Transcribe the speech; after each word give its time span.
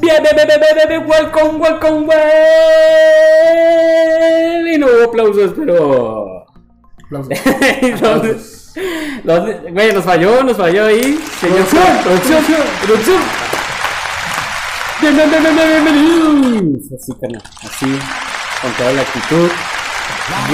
Bien, 0.00 0.22
bien, 0.22 0.34
bien, 0.36 0.46
bien, 0.48 0.60
bien, 0.76 0.88
bien, 0.88 1.04
welcome, 1.08 1.58
welcome, 1.58 2.06
well. 3.36 4.66
Y 4.74 4.78
no 4.78 4.86
hubo 4.86 5.04
aplausos, 5.04 5.52
pero. 5.56 6.44
Aplausos. 7.04 7.30
Entonces, 7.82 8.72
los- 9.24 9.72
Güey, 9.72 9.92
nos 9.92 10.04
falló, 10.04 10.42
nos 10.42 10.56
falló 10.56 10.86
ahí. 10.86 11.18
Señor 11.40 11.64
Producción, 12.04 12.44
producción. 12.84 13.20
Bien, 15.00 15.14
bien, 15.16 15.30
bien, 15.30 15.42
bien, 15.42 15.56
bien, 15.56 15.84
bienvenidos. 15.84 16.92
Así, 17.00 17.12
carnal, 17.20 17.42
así, 17.62 17.86
con 18.62 18.72
toda 18.72 18.92
la 18.92 19.02
actitud. 19.02 19.50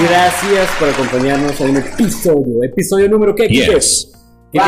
Gracias 0.07 0.69
por 0.79 0.89
acompañarnos 0.89 1.59
en 1.61 1.69
un 1.71 1.77
episodio. 1.77 2.63
Episodio 2.63 3.09
número 3.09 3.33
¿qué? 3.35 3.47
¿Qué? 3.47 3.53
Yes. 3.53 4.11
¿Qué, 4.51 4.59
qué? 4.59 4.65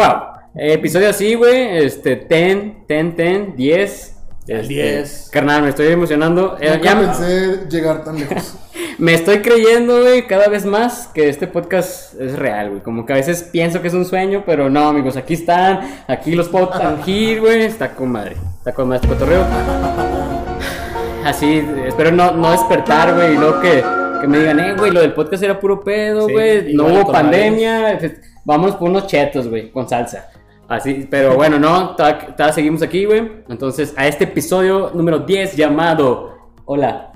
Wow. 0.00 0.33
Episodio 0.56 1.10
así, 1.10 1.34
güey. 1.34 1.78
Este, 1.78 2.14
10, 2.14 2.86
10, 2.86 3.56
10, 3.56 3.56
10. 3.56 4.14
El 4.46 4.68
10. 4.68 5.30
Carnal, 5.32 5.62
me 5.62 5.70
estoy 5.70 5.88
emocionando. 5.88 6.56
Eh, 6.60 6.70
Nunca 6.70 6.84
ya 6.84 6.94
me, 6.94 7.06
pensé 7.06 7.66
llegar 7.68 8.04
tan 8.04 8.20
lejos. 8.20 8.54
me 8.98 9.14
estoy 9.14 9.38
creyendo, 9.38 10.02
güey, 10.02 10.28
cada 10.28 10.46
vez 10.46 10.64
más 10.64 11.08
que 11.08 11.28
este 11.28 11.48
podcast 11.48 12.14
es 12.20 12.38
real, 12.38 12.70
güey. 12.70 12.82
Como 12.82 13.04
que 13.04 13.14
a 13.14 13.16
veces 13.16 13.48
pienso 13.50 13.82
que 13.82 13.88
es 13.88 13.94
un 13.94 14.04
sueño, 14.04 14.44
pero 14.46 14.70
no, 14.70 14.86
amigos, 14.86 15.16
aquí 15.16 15.34
están. 15.34 16.04
Aquí 16.06 16.36
los 16.36 16.48
puedo 16.48 16.68
tangir, 16.68 17.40
güey. 17.40 17.62
Está 17.62 17.92
con 17.92 18.12
madre. 18.12 18.36
Está 18.58 18.72
con 18.72 18.86
madre 18.86 19.00
este 19.02 19.08
cotorreo. 19.08 19.44
Así, 21.24 21.66
espero 21.84 22.12
no, 22.12 22.30
no 22.30 22.52
despertar, 22.52 23.14
güey, 23.14 23.34
y 23.34 23.38
luego 23.38 23.60
que, 23.60 23.82
que 24.20 24.28
me 24.28 24.38
digan, 24.38 24.60
eh, 24.60 24.74
güey, 24.76 24.92
lo 24.92 25.00
del 25.00 25.14
podcast 25.14 25.42
era 25.42 25.58
puro 25.58 25.82
pedo, 25.82 26.26
Sí, 26.26 26.32
güey, 26.32 26.74
no 26.74 26.86
igual 26.88 27.02
hubo 27.02 27.12
pandemia, 27.12 27.98
vamos 28.44 28.76
por 28.76 28.90
unos 28.90 29.06
chetos, 29.06 29.48
güey, 29.48 29.72
con 29.72 29.88
salsa. 29.88 30.28
Así, 30.74 31.06
pero 31.08 31.36
bueno, 31.36 31.58
no, 31.58 31.94
todavía 31.96 32.52
seguimos 32.52 32.82
aquí, 32.82 33.04
güey. 33.04 33.30
Entonces, 33.48 33.94
a 33.96 34.06
este 34.08 34.24
episodio 34.24 34.90
número 34.94 35.20
10 35.20 35.56
llamado 35.56 36.34
Hola, 36.64 37.12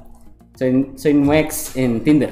soy, 0.56 0.92
soy 0.96 1.14
Nuex 1.14 1.76
en 1.76 2.02
Tinder. 2.04 2.30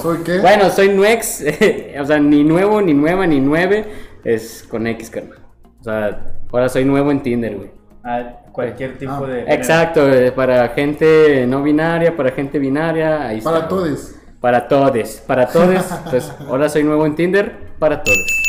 ¿Soy 0.00 0.18
qué? 0.24 0.38
Bueno, 0.40 0.68
soy 0.70 0.90
Nuex, 0.90 1.42
o 2.00 2.04
sea, 2.04 2.18
ni 2.18 2.44
nuevo, 2.44 2.82
ni 2.82 2.92
nueva, 2.92 3.26
ni 3.26 3.40
nueve, 3.40 3.86
es 4.22 4.62
con 4.68 4.86
X, 4.86 5.10
carnal. 5.10 5.38
O 5.80 5.84
sea, 5.84 6.34
ahora 6.52 6.68
soy 6.68 6.84
nuevo 6.84 7.10
en 7.10 7.22
Tinder, 7.22 7.56
güey. 7.56 7.70
a 8.04 8.40
cualquier 8.52 8.98
tipo 8.98 9.12
Ah, 9.12 9.26
de. 9.26 9.40
Exacto, 9.48 10.08
eh, 10.12 10.30
para 10.32 10.68
gente 10.68 11.46
no 11.46 11.62
binaria, 11.62 12.14
para 12.16 12.30
gente 12.30 12.58
binaria, 12.58 13.26
ahí 13.26 13.40
Para 13.40 13.66
todos. 13.66 14.14
Para 14.40 14.68
todos, 14.68 15.22
para 15.26 15.48
todos. 15.48 15.68
Entonces, 16.04 16.32
ahora 16.46 16.68
soy 16.68 16.84
nuevo 16.84 17.06
en 17.06 17.14
Tinder, 17.16 17.50
para 17.78 18.02
todos. 18.02 18.43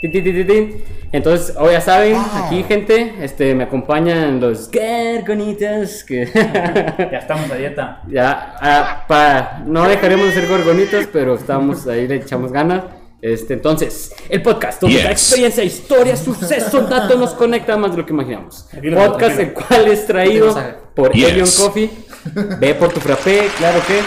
Tin, 0.00 0.12
tin, 0.12 0.22
tin, 0.22 0.34
tin, 0.34 0.46
tin. 0.46 0.84
Entonces, 1.10 1.56
hoy 1.58 1.72
ya 1.72 1.80
saben, 1.80 2.16
aquí 2.34 2.62
gente, 2.62 3.14
este, 3.20 3.54
me 3.54 3.64
acompañan 3.64 4.40
los 4.40 4.70
gargonitas, 4.70 6.04
que 6.04 6.26
Ya 6.34 7.18
estamos 7.18 7.50
a 7.50 7.54
dieta. 7.56 8.02
ya, 8.08 8.54
ah, 8.60 9.04
pa- 9.08 9.62
no 9.66 9.88
dejaremos 9.88 10.26
de 10.26 10.32
ser 10.34 10.46
gorgonitas, 10.48 11.08
pero 11.12 11.34
estamos 11.34 11.86
ahí, 11.88 12.06
le 12.06 12.16
echamos 12.16 12.52
ganas. 12.52 12.84
Este, 13.20 13.54
entonces, 13.54 14.14
el 14.28 14.40
podcast, 14.42 14.80
donde 14.80 14.98
Yes. 14.98 15.04
la 15.04 15.10
experiencia, 15.10 15.64
historia, 15.64 16.16
suceso, 16.16 16.82
dato 16.82 17.16
nos 17.18 17.34
conecta 17.34 17.76
más 17.76 17.90
de 17.90 17.96
lo 17.96 18.06
que 18.06 18.12
imaginamos. 18.12 18.68
Podcast 18.94 19.40
el 19.40 19.52
cual 19.52 19.88
es 19.88 20.06
traído 20.06 20.56
por 20.94 21.10
Yes. 21.12 21.28
Elion 21.28 21.48
Coffee. 21.58 21.90
Ve 22.60 22.74
por 22.76 22.92
tu 22.92 23.00
frappé, 23.00 23.48
claro 23.58 23.80
que. 23.88 23.98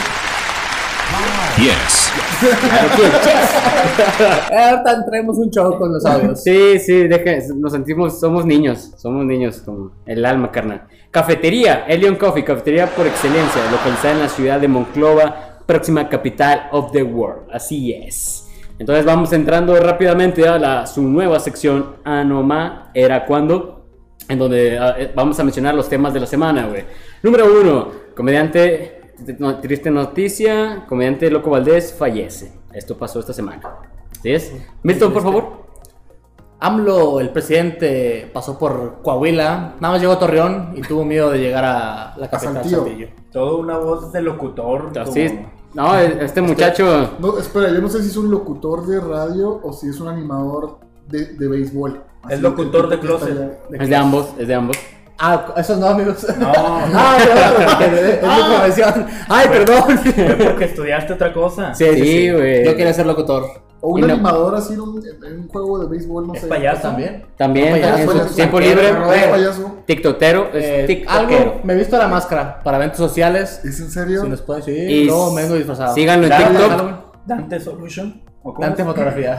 Yes. 1.58 2.12
Claro 2.40 2.90
que 2.96 3.02
yes. 3.04 4.52
Ahorita 4.52 5.06
traemos 5.06 5.38
un 5.38 5.52
show 5.52 5.78
con 5.78 5.94
los 5.94 6.06
audios. 6.06 6.42
Sí, 6.44 6.80
sí, 6.80 7.08
deja, 7.08 7.54
nos 7.56 7.72
sentimos, 7.74 8.20
somos 8.20 8.46
niños, 8.46 8.94
somos 8.98 9.26
niños, 9.26 9.62
como 9.64 9.92
el 10.06 10.26
alma, 10.26 10.52
carnal. 10.52 10.88
Cafetería, 11.12 11.86
Elion 11.88 12.16
Coffee, 12.16 12.44
cafetería 12.44 12.88
por 12.88 13.06
excelencia, 13.06 13.62
localizada 13.70 14.14
en 14.14 14.20
la 14.22 14.30
ciudad 14.30 14.60
de 14.60 14.68
Monclova, 14.68 15.60
próxima 15.66 16.08
capital 16.10 16.70
of 16.72 16.92
the 16.92 17.04
world. 17.04 17.44
Así 17.52 17.92
es. 17.94 18.48
Entonces 18.80 19.06
vamos 19.06 19.32
entrando 19.34 19.76
rápidamente 19.76 20.48
a 20.48 20.58
la, 20.58 20.88
su 20.88 21.04
nueva 21.04 21.40
sección, 21.40 21.98
Anoma 22.04 22.90
era 22.96 23.26
cuando, 23.26 23.86
en 24.28 24.40
donde 24.40 24.76
eh, 24.76 25.12
vamos 25.14 25.40
a 25.40 25.44
mencionar 25.44 25.76
los 25.76 25.88
temas 25.88 26.14
de 26.14 26.22
la 26.22 26.26
semana, 26.26 26.66
güey. 26.66 26.86
Número 27.22 27.46
uno, 27.62 27.92
comediante, 28.16 29.01
triste 29.62 29.92
noticia, 29.92 30.86
comediante 30.88 31.30
Loco 31.30 31.50
Valdés 31.50 31.94
fallece. 31.94 32.54
Esto 32.74 32.98
pasó 32.98 33.20
esta 33.20 33.34
semana. 33.34 33.62
¿Sí 34.22 34.32
es? 34.32 34.54
Milton, 34.84 35.14
por 35.14 35.24
favor. 35.24 35.62
AMLO, 36.60 37.20
el 37.20 37.32
presidente, 37.32 38.30
pasó 38.32 38.60
por 38.60 39.02
Coahuila, 39.02 39.76
nada 39.80 39.94
más 39.94 40.00
llegó 40.00 40.14
a 40.14 40.20
Torreón 40.20 40.74
y 40.76 40.82
tuvo 40.82 41.04
miedo 41.04 41.32
de 41.32 41.40
llegar 41.40 41.66
a 41.66 42.16
la 42.18 42.30
capital 42.30 42.54
Saltillo. 42.56 42.84
Saltillo. 42.84 43.08
Toda 43.32 43.58
una 43.58 43.78
voz 43.80 44.12
de 44.14 44.22
locutor. 44.22 44.92
Así 45.00 45.22
es. 45.22 45.34
No, 45.74 45.98
este 45.98 46.40
muchacho. 46.42 47.16
No, 47.20 47.40
espera, 47.40 47.72
yo 47.74 47.82
no 47.82 47.90
sé 47.90 48.04
si 48.04 48.10
es 48.10 48.18
un 48.18 48.30
locutor 48.30 48.86
de 48.86 49.00
radio 49.00 49.60
o 49.64 49.74
si 49.74 49.90
es 49.90 50.00
un 50.00 50.10
animador 50.10 50.80
de, 51.08 51.34
de 51.34 51.48
béisbol. 51.48 52.04
Así 52.24 52.36
Es 52.36 52.42
locutor 52.42 52.90
de 52.90 53.00
closet. 53.00 53.60
Es 53.72 53.90
de 53.90 53.96
ambos, 53.96 54.28
es 54.38 54.48
de 54.48 54.54
ambos. 54.54 54.78
Ah, 55.24 55.54
esos 55.58 55.78
no, 55.78 55.88
amigos. 55.88 56.26
No, 56.40 56.52
ah, 56.58 56.88
no, 56.92 57.86
es 57.86 58.22
mi 58.22 58.56
profesión. 58.56 59.06
Ay, 59.30 59.48
perdón. 59.50 59.98
fue 60.00 60.36
porque 60.36 60.66
estudiaste 60.66 61.14
otra 61.14 61.32
cosa. 61.32 61.76
Sí, 61.76 61.86
sí, 61.94 62.32
güey. 62.32 62.66
Yo 62.66 62.76
quería 62.76 62.92
ser 62.94 63.06
locutor. 63.06 63.46
O 63.82 63.90
un 63.94 64.02
no- 64.02 64.08
animador 64.14 64.56
así 64.56 64.74
en 64.74 64.80
un, 64.82 65.02
en 65.26 65.40
un 65.42 65.48
juego 65.48 65.80
de 65.80 65.88
béisbol, 65.90 66.28
no 66.28 66.34
¿Es 66.34 66.42
sé. 66.42 66.48
payaso? 66.48 66.82
También. 66.84 67.26
También, 67.38 67.72
Payaso, 67.74 68.12
payaso, 68.12 68.36
tiempo 68.36 68.60
libre. 68.60 68.90
¿Es 68.90 69.28
payaso? 69.28 69.76
TikTokero, 69.86 70.50
es 70.54 70.64
Eh, 70.66 70.84
tiktokero. 70.88 71.40
algo, 71.42 71.62
me 71.64 71.74
he 71.74 71.76
visto 71.78 71.98
la 71.98 72.08
máscara 72.08 72.62
para 72.64 72.78
eventos 72.78 72.98
sociales. 72.98 73.62
¿Es 73.64 73.80
en 73.80 73.90
serio? 73.92 74.22
Si 74.24 74.30
nos 74.30 74.42
pueden 74.42 74.64
seguir, 74.64 74.90
Y 74.90 75.06
luego 75.06 75.32
me 75.34 75.44
vengo 75.44 75.56
disfrazado. 75.56 75.94
síganlo 75.96 76.28
en 76.28 76.38
TikTok. 76.38 77.26
Dante 77.26 77.60
Solution. 77.60 78.22
Ah, 78.44 78.54
Dante 78.60 78.84
fotografía. 78.84 79.36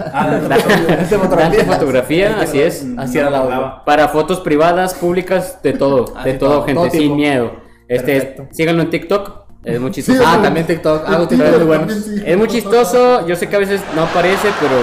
Dante 1.36 1.64
fotografía, 1.64 2.36
así 2.40 2.60
es. 2.60 2.86
Así 2.96 3.18
era 3.18 3.30
la. 3.30 3.82
Para 3.84 4.08
fotos 4.08 4.40
privadas, 4.40 4.94
públicas, 4.94 5.58
de 5.62 5.72
todo. 5.72 6.04
Ah, 6.16 6.24
de 6.24 6.32
sí, 6.34 6.38
todo, 6.38 6.50
todo, 6.50 6.64
gente, 6.66 6.80
todo 6.82 6.90
sin 6.90 7.16
miedo. 7.16 7.52
Este, 7.88 8.12
Perfecto. 8.12 8.46
síganlo 8.52 8.82
en 8.82 8.90
TikTok. 8.90 9.42
Es 9.64 9.80
muy 9.80 9.90
chistoso. 9.90 10.18
Sí, 10.18 10.24
Ah, 10.26 10.40
también 10.42 10.66
TikTok. 10.66 11.08
Muy 11.08 11.90
sí. 11.90 12.22
Es 12.24 12.36
muy 12.36 12.48
chistoso, 12.48 13.26
yo 13.26 13.36
sé 13.36 13.48
que 13.48 13.56
a 13.56 13.58
veces 13.58 13.80
no 13.94 14.02
aparece, 14.02 14.48
pero 14.60 14.74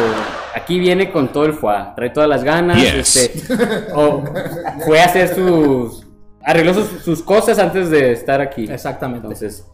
aquí 0.55 0.79
viene 0.79 1.11
con 1.11 1.29
todo 1.29 1.45
el 1.45 1.53
fuá, 1.53 1.93
trae 1.95 2.09
todas 2.09 2.29
las 2.29 2.43
ganas, 2.43 2.77
Yes. 2.77 3.15
este, 3.15 3.57
o 3.95 4.23
fue 4.85 5.01
a 5.01 5.05
hacer 5.05 5.33
sus, 5.35 6.05
arregló 6.43 6.73
sus, 6.73 6.87
sus 7.03 7.21
cosas 7.23 7.59
antes 7.59 7.89
de 7.89 8.11
estar 8.13 8.39
aquí. 8.41 8.67
Exactamente. 8.69 9.25
Entonces, 9.27 9.65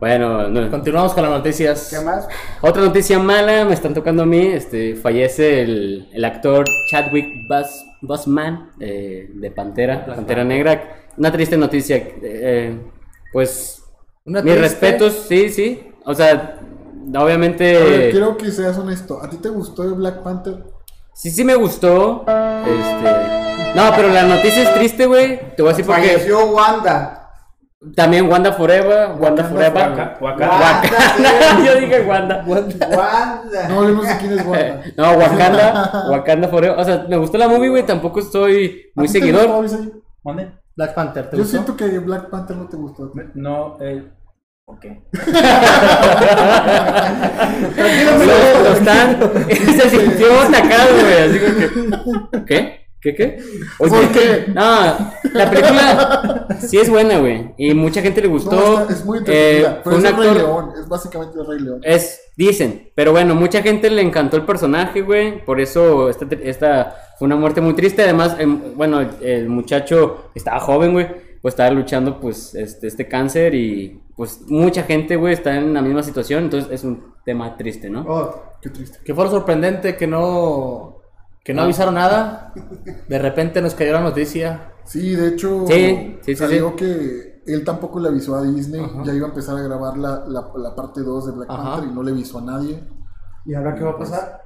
bueno, 0.00 0.48
no- 0.48 0.70
Continuamos 0.70 1.12
con 1.12 1.22
las 1.22 1.32
noticias. 1.32 1.88
¿Qué 1.96 2.04
más? 2.04 2.26
otra 2.62 2.82
noticia 2.82 3.18
mala, 3.18 3.64
me 3.66 3.74
están 3.74 3.94
tocando 3.94 4.22
a 4.22 4.26
mí, 4.26 4.46
este, 4.46 4.96
fallece 4.96 5.62
el, 5.62 6.08
el 6.12 6.24
actor 6.24 6.64
Chadwick 6.90 7.26
Bus, 7.48 7.84
Busman 8.02 8.70
eh, 8.80 9.28
de 9.34 9.50
Pantera, 9.50 10.06
Pantera 10.06 10.42
Negra. 10.42 10.96
Una 11.18 11.30
triste 11.30 11.56
noticia, 11.56 11.96
eh, 12.22 12.80
pues 13.32 13.82
Una 14.24 14.40
mis 14.42 14.54
triste- 14.54 14.60
respetos, 14.68 15.26
sí, 15.28 15.50
sí, 15.50 15.92
o 16.06 16.14
sea, 16.14 16.58
obviamente... 17.14 17.74
Ver, 17.74 18.10
quiero 18.10 18.36
que 18.38 18.50
seas 18.50 18.78
honesto. 18.78 19.22
¿A 19.22 19.28
ti 19.28 19.36
te 19.36 19.50
gustó 19.50 19.82
el 19.84 19.94
Black 19.94 20.22
Panther? 20.22 20.64
Sí, 21.12 21.30
sí 21.30 21.44
me 21.44 21.54
gustó. 21.56 22.24
Este. 22.26 23.74
No, 23.74 23.92
pero 23.94 24.08
la 24.08 24.22
noticia 24.22 24.62
es 24.62 24.74
triste, 24.74 25.04
güey. 25.06 25.54
Te 25.54 25.60
voy 25.62 25.72
a 25.72 25.74
decir 25.76 25.84
porque. 25.84 26.02
Falleció 26.08 26.46
Wanda. 26.46 27.19
También 27.96 28.30
Wanda 28.30 28.52
Forever. 28.52 29.12
Wanda 29.18 29.42
Forever. 29.44 29.88
Waka- 29.90 30.18
Wakanda. 30.20 30.60
Wakanda. 30.60 31.64
Yo 31.64 31.80
dije 31.80 32.00
Wanda. 32.02 32.44
Wanda. 32.46 33.68
No, 33.68 33.88
yo 33.88 33.94
no 33.94 34.02
sé 34.02 34.16
quién 34.20 34.38
es 34.38 34.44
Wanda. 34.46 34.82
No, 34.98 35.12
Wakanda. 35.12 36.06
Wakanda 36.10 36.48
Forever. 36.48 36.78
O 36.78 36.84
sea, 36.84 37.06
me 37.08 37.16
gustó 37.16 37.38
la 37.38 37.48
movie, 37.48 37.70
güey. 37.70 37.86
Tampoco 37.86 38.20
estoy 38.20 38.82
¿A 38.94 39.00
muy 39.00 39.08
seguidor. 39.08 39.64
¿Mande? 40.22 40.52
Black 40.76 40.94
Panther, 40.94 41.30
¿te 41.30 41.36
Yo 41.36 41.42
gustó? 41.42 41.58
siento 41.58 41.76
que 41.76 41.98
Black 42.00 42.28
Panther 42.28 42.56
no 42.56 42.68
te 42.68 42.76
gustó. 42.76 43.12
No, 43.34 43.76
eh. 43.80 44.04
Ok. 44.66 44.84
Lo, 47.76 48.62
lo 48.62 48.72
están. 48.74 49.18
Se 49.48 49.90
sintió 49.90 50.40
atacado, 50.40 50.90
güey. 51.00 51.22
Así 51.22 51.38
que. 51.38 52.44
¿Qué? 52.46 52.79
¿Qué 53.00 53.14
qué? 53.14 53.38
Oye, 53.78 53.90
¿Por 53.90 54.08
qué? 54.12 54.44
No, 54.54 54.62
la 55.32 55.50
película 55.50 56.46
sí 56.60 56.76
es 56.78 56.90
buena, 56.90 57.18
güey. 57.18 57.54
Y 57.56 57.72
mucha 57.72 58.02
gente 58.02 58.20
le 58.20 58.28
gustó. 58.28 58.50
No, 58.54 58.80
está- 58.82 58.92
es 58.92 59.04
muy 59.06 59.18
entretenida. 59.18 59.70
Eh, 59.76 59.80
pero 59.82 59.96
es 59.96 60.02
un 60.02 60.06
el 60.08 60.16
Rey. 60.16 60.34
León. 60.34 60.70
Es 60.78 60.88
básicamente 60.88 61.38
el 61.40 61.46
Rey 61.46 61.60
León. 61.60 61.80
Es, 61.82 62.20
dicen, 62.36 62.90
pero 62.94 63.12
bueno, 63.12 63.34
mucha 63.34 63.62
gente 63.62 63.88
le 63.88 64.02
encantó 64.02 64.36
el 64.36 64.44
personaje, 64.44 65.00
güey. 65.00 65.42
Por 65.44 65.60
eso 65.60 66.10
esta, 66.10 66.26
esta 66.42 66.94
fue 67.18 67.24
una 67.26 67.36
muerte 67.36 67.62
muy 67.62 67.72
triste. 67.74 68.02
Además, 68.02 68.36
em, 68.38 68.60
bueno, 68.76 69.00
el, 69.00 69.08
el 69.22 69.48
muchacho 69.48 70.30
estaba 70.34 70.60
joven, 70.60 70.92
güey. 70.92 71.06
Pues 71.40 71.54
estaba 71.54 71.70
luchando, 71.70 72.20
pues, 72.20 72.54
este, 72.54 72.86
este 72.86 73.08
cáncer 73.08 73.54
y 73.54 73.98
pues 74.14 74.42
mucha 74.48 74.82
gente, 74.82 75.16
güey, 75.16 75.32
está 75.32 75.56
en 75.56 75.72
la 75.72 75.80
misma 75.80 76.02
situación. 76.02 76.44
Entonces 76.44 76.70
es 76.70 76.84
un 76.84 77.14
tema 77.24 77.56
triste, 77.56 77.88
¿no? 77.88 78.04
Oh, 78.06 78.42
qué 78.60 78.68
triste. 78.68 78.98
Que 79.02 79.14
fue 79.14 79.26
sorprendente 79.30 79.96
que 79.96 80.06
no 80.06 80.99
que 81.44 81.54
no 81.54 81.62
Ah. 81.62 81.64
avisaron 81.64 81.94
nada. 81.94 82.52
De 83.08 83.18
repente 83.18 83.60
nos 83.62 83.74
cayó 83.74 83.92
la 83.92 84.00
noticia. 84.00 84.72
Sí, 84.84 85.14
de 85.14 85.28
hecho, 85.28 85.64
Sí, 85.66 85.74
sí, 85.74 86.18
sí, 86.22 86.36
salió 86.36 86.70
sí. 86.70 86.76
que 86.76 87.42
él 87.46 87.64
tampoco 87.64 88.00
le 88.00 88.08
avisó 88.08 88.34
a 88.36 88.42
Disney. 88.42 88.84
Ya 89.04 89.12
iba 89.14 89.26
a 89.26 89.30
empezar 89.30 89.56
a 89.56 89.62
grabar 89.62 89.96
la, 89.96 90.24
la, 90.26 90.50
la 90.56 90.74
parte 90.74 91.00
2 91.02 91.26
de 91.26 91.32
Black 91.32 91.50
Ajá. 91.50 91.62
Panther 91.72 91.90
y 91.90 91.94
no 91.94 92.02
le 92.02 92.10
avisó 92.12 92.38
a 92.38 92.42
nadie. 92.42 92.84
¿Y 93.46 93.54
ahora 93.54 93.74
qué 93.74 93.84
va 93.84 93.90
a 93.92 93.98
pasar? 93.98 94.42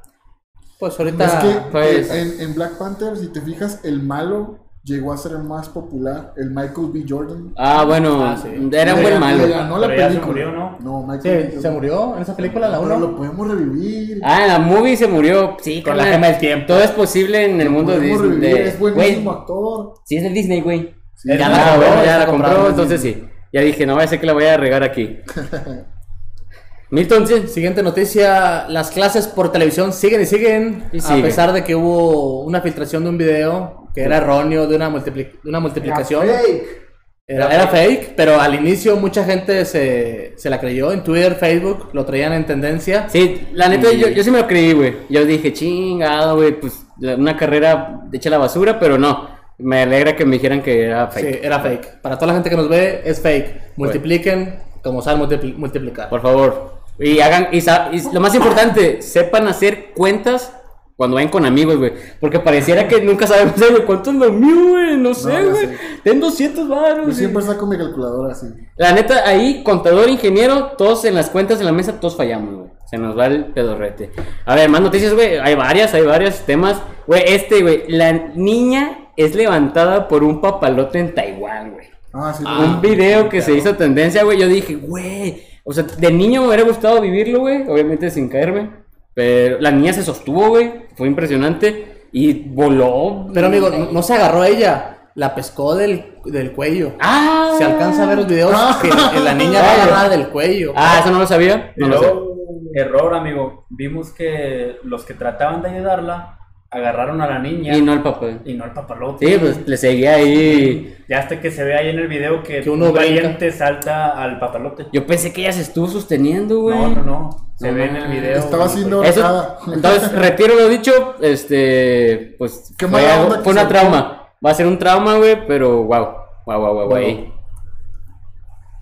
Pues 0.78 0.98
ahorita. 0.98 1.24
Es 1.24 1.34
que 1.44 1.60
pues- 1.70 2.10
eh, 2.10 2.20
en, 2.22 2.40
en 2.48 2.54
Black 2.54 2.78
Panther, 2.78 3.16
si 3.16 3.28
te 3.28 3.40
fijas, 3.40 3.80
el 3.84 4.02
malo 4.02 4.63
llegó 4.84 5.12
a 5.12 5.16
ser 5.16 5.32
el 5.32 5.44
más 5.44 5.68
popular, 5.70 6.34
el 6.36 6.50
Michael 6.50 6.88
B. 6.92 7.04
Jordan. 7.08 7.54
Ah, 7.56 7.84
bueno, 7.86 8.22
Ah, 8.24 8.36
sí. 8.40 8.48
era 8.72 8.94
un 8.94 9.02
buen 9.02 9.18
malo. 9.18 9.46
Le 9.46 9.52
ganó 9.52 9.78
la 9.78 9.86
Pero 9.86 9.98
ya 9.98 10.08
se 10.10 10.14
película. 10.18 10.46
murió, 10.46 10.52
¿no? 10.52 10.78
No, 10.80 11.06
Michael 11.06 11.44
B. 11.46 11.50
Sí, 11.56 11.62
se 11.62 11.70
murió 11.70 12.16
en 12.16 12.22
esa 12.22 12.36
película, 12.36 12.68
la 12.68 12.78
Pero 12.80 12.96
1. 12.96 13.06
lo 13.06 13.16
podemos 13.16 13.48
revivir. 13.48 14.20
Ah, 14.22 14.42
en 14.42 14.48
la 14.48 14.58
movie 14.58 14.96
se 14.96 15.06
murió. 15.08 15.56
Sí, 15.62 15.82
Con 15.82 15.96
la 15.96 16.04
gema 16.04 16.26
del 16.28 16.38
tiempo. 16.38 16.66
Todo 16.66 16.80
es 16.82 16.90
posible 16.90 17.44
en 17.50 17.60
el 17.60 17.70
mundo 17.70 17.92
de 17.92 18.00
Disney. 18.00 18.28
revivir, 18.30 18.56
es 18.66 18.78
buenísimo 18.78 19.30
actor. 19.30 19.94
Sí, 20.04 20.16
es 20.16 20.22
de 20.22 20.30
Disney, 20.30 20.60
güey. 20.60 20.94
Sí, 21.14 21.28
Ya, 21.30 21.48
la, 21.48 21.70
compró, 21.70 21.86
bueno, 21.88 22.04
ya 22.04 22.18
la 22.18 22.26
compró, 22.26 22.68
entonces 22.68 23.00
sí. 23.00 23.24
Ya 23.52 23.60
dije, 23.62 23.86
no 23.86 23.94
vaya 23.94 24.04
a 24.06 24.08
ser 24.08 24.20
que 24.20 24.26
la 24.26 24.32
voy 24.34 24.44
a 24.44 24.56
regar 24.56 24.82
aquí. 24.82 25.18
Milton, 26.90 27.26
sí. 27.26 27.48
Siguiente 27.48 27.82
noticia, 27.82 28.68
las 28.68 28.90
clases 28.90 29.26
por 29.26 29.50
televisión 29.50 29.92
siguen 29.92 30.20
y 30.20 30.26
siguen, 30.26 30.84
Y 30.92 30.98
a 31.00 31.22
pesar 31.22 31.52
de 31.52 31.64
que 31.64 31.74
hubo 31.74 32.42
una 32.44 32.60
filtración 32.60 33.02
de 33.04 33.08
un 33.10 33.18
video 33.18 33.83
que 33.94 34.02
era 34.02 34.16
erróneo 34.18 34.66
de 34.66 34.76
una, 34.76 34.90
multipli- 34.90 35.40
de 35.42 35.48
una 35.48 35.60
multiplicación. 35.60 36.24
Era 36.28 36.38
fake. 36.40 36.84
Era, 37.26 37.54
era 37.54 37.66
fake, 37.68 38.14
pero 38.16 38.38
al 38.38 38.54
inicio 38.54 38.96
mucha 38.96 39.24
gente 39.24 39.64
se, 39.64 40.34
se 40.36 40.50
la 40.50 40.60
creyó 40.60 40.92
en 40.92 41.02
Twitter, 41.02 41.34
Facebook, 41.36 41.88
lo 41.94 42.04
traían 42.04 42.34
en 42.34 42.44
tendencia. 42.44 43.08
Sí, 43.08 43.48
la 43.52 43.68
neta, 43.68 43.90
Y- 43.92 43.98
yo, 43.98 44.08
yo 44.08 44.22
sí 44.22 44.30
me 44.30 44.40
lo 44.40 44.46
creí, 44.46 44.72
güey. 44.74 44.94
Yo 45.08 45.24
dije, 45.24 45.52
chingado, 45.54 46.36
güey, 46.36 46.52
pues 46.60 46.84
una 47.00 47.36
carrera 47.38 48.02
hecha 48.12 48.28
a 48.28 48.32
la 48.32 48.38
basura, 48.38 48.78
pero 48.78 48.98
no. 48.98 49.32
Me 49.56 49.82
alegra 49.82 50.14
que 50.16 50.24
me 50.26 50.32
dijeran 50.36 50.60
que 50.62 50.82
era 50.84 51.10
Sí, 51.12 51.20
fake. 51.22 51.44
era 51.44 51.60
fake. 51.60 52.00
Para 52.02 52.16
toda 52.16 52.26
la 52.26 52.32
gente 52.34 52.50
que 52.50 52.56
nos 52.56 52.68
ve, 52.68 53.00
es 53.04 53.20
fake. 53.22 53.72
Multipliquen 53.76 54.58
como 54.82 55.00
saben 55.00 55.22
multipli- 55.22 55.54
multiplicar. 55.56 56.10
Por 56.10 56.20
favor. 56.20 56.74
Y 56.98 57.20
hagan, 57.20 57.48
y, 57.52 57.60
sa- 57.62 57.88
y 57.92 58.02
lo 58.12 58.20
más 58.20 58.34
importante, 58.34 59.00
sepan 59.00 59.48
hacer 59.48 59.92
cuentas 59.94 60.52
cuando 60.96 61.16
vayan 61.16 61.30
con 61.30 61.44
amigos, 61.44 61.76
güey. 61.76 61.92
Porque 62.20 62.38
pareciera 62.38 62.86
que 62.86 63.00
nunca 63.00 63.26
sabemos, 63.26 63.54
"Ay, 63.60 63.70
güey, 63.70 63.84
¿cuánto 63.84 64.10
es 64.10 64.16
lo 64.16 64.32
mío, 64.32 64.70
güey? 64.70 64.96
No 64.96 65.12
sé, 65.14 65.42
No, 65.42 65.50
güey. 65.50 65.68
Ten 66.02 66.20
200 66.20 66.68
baros. 66.68 67.06
Yo 67.08 67.12
siempre 67.12 67.42
saco 67.42 67.66
mi 67.66 67.76
calculadora 67.76 68.32
así. 68.32 68.46
La 68.76 68.92
neta, 68.92 69.28
ahí, 69.28 69.62
contador, 69.64 70.08
ingeniero, 70.08 70.72
todos 70.78 71.04
en 71.04 71.14
las 71.14 71.30
cuentas 71.30 71.58
en 71.60 71.66
la 71.66 71.72
mesa, 71.72 71.98
todos 71.98 72.16
fallamos, 72.16 72.54
güey. 72.54 72.70
Se 72.88 72.98
nos 72.98 73.18
va 73.18 73.26
el 73.26 73.46
pedorrete. 73.46 74.10
A 74.44 74.54
ver, 74.54 74.68
más 74.68 74.80
noticias, 74.80 75.14
güey. 75.14 75.38
Hay 75.38 75.54
varias, 75.56 75.92
hay 75.94 76.02
varios 76.04 76.40
temas. 76.40 76.80
Güey, 77.06 77.22
este, 77.26 77.62
güey. 77.62 77.84
La 77.88 78.12
niña 78.12 79.10
es 79.16 79.34
levantada 79.34 80.06
por 80.06 80.22
un 80.22 80.40
papalote 80.40 80.98
en 81.00 81.14
Taiwán, 81.14 81.72
güey. 81.72 81.86
Ah, 82.12 82.32
sí. 82.36 82.44
un 82.46 82.80
video 82.80 83.28
que 83.28 83.42
se 83.42 83.52
hizo 83.54 83.74
tendencia, 83.74 84.22
güey. 84.22 84.38
Yo 84.38 84.46
dije, 84.46 84.76
güey. 84.76 85.42
O 85.64 85.72
sea, 85.72 85.82
de 85.82 86.12
niño 86.12 86.42
me 86.42 86.48
hubiera 86.48 86.62
gustado 86.62 87.00
vivirlo, 87.00 87.40
güey. 87.40 87.66
Obviamente 87.68 88.10
sin 88.10 88.28
caerme. 88.28 88.83
Pero 89.14 89.60
la 89.60 89.70
niña 89.70 89.92
se 89.92 90.02
sostuvo, 90.02 90.48
güey. 90.48 90.86
Fue 90.96 91.06
impresionante. 91.06 92.08
Y 92.12 92.32
voló. 92.48 93.28
Pero 93.32 93.46
amigo, 93.48 93.70
no, 93.70 93.90
no 93.92 94.02
se 94.02 94.14
agarró 94.14 94.42
a 94.42 94.48
ella, 94.48 94.98
la 95.14 95.34
pescó 95.34 95.74
del, 95.74 96.16
del 96.24 96.52
cuello. 96.52 96.92
¡Ah! 97.00 97.54
Se 97.58 97.64
alcanza 97.64 98.04
a 98.04 98.06
ver 98.06 98.18
los 98.18 98.26
videos 98.28 98.52
Ah. 98.54 98.78
que, 98.82 98.88
que 98.88 99.20
la 99.24 99.34
niña 99.34 99.60
va 99.62 99.72
agarrada 99.72 100.08
del 100.10 100.28
cuello. 100.28 100.72
Ah, 100.76 100.98
eso 101.00 101.10
no 101.12 101.18
lo 101.18 101.26
sabía. 101.26 101.72
No 101.76 101.88
lo 101.88 101.98
sé. 101.98 102.04
luego, 102.06 102.34
error, 102.74 103.14
amigo. 103.14 103.66
Vimos 103.68 104.10
que 104.12 104.76
los 104.84 105.04
que 105.04 105.14
trataban 105.14 105.62
de 105.62 105.70
ayudarla 105.70 106.38
agarraron 106.74 107.20
a 107.20 107.26
la 107.26 107.38
niña 107.38 107.76
Y 107.76 107.80
no 107.82 107.92
el 107.92 108.02
papá. 108.02 108.26
y 108.44 108.54
no 108.54 108.64
al 108.64 108.72
papalote. 108.72 109.26
Sí, 109.26 109.38
pues 109.38 109.66
le 109.66 109.76
seguía 109.76 110.14
ahí. 110.16 110.96
Ya 111.08 111.20
hasta 111.20 111.40
que 111.40 111.50
se 111.50 111.62
ve 111.64 111.74
ahí 111.76 111.88
en 111.90 111.98
el 111.98 112.08
video 112.08 112.42
que, 112.42 112.60
Que 112.62 112.70
uno 112.70 112.86
un 112.86 112.92
brinca. 112.92 113.08
valiente 113.14 113.52
salta 113.52 114.10
al 114.20 114.38
papalote. 114.38 114.86
Yo 114.92 115.06
pensé 115.06 115.32
que 115.32 115.42
ella 115.42 115.52
se 115.52 115.60
estuvo 115.62 115.86
sosteniendo, 115.86 116.60
güey. 116.60 116.76
No, 116.78 116.88
no, 116.88 117.02
no. 117.02 117.48
Se 117.56 117.68
No, 117.70 117.74
ve 117.76 117.84
en 117.84 117.96
el 117.96 118.08
video. 118.10 118.38
Estaba 118.38 118.64
haciendo 118.64 118.98
pues, 118.98 119.10
Eso, 119.10 119.22
Nada. 119.22 119.58
entonces, 119.72 120.12
retiro 120.14 120.54
lo 120.56 120.68
dicho, 120.68 121.14
este, 121.22 122.34
pues, 122.38 122.74
Qué 122.76 122.88
fue, 122.88 123.00
que 123.00 123.42
fue 123.44 123.52
una 123.52 123.68
trauma. 123.68 124.28
Va 124.44 124.50
a 124.50 124.54
ser 124.54 124.66
un 124.66 124.78
trauma, 124.78 125.16
güey, 125.18 125.46
pero 125.46 125.84
wow, 125.84 126.08
wow, 126.46 126.58
wow, 126.60 126.74
wow, 126.74 126.88
Bueno. 126.88 127.32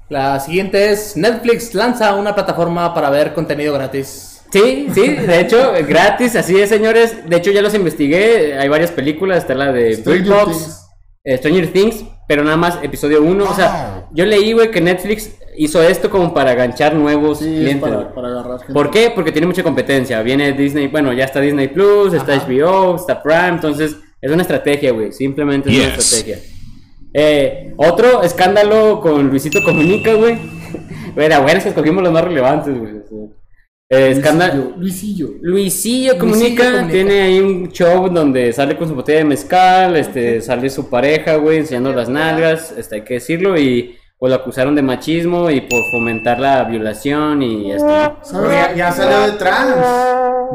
La 0.08 0.38
siguiente 0.40 0.90
es 0.92 1.16
Netflix 1.16 1.74
lanza 1.74 2.14
una 2.16 2.34
plataforma 2.34 2.92
para 2.92 3.08
ver 3.10 3.32
contenido 3.32 3.72
gratis. 3.74 4.31
Sí, 4.52 4.88
sí, 4.92 5.00
de 5.08 5.40
hecho, 5.40 5.72
gratis, 5.88 6.36
así 6.36 6.60
es, 6.60 6.68
señores. 6.68 7.28
De 7.28 7.36
hecho, 7.36 7.50
ya 7.50 7.62
los 7.62 7.74
investigué. 7.74 8.58
Hay 8.58 8.68
varias 8.68 8.90
películas. 8.90 9.38
Está 9.38 9.54
la 9.54 9.72
de 9.72 9.94
Stranger 9.96 10.28
Box, 10.28 10.44
Things. 10.46 10.86
eh, 11.24 11.36
Stranger 11.38 11.72
Things, 11.72 12.04
pero 12.28 12.44
nada 12.44 12.56
más 12.58 12.78
episodio 12.82 13.22
1. 13.22 13.44
O 13.44 13.54
sea, 13.54 14.06
yo 14.12 14.26
leí, 14.26 14.52
güey, 14.52 14.70
que 14.70 14.80
Netflix 14.82 15.30
hizo 15.56 15.82
esto 15.82 16.10
como 16.10 16.34
para 16.34 16.54
ganchar 16.54 16.94
nuevos 16.94 17.38
Sí, 17.38 17.46
es 17.46 17.60
clientes. 17.60 17.80
para, 17.90 18.14
para 18.14 18.28
agarrar 18.28 18.58
gente. 18.58 18.72
¿Por 18.74 18.90
qué? 18.90 19.10
Porque 19.14 19.32
tiene 19.32 19.46
mucha 19.46 19.62
competencia. 19.62 20.20
Viene 20.22 20.52
Disney, 20.52 20.88
bueno, 20.88 21.12
ya 21.14 21.24
está 21.24 21.40
Disney 21.40 21.68
Plus, 21.68 22.12
está 22.12 22.36
HBO, 22.36 22.96
está 22.96 23.22
Prime, 23.22 23.48
entonces 23.48 23.96
es 24.20 24.30
una 24.30 24.42
estrategia, 24.42 24.92
güey. 24.92 25.12
Simplemente 25.12 25.70
es 25.70 25.76
una 25.78 25.94
estrategia. 25.94 26.38
Eh, 27.14 27.72
otro 27.76 28.22
escándalo 28.22 29.00
con 29.00 29.28
Luisito 29.28 29.62
Comunica, 29.64 30.14
güey. 30.14 30.38
Era 31.16 31.40
bueno, 31.40 31.58
es 31.58 31.64
que 31.64 31.68
escogimos 31.70 32.02
los 32.02 32.12
más 32.12 32.24
relevantes, 32.24 32.78
güey. 32.78 32.92
Eh, 33.92 34.10
escándalo. 34.12 34.72
Luisillo. 34.78 35.26
Luisillo. 35.42 36.12
Luisillo 36.14 36.18
Comunica, 36.18 36.64
Comunica. 36.64 36.92
tiene 36.92 37.20
ahí 37.20 37.40
un 37.40 37.70
show 37.70 38.08
donde 38.08 38.50
sale 38.54 38.74
con 38.76 38.88
su 38.88 38.94
botella 38.94 39.18
de 39.18 39.24
mezcal, 39.26 39.96
este, 39.96 40.40
sale 40.40 40.70
su 40.70 40.88
pareja, 40.88 41.36
güey, 41.36 41.58
enseñando 41.58 41.92
las 41.92 42.08
nalgas, 42.08 42.72
este, 42.76 42.96
hay 42.96 43.00
que 43.02 43.14
decirlo, 43.14 43.58
y 43.58 43.98
pues 44.18 44.30
lo 44.30 44.36
acusaron 44.36 44.74
de 44.74 44.82
machismo 44.82 45.50
y 45.50 45.60
por 45.62 45.80
fomentar 45.90 46.40
la 46.40 46.64
violación 46.64 47.42
y. 47.42 47.72
Pero 47.76 48.50
ya, 48.50 48.74
ya 48.74 48.92
salió 48.92 49.30
de 49.30 49.38
trans. 49.38 49.76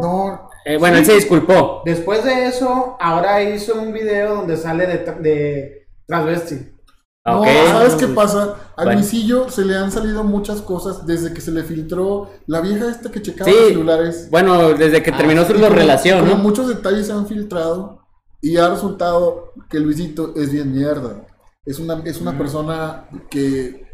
No, 0.02 0.50
Eh, 0.66 0.78
bueno, 0.78 0.98
él 0.98 1.06
se 1.06 1.14
disculpó. 1.16 1.82
Después 1.86 2.24
de 2.24 2.48
eso, 2.48 2.98
ahora 3.00 3.44
hizo 3.44 3.80
un 3.80 3.94
video 3.94 4.36
donde 4.36 4.58
sale 4.58 4.88
de, 4.88 4.98
de 5.20 5.88
transvesti. 6.08 6.56
No, 7.28 7.42
Ok. 7.42 7.48
¿sabes 7.68 7.96
qué 7.96 8.08
pasa? 8.08 8.56
A. 8.76 8.86
Luisillo 8.86 9.50
se 9.50 9.66
le 9.66 9.76
han 9.76 9.92
salido 9.92 10.24
muchas 10.24 10.62
cosas 10.62 11.06
desde 11.06 11.34
que 11.34 11.42
se 11.42 11.52
le 11.52 11.64
filtró 11.64 12.30
la 12.48 12.62
vieja 12.62 12.90
esta 12.90 13.12
que 13.12 13.22
checaba 13.22 13.50
Sí. 13.50 13.56
los 13.60 13.68
celulares. 13.70 14.28
Bueno, 14.32 14.70
desde 14.74 15.02
que 15.04 15.12
terminó 15.12 15.46
su 15.46 15.54
como- 15.54 15.70
relación, 15.70 16.20
como 16.20 16.32
¿no? 16.36 16.38
muchos 16.44 16.68
detalles 16.68 17.08
se 17.08 17.14
han 17.14 17.28
filtrado 17.28 18.00
y 18.42 18.58
ha 18.58 18.70
resultado 18.70 19.54
que 19.70 19.80
Luisito 19.80 20.34
es 20.36 20.52
bien 20.52 20.72
mierda. 20.74 21.26
Es 21.66 21.80
una, 21.80 22.02
es 22.06 22.22
una 22.22 22.38
persona 22.38 23.06
que 23.30 23.87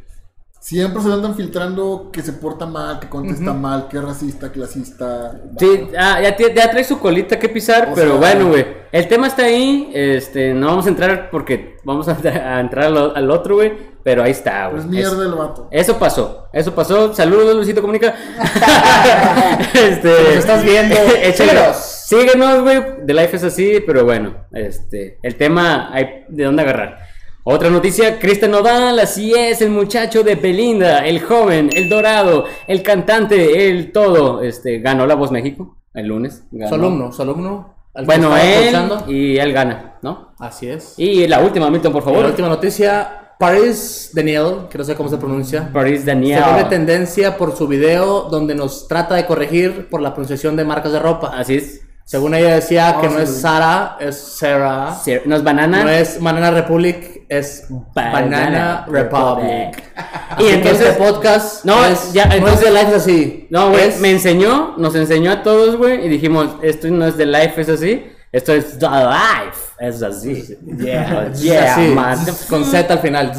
siempre 0.64 1.02
se 1.02 1.10
le 1.10 1.16
andan 1.16 1.36
filtrando 1.36 2.10
que 2.12 2.22
se 2.22 2.32
porta 2.32 2.66
mal, 2.66 2.98
que 3.02 3.10
contesta 3.10 3.52
mal, 3.52 3.90
que 3.90 3.98
es 3.98 4.04
racista, 4.04 4.50
clasista. 4.50 5.34
Sí, 5.60 5.90
ah, 5.98 6.22
ya, 6.22 6.38
ya 6.38 6.72
trae 6.72 6.84
su 6.86 7.00
colita 7.00 7.38
que 7.38 7.50
pisar, 7.50 7.90
O 7.92 7.94
pero 7.94 8.12
sea- 8.12 8.20
bueno, 8.20 8.48
güey. 8.50 8.66
El 8.94 9.08
tema 9.08 9.28
está 9.28 9.44
ahí, 9.46 9.90
este, 9.94 10.54
no 10.54 10.68
vamos 10.68 10.86
a 10.86 10.90
entrar 10.90 11.30
porque 11.32 11.76
vamos 11.84 12.08
a, 12.08 12.12
a 12.56 12.60
entrar 12.62 12.86
al, 12.86 13.12
al 13.16 13.30
otro, 13.32 13.56
güey, 13.56 13.74
pero 14.04 14.24
ahí 14.24 14.32
está, 14.32 14.68
güey. 14.68 14.80
Es 14.82 14.86
mierda 14.88 15.18
Es- 15.18 15.28
el 15.28 15.34
vato. 15.34 15.68
Eso 15.70 15.98
pasó, 16.00 16.48
eso 16.54 16.74
pasó. 16.74 17.14
Saludos, 17.14 17.56
Luisito 17.56 17.82
Comunica. 17.82 18.14
este, 19.74 20.10
nos 20.10 20.36
estás 20.38 20.64
viendo, 20.64 20.96
síguenos. 21.36 21.76
Síguenos, 22.06 22.62
güey. 22.62 22.84
The 23.06 23.14
Life 23.14 23.36
es 23.38 23.44
así, 23.44 23.84
pero 23.86 24.06
bueno, 24.06 24.36
este, 24.54 25.18
el 25.24 25.36
tema 25.36 25.90
hay 25.94 26.24
de 26.30 26.44
dónde 26.46 26.62
agarrar. 26.62 27.13
Otra 27.46 27.70
noticia, 27.70 28.20
Cristian 28.20 28.52
Nodal, 28.52 28.98
así 29.00 29.34
es, 29.34 29.62
el 29.62 29.70
muchacho 29.70 30.24
de 30.24 30.36
Belinda, 30.36 31.06
el 31.06 31.22
joven, 31.22 31.70
el 31.76 31.90
dorado, 31.90 32.46
el 32.68 32.82
cantante, 32.82 33.68
el 33.68 33.92
todo, 33.92 34.42
este, 34.42 34.80
ganó 34.80 35.06
la 35.06 35.16
Voz 35.16 35.30
México 35.30 35.78
el 35.94 36.08
lunes. 36.08 36.44
ganó. 36.52 36.70
Solo 36.70 36.88
uno, 36.88 37.12
solo 37.12 37.36
uno. 37.36 37.76
al 37.94 38.04
que 38.04 38.06
Bueno, 38.06 38.36
él 38.36 38.76
y 39.08 39.38
él 39.38 39.54
gana, 39.54 39.96
¿no? 40.02 40.34
Así 40.40 40.68
es. 40.68 40.96
Y 40.98 41.28
la 41.28 41.40
última, 41.42 41.70
Milton, 41.70 41.94
por 41.94 42.04
favor. 42.04 42.24
la 42.24 42.30
última 42.30 42.50
noticia, 42.50 43.36
Paris 43.38 44.12
Daniel, 44.14 44.68
que 44.70 44.78
no 44.78 44.84
sé 44.84 44.96
cómo 44.96 45.10
se 45.10 45.18
pronuncia. 45.18 45.70
Paris 45.72 46.06
Daniel. 46.06 46.44
Se 46.44 46.50
vuelve 46.50 46.70
tendencia 46.70 47.38
por 47.38 47.56
su 47.56 47.68
video 47.68 48.24
donde 48.30 48.56
nos 48.56 48.88
trata 48.88 49.16
de 49.16 49.26
corregir 49.26 49.90
por 49.90 50.02
la 50.02 50.14
pronunciación 50.14 50.56
de 50.56 50.66
marcas 50.66 50.92
de 50.92 51.00
ropa. 51.00 51.34
Así 51.38 51.56
es. 51.56 51.82
Según 52.06 52.36
ella 52.36 52.56
decía 52.56 52.98
que 53.00 53.08
Ah, 53.08 53.10
no 53.10 53.18
sí, 53.18 53.24
es. 53.24 53.42
Sara, 53.42 53.98
es 54.00 54.18
Sarah. 54.18 54.98
No 55.26 55.36
es 55.36 55.44
banana. 55.44 55.84
No 55.84 55.90
es 55.90 56.22
Banana 56.22 56.52
Republic, 56.52 57.24
es 57.30 57.66
Banana, 57.96 58.86
Republic. 58.90 59.82
Y 60.40 60.44
Y 60.44 60.48
entonces 60.50 60.88
este 60.90 61.02
podcast 61.04 61.64
No, 61.64 61.86
es, 61.86 62.12
ya, 62.12 62.26
no 62.26 62.34
entonces- 62.34 62.68
es 62.68 62.74
de 62.74 62.80
life 62.84 62.96
así. 62.96 63.48
no, 63.52 63.70
güey, 63.70 63.88
es- 63.90 64.00
me 64.00 64.12
enseñó, 64.12 64.76
nos 64.78 64.96
enseñó 64.96 65.32
a 65.32 65.44
todos, 65.44 65.78
güey, 65.78 66.06
y 66.06 66.10
dijimos, 66.10 66.56
esto 66.62 66.88
no 66.90 67.06
es 67.06 67.18
de 67.18 67.26
life, 67.26 67.62
es 67.62 67.70
así. 67.70 68.10
Esto 68.32 68.52
es 68.52 68.80
the 68.80 68.88
life, 68.88 69.62
es 69.80 70.02
así. 70.02 70.58
Yeah, 70.78 71.28
es 71.32 71.42
yeah, 71.42 71.74
así, 71.76 71.82
man. 71.90 72.18
con 72.50 72.66
Z 72.66 72.92
al 72.92 73.00
final. 73.00 73.32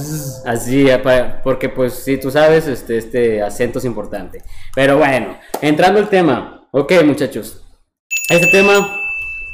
Así, 0.47 0.89
apa- 0.91 1.41
porque 1.43 1.69
pues 1.69 1.95
si 1.95 2.17
tú 2.17 2.31
sabes, 2.31 2.67
este, 2.69 2.97
este 2.99 3.43
acento 3.43 3.81
es 3.81 3.85
importante. 3.85 4.43
Pero 4.75 4.97
bueno, 4.99 5.37
entrando 5.61 5.99
al 5.99 6.09
tema. 6.09 6.67
Ok, 6.71 6.93
muchachos. 7.05 7.61
Este 8.31 8.47
tema 8.47 9.01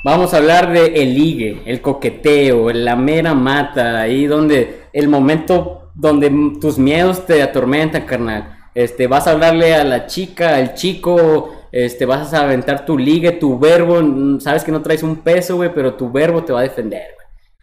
Vamos 0.03 0.33
a 0.33 0.39
hablar 0.39 0.73
de 0.73 1.03
el 1.03 1.15
ligue, 1.15 1.61
el 1.67 1.83
coqueteo, 1.83 2.71
la 2.71 2.97
mera 2.97 3.35
mata, 3.35 4.01
ahí 4.01 4.27
donde 4.27 4.85
el 4.95 5.09
momento 5.09 5.91
donde 5.95 6.31
tus 6.59 6.79
miedos 6.79 7.27
te 7.27 7.43
atormentan, 7.43 8.07
carnal. 8.07 8.57
Este, 8.75 9.07
vas 9.09 9.27
a 9.27 9.33
hablarle 9.33 9.75
a 9.75 9.85
la 9.85 10.07
chica, 10.07 10.57
al 10.57 10.73
chico, 10.73 11.55
este, 11.71 12.07
vas 12.07 12.33
a 12.33 12.45
aventar 12.45 12.87
tu 12.87 12.97
ligue, 12.97 13.33
tu 13.33 13.59
verbo, 13.59 14.01
mm, 14.01 14.41
sabes 14.41 14.65
que 14.65 14.73
no 14.73 14.81
traes 14.81 15.03
un 15.03 15.17
peso, 15.17 15.57
güey, 15.57 15.71
pero 15.75 15.95
tu 15.95 16.11
verbo 16.11 16.45
te 16.45 16.55
va 16.55 16.61
a 16.61 16.63
defender. 16.63 17.09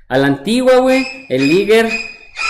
A 0.09 0.19
la 0.19 0.27
antigua, 0.27 0.77
güey, 0.77 1.07
el 1.29 1.47
liger, 1.47 1.89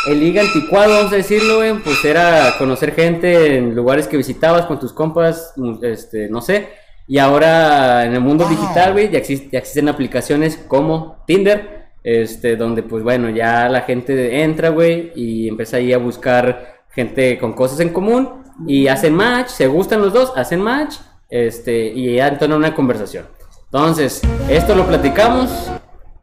el 0.08 0.20
liga 0.20 0.42
anticuado, 0.42 0.96
vamos 0.96 1.14
a 1.14 1.18
decirlo, 1.18 1.58
güey, 1.58 1.76
pues 1.76 2.04
era 2.04 2.56
conocer 2.58 2.94
gente 2.94 3.56
en 3.56 3.74
lugares 3.74 4.08
que 4.08 4.18
visitabas 4.18 4.66
con 4.66 4.80
tus 4.80 4.92
compas, 4.92 5.54
mm, 5.56 5.76
este, 5.84 6.28
no 6.28 6.42
sé. 6.42 6.87
Y 7.08 7.20
ahora 7.20 8.06
en 8.06 8.14
el 8.14 8.20
mundo 8.22 8.46
digital, 8.50 8.92
güey, 8.94 9.10
ya, 9.10 9.20
exis- 9.20 9.50
ya 9.50 9.60
existen 9.60 9.88
aplicaciones 9.90 10.58
como 10.68 11.24
Tinder, 11.26 11.88
este, 12.04 12.56
donde 12.58 12.84
pues 12.84 13.04
bueno, 13.04 13.30
ya 13.30 13.70
la 13.70 13.82
gente 13.82 14.44
entra, 14.44 14.70
güey, 14.70 15.12
y 15.16 15.48
empieza 15.48 15.78
ahí 15.78 15.94
a 15.94 15.98
buscar 15.98 16.82
gente 16.90 17.38
con 17.38 17.54
cosas 17.54 17.80
en 17.80 17.90
común 17.90 18.44
y 18.68 18.88
hacen 18.88 19.14
match, 19.16 19.50
se 19.50 19.68
gustan 19.68 20.02
los 20.02 20.14
dos, 20.14 20.34
hacen 20.36 20.62
match, 20.62 20.96
este, 21.30 21.88
y 21.88 22.16
ya 22.16 22.28
entonan 22.28 22.58
una 22.58 22.74
conversación. 22.76 23.26
Entonces, 23.66 24.22
esto 24.50 24.76
lo 24.76 24.86
platicamos, 24.86 25.70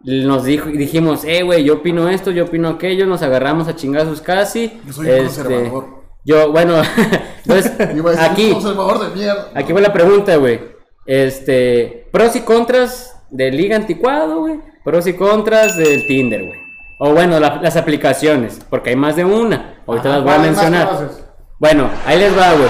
nos 0.02 0.44
dijo, 0.44 0.68
dijimos, 0.68 1.24
eh, 1.24 1.42
güey, 1.44 1.64
yo 1.64 1.74
opino 1.74 2.08
esto, 2.08 2.30
yo 2.30 2.44
opino 2.44 2.68
aquello, 2.68 3.06
nos 3.06 3.22
agarramos 3.22 3.68
a 3.68 3.76
chingazos 3.76 4.20
casi. 4.20 4.80
Yo 4.86 4.92
soy 4.92 5.06
un 5.08 5.26
conservador. 5.26 5.86
Yo, 6.24 6.50
bueno, 6.52 6.74
entonces, 7.44 7.72
aquí, 8.18 8.48
de 8.48 9.14
mierda. 9.14 9.50
aquí 9.54 9.72
va 9.72 9.80
la 9.80 9.92
pregunta, 9.92 10.36
güey. 10.36 10.73
Este, 11.06 12.08
pros 12.12 12.34
y 12.36 12.40
contras 12.40 13.20
del 13.30 13.56
Liga 13.56 13.76
Anticuado, 13.76 14.40
güey. 14.40 14.60
Pros 14.84 15.06
y 15.06 15.14
contras 15.14 15.76
del 15.76 16.06
Tinder, 16.06 16.44
güey. 16.44 16.58
O 16.98 17.12
bueno, 17.12 17.40
la- 17.40 17.56
las 17.62 17.76
aplicaciones, 17.76 18.60
porque 18.70 18.90
hay 18.90 18.96
más 18.96 19.16
de 19.16 19.24
una. 19.24 19.82
Ahorita 19.86 20.08
Ajá, 20.08 20.18
las 20.18 20.24
voy 20.24 20.32
a 20.32 20.36
¿cuáles 20.36 20.56
más 20.56 20.70
mencionar. 20.70 21.10
Bueno, 21.58 21.90
ahí 22.06 22.18
les 22.18 22.36
va, 22.38 22.52
güey. 22.52 22.68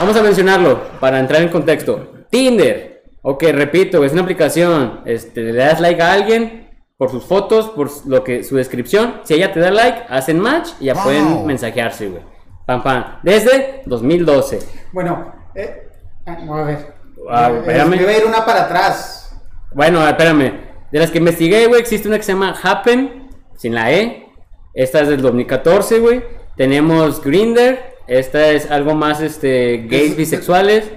Vamos 0.00 0.16
a 0.16 0.22
mencionarlo 0.22 0.80
para 1.00 1.18
entrar 1.20 1.42
en 1.42 1.48
contexto. 1.48 2.12
Tinder. 2.30 3.02
Ok, 3.22 3.44
repito, 3.52 4.04
es 4.04 4.12
una 4.12 4.22
aplicación. 4.22 5.00
Este, 5.04 5.40
le 5.42 5.52
das 5.52 5.80
like 5.80 6.00
a 6.00 6.12
alguien 6.12 6.70
por 6.96 7.10
sus 7.10 7.24
fotos, 7.24 7.70
por 7.70 7.90
lo 8.06 8.22
que 8.24 8.42
su 8.44 8.56
descripción. 8.56 9.20
Si 9.24 9.34
ella 9.34 9.52
te 9.52 9.60
da 9.60 9.70
like, 9.70 10.02
hacen 10.08 10.38
match 10.40 10.70
y 10.80 10.86
ya 10.86 10.94
pueden 10.94 11.44
mensajearse, 11.46 12.08
güey. 12.08 12.22
Pam, 12.66 12.82
pam. 12.82 13.04
Desde 13.22 13.82
2012. 13.86 14.58
Bueno, 14.92 15.32
eh, 15.54 15.88
a 16.26 16.62
ver. 16.62 16.95
Ah, 17.30 17.52
espérame. 17.58 17.92
a 18.08 18.16
ir 18.18 18.24
una 18.26 18.44
para 18.44 18.62
atrás. 18.64 19.36
Bueno, 19.74 20.06
espérame. 20.06 20.52
De 20.92 20.98
las 20.98 21.10
que 21.10 21.18
investigué, 21.18 21.66
güey, 21.66 21.80
existe 21.80 22.08
una 22.08 22.16
que 22.16 22.22
se 22.22 22.32
llama 22.32 22.54
Happen, 22.62 23.28
sin 23.56 23.74
la 23.74 23.92
E. 23.92 24.26
Esta 24.74 25.00
es 25.00 25.08
del 25.08 25.22
2014, 25.22 25.98
güey. 25.98 26.22
Tenemos 26.56 27.22
Grinder. 27.22 27.96
Esta 28.06 28.48
es 28.50 28.70
algo 28.70 28.94
más, 28.94 29.20
este, 29.20 29.86
gays 29.88 30.12
Es- 30.12 30.16
bisexuales. 30.16 30.90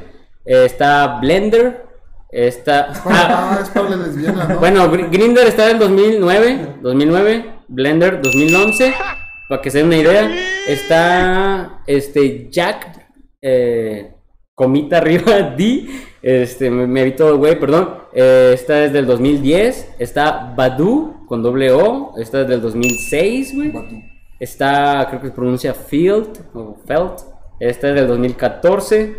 Está 0.46 1.20
Blender. 1.20 1.86
Está... 2.32 2.94
Ah, 3.06 3.60
es 3.62 3.70
para 3.70 3.90
las 3.90 4.00
lesbianas, 4.00 4.50
¿no? 4.50 4.60
Bueno, 4.60 4.92
Gr- 4.92 5.10
Grinder 5.10 5.48
está 5.48 5.66
del 5.68 5.80
2009, 5.80 6.76
2009, 6.82 7.46
Blender 7.68 8.22
2011, 8.22 8.94
para 9.50 9.62
que 9.62 9.72
se 9.72 9.80
den 9.80 9.88
una 9.88 9.98
idea. 9.98 10.30
Está 10.68 11.82
este 11.88 12.50
Jack, 12.52 13.08
eh, 13.42 14.12
comita 14.54 14.98
arriba, 14.98 15.42
D, 15.58 15.88
este, 16.22 16.70
me, 16.70 16.86
me 16.88 17.04
vi 17.04 17.12
todo, 17.12 17.38
güey, 17.38 17.60
perdón. 17.60 17.96
Eh, 18.14 18.52
esta 18.54 18.84
es 18.84 18.94
del 18.94 19.06
2010, 19.06 19.96
está 20.00 20.54
Badu 20.56 21.26
con 21.28 21.42
doble 21.44 21.72
O, 21.72 22.14
esta 22.18 22.42
es 22.42 22.48
del 22.48 22.62
2006, 22.62 23.56
güey. 23.56 23.72
Está, 24.40 25.06
creo 25.10 25.22
que 25.22 25.28
se 25.28 25.34
pronuncia 25.34 25.74
Field 25.74 26.30
o 26.54 26.78
Felt. 26.86 27.20
Esta 27.60 27.90
es 27.90 27.96
del 27.96 28.08
2014. 28.08 29.18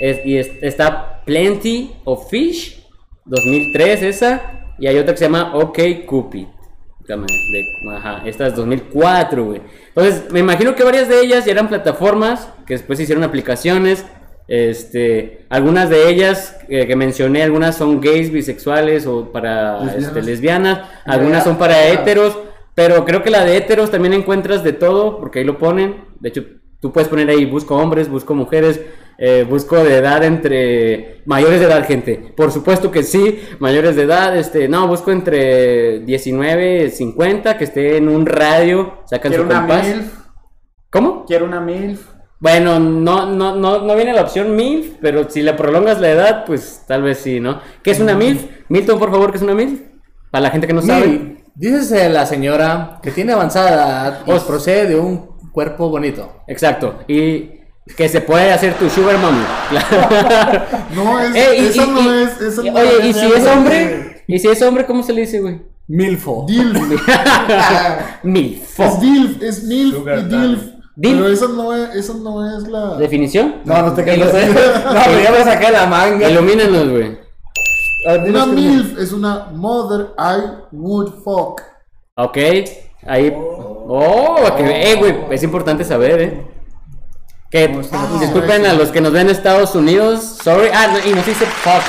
Es- 0.00 0.26
y 0.26 0.36
es- 0.38 0.50
está 0.60 1.22
Plenty 1.24 1.92
of 2.04 2.28
Fish, 2.28 2.84
2003 3.24 4.02
esa. 4.02 4.74
Y 4.78 4.86
hay 4.88 4.98
otra 4.98 5.12
que 5.14 5.18
se 5.18 5.24
llama 5.24 5.54
OK 5.56 5.78
Cupid. 6.06 6.46
De- 7.06 7.94
ajá, 7.96 8.22
esta 8.26 8.48
es 8.48 8.56
2004, 8.56 9.44
güey. 9.44 9.62
Entonces, 9.88 10.30
me 10.32 10.40
imagino 10.40 10.74
que 10.74 10.82
varias 10.82 11.08
de 11.08 11.20
ellas 11.20 11.44
ya 11.44 11.52
eran 11.52 11.68
plataformas 11.68 12.52
que 12.66 12.74
después 12.74 12.98
hicieron 12.98 13.22
aplicaciones. 13.22 14.04
Este, 14.48 15.46
algunas 15.48 15.90
de 15.90 16.08
ellas 16.08 16.56
eh, 16.68 16.86
que 16.86 16.94
mencioné, 16.94 17.42
algunas 17.42 17.76
son 17.76 18.00
gays, 18.00 18.30
bisexuales 18.30 19.06
o 19.06 19.32
para 19.32 19.80
Lesbianas. 19.80 20.04
este, 20.04 20.22
lesbianas, 20.22 20.88
algunas 21.04 21.44
son 21.44 21.58
para 21.58 21.88
heteros, 21.88 22.38
pero 22.74 23.04
creo 23.04 23.22
que 23.22 23.30
la 23.30 23.44
de 23.44 23.56
heteros 23.56 23.90
también 23.90 24.14
encuentras 24.14 24.62
de 24.62 24.72
todo, 24.72 25.18
porque 25.18 25.40
ahí 25.40 25.44
lo 25.44 25.58
ponen. 25.58 26.04
De 26.20 26.28
hecho, 26.28 26.44
tú 26.80 26.92
puedes 26.92 27.08
poner 27.08 27.28
ahí, 27.28 27.44
busco 27.44 27.76
hombres, 27.76 28.08
busco 28.08 28.34
mujeres, 28.34 28.80
eh, 29.18 29.44
busco 29.48 29.82
de 29.82 29.96
edad 29.96 30.22
entre 30.22 31.22
mayores 31.24 31.58
de 31.60 31.66
edad, 31.66 31.84
gente. 31.86 32.32
Por 32.36 32.52
supuesto 32.52 32.90
que 32.90 33.02
sí, 33.02 33.40
mayores 33.58 33.96
de 33.96 34.02
edad, 34.02 34.36
este, 34.36 34.68
no, 34.68 34.86
busco 34.86 35.10
entre 35.10 36.00
19, 36.00 36.90
50, 36.90 37.58
que 37.58 37.64
esté 37.64 37.96
en 37.96 38.08
un 38.08 38.26
radio, 38.26 38.98
sacan 39.06 39.32
Quiero 39.32 39.44
su 39.44 39.50
una 39.50 39.58
compás. 39.60 39.86
MILF. 39.86 40.12
¿Cómo? 40.90 41.24
Quiero 41.26 41.46
una 41.46 41.60
MILF. 41.60 42.15
Bueno, 42.38 42.78
no, 42.78 43.26
no, 43.26 43.56
no, 43.56 43.80
no 43.82 43.96
viene 43.96 44.12
la 44.12 44.22
opción 44.22 44.54
MILF, 44.56 44.96
pero 45.00 45.28
si 45.30 45.42
le 45.42 45.54
prolongas 45.54 46.00
la 46.00 46.10
edad, 46.10 46.44
pues 46.44 46.82
tal 46.86 47.02
vez 47.02 47.18
sí, 47.18 47.40
¿no? 47.40 47.60
¿Qué 47.82 47.92
es 47.92 48.00
una 48.00 48.14
MILF? 48.14 48.42
Milton, 48.68 48.98
por 48.98 49.10
favor, 49.10 49.30
¿qué 49.30 49.38
es 49.38 49.42
una 49.42 49.54
MILF? 49.54 49.80
Para 50.30 50.42
la 50.42 50.50
gente 50.50 50.66
que 50.66 50.72
no 50.74 50.82
sabe. 50.82 51.06
Mil. 51.06 51.38
Dícese 51.54 52.10
la 52.10 52.26
señora 52.26 52.98
que 53.02 53.10
tiene 53.10 53.32
avanzada 53.32 53.72
edad 53.72 54.18
y 54.26 54.30
Os- 54.32 54.44
procede 54.44 54.86
de 54.86 54.96
un 54.96 55.38
cuerpo 55.52 55.88
bonito. 55.88 56.42
Exacto. 56.46 56.98
Y 57.08 57.52
que 57.96 58.08
se 58.10 58.20
puede 58.20 58.52
hacer 58.52 58.74
tu 58.74 58.90
sugar 58.90 59.16
mommy. 59.16 59.42
No, 60.94 61.18
es, 61.20 61.34
Eh, 61.34 61.56
y- 61.58 61.78
y- 61.80 61.86
no 61.90 62.02
y- 62.02 62.22
es. 62.24 62.40
Esa 62.40 62.62
y- 62.66 62.70
no 62.70 62.78
oye, 62.80 63.08
¿y 63.08 63.12
si 63.14 63.26
es 63.32 63.46
hombre? 63.46 64.24
¿Y 64.26 64.38
si 64.38 64.48
es 64.48 64.60
hombre, 64.62 64.84
cómo 64.84 65.02
se 65.02 65.12
le 65.14 65.22
dice, 65.22 65.40
güey? 65.40 65.62
Milfo. 65.88 66.44
Dilf. 66.48 66.76
Milfo. 68.22 68.84
Es 68.84 69.00
DILF, 69.00 69.42
es 69.42 69.62
MILF 69.64 69.94
Sugar 69.96 70.18
y 70.18 70.22
DILF. 70.24 70.62
Pero 71.00 71.28
esa 71.28 71.48
no 71.48 71.74
es, 71.74 71.94
esa 71.94 72.14
no 72.14 72.56
es 72.56 72.66
la. 72.68 72.96
¿Definición? 72.96 73.56
No, 73.64 73.82
no 73.82 73.92
te 73.92 74.04
quedes. 74.04 74.32
No, 74.84 75.00
pero 75.04 75.20
ya 75.20 75.30
me 75.30 75.44
saqué 75.44 75.70
la 75.70 75.86
manga. 75.86 76.28
Ilumínanos, 76.28 76.88
güey. 76.88 77.18
Una 78.28 78.46
MILF 78.46 78.98
es 78.98 79.12
una 79.12 79.48
Mother 79.52 80.12
I 80.16 80.64
Would 80.72 81.22
Fuck. 81.24 81.60
Ok. 82.14 82.38
Ahí. 83.06 83.32
Oh, 83.36 84.36
que, 84.56 84.92
eh, 84.92 84.96
güey, 84.96 85.16
es 85.30 85.42
importante 85.42 85.84
saber, 85.84 86.20
eh. 86.20 86.46
Que 87.50 87.68
disculpen 88.20 88.66
a 88.66 88.72
los 88.72 88.90
que 88.90 89.00
nos 89.00 89.12
ven 89.12 89.28
en 89.28 89.34
Estados 89.34 89.74
Unidos. 89.74 90.38
Sorry. 90.42 90.68
Ah, 90.72 90.88
no, 90.88 90.98
y 90.98 91.14
nos 91.14 91.26
dice 91.26 91.46
fuck. 91.46 91.82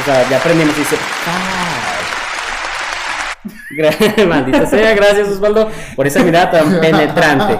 O 0.00 0.04
sea, 0.04 0.28
ya 0.28 0.38
aprendimos, 0.38 0.76
dice 0.76 0.96
fuck. 0.96 1.87
Maldita 4.28 4.66
sea, 4.66 4.94
gracias 4.94 5.28
Osvaldo 5.28 5.68
por 5.96 6.06
esa 6.06 6.22
mirada 6.22 6.50
tan 6.50 6.80
penetrante. 6.80 7.58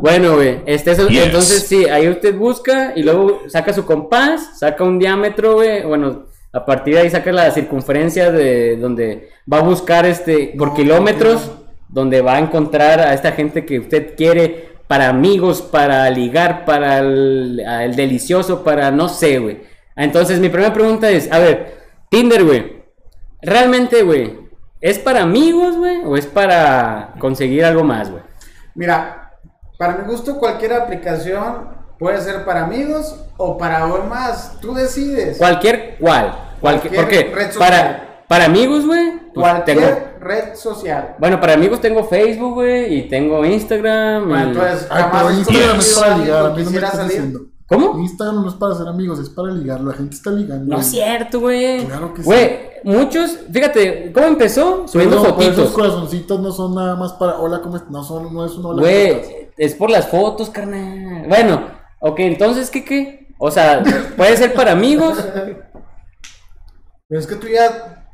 Bueno, 0.00 0.36
güey, 0.36 0.60
este, 0.66 0.92
eso- 0.92 1.08
Yes. 1.08 1.26
entonces 1.26 1.66
sí, 1.66 1.86
ahí 1.86 2.08
usted 2.08 2.34
busca 2.36 2.92
y 2.96 3.02
luego 3.02 3.42
saca 3.48 3.72
su 3.72 3.84
compás, 3.84 4.58
saca 4.58 4.84
un 4.84 4.98
diámetro, 4.98 5.54
güey, 5.54 5.82
bueno, 5.84 6.26
a 6.52 6.64
partir 6.64 6.94
de 6.94 7.00
ahí 7.00 7.10
saca 7.10 7.30
la 7.32 7.50
circunferencia 7.50 8.30
de 8.30 8.76
donde 8.76 9.30
va 9.52 9.58
a 9.58 9.62
buscar 9.62 10.06
este 10.06 10.54
por 10.56 10.74
kilómetros, 10.74 11.50
donde 11.88 12.20
va 12.20 12.34
a 12.36 12.38
encontrar 12.38 13.00
a 13.00 13.14
esta 13.14 13.32
gente 13.32 13.64
que 13.66 13.78
usted 13.80 14.14
quiere 14.16 14.68
para 14.86 15.08
amigos, 15.10 15.60
para 15.60 16.08
ligar, 16.10 16.64
para 16.64 16.98
el, 17.00 17.60
el 17.60 17.94
delicioso, 17.96 18.64
para 18.64 18.90
no 18.90 19.08
sé, 19.08 19.38
güey. 19.38 19.58
Entonces 19.96 20.38
mi 20.40 20.48
primera 20.48 20.72
pregunta 20.72 21.10
es, 21.10 21.30
a 21.30 21.38
ver, 21.38 21.76
Tinder, 22.08 22.44
güey, 22.44 22.78
realmente, 23.42 24.02
güey, 24.02 24.32
¿es 24.80 24.98
para 24.98 25.22
amigos, 25.22 25.76
güey, 25.76 26.02
o 26.04 26.16
es 26.16 26.26
para 26.26 27.14
conseguir 27.18 27.64
algo 27.64 27.84
más, 27.84 28.10
güey? 28.10 28.22
Mira, 28.74 29.32
para 29.78 29.94
mi 29.96 30.04
gusto, 30.04 30.38
cualquier 30.38 30.72
aplicación 30.74 31.68
puede 31.98 32.20
ser 32.20 32.44
para 32.44 32.64
amigos 32.64 33.16
o 33.36 33.56
para 33.58 33.84
algo 33.84 34.04
más. 34.04 34.58
Tú 34.60 34.74
decides. 34.74 35.38
Cualquier 35.38 35.96
cual. 35.98 36.54
Cualquier, 36.60 36.94
Cualquier 36.94 37.26
porque 37.26 37.34
red 37.36 37.52
social. 37.52 37.70
para, 37.70 38.24
para 38.28 38.44
amigos, 38.46 38.86
güey. 38.86 39.12
pues, 39.34 39.46
Cualquier 39.48 39.78
tengo- 39.78 39.98
red 40.20 40.54
social. 40.56 41.14
bueno, 41.18 41.40
para 41.40 41.54
amigos 41.54 41.80
tengo 41.80 42.02
Facebook, 42.04 42.54
güey, 42.54 42.94
y 42.98 43.08
tengo 43.08 43.44
Instagram. 43.44 44.24
y- 44.24 44.26
Bueno, 44.28 44.48
entonces, 44.48 44.86
Ay, 44.90 45.02
jamás 45.02 45.38
Instagram 45.38 45.76
me 45.76 45.82
salir. 45.82 47.48
¿Cómo? 47.68 47.98
Instagram 47.98 48.42
no 48.42 48.48
es 48.48 48.54
para 48.54 48.74
ser 48.74 48.88
amigos, 48.88 49.18
es 49.18 49.28
para 49.28 49.50
ligar. 49.52 49.80
La 49.82 49.92
gente 49.92 50.16
está 50.16 50.30
ligando. 50.30 50.74
No 50.74 50.80
es 50.80 50.86
cierto, 50.86 51.40
güey. 51.40 51.84
Claro 51.84 52.14
que 52.14 52.22
sí. 52.22 52.26
Güey, 52.26 52.58
muchos, 52.84 53.38
fíjate, 53.52 54.10
¿cómo 54.12 54.26
empezó? 54.26 54.88
Subiendo 54.88 55.20
Pero, 55.22 55.36
pero 55.36 55.50
esos 55.50 55.56
fotitos. 55.64 55.74
corazoncitos 55.74 56.40
no 56.40 56.50
son 56.50 56.74
nada 56.74 56.96
más 56.96 57.12
para 57.14 57.38
hola, 57.38 57.60
¿cómo 57.60 57.76
estás? 57.76 57.90
No, 57.90 58.02
son, 58.02 58.32
no 58.32 58.46
es 58.46 58.52
un 58.52 58.64
hola. 58.64 58.76
¿cómo 58.76 58.80
Güey, 58.86 59.50
es 59.58 59.74
por 59.74 59.90
las 59.90 60.08
fotos, 60.08 60.48
carnal. 60.48 61.26
Bueno, 61.28 61.62
ok, 62.00 62.18
entonces, 62.20 62.70
¿qué 62.70 62.84
qué? 62.84 63.28
O 63.38 63.50
sea, 63.50 63.82
puede 64.16 64.36
ser 64.38 64.54
para 64.54 64.72
amigos. 64.72 65.18
Pero 67.08 67.20
es 67.20 67.26
que 67.26 67.36
tú 67.36 67.46
ya. 67.48 68.06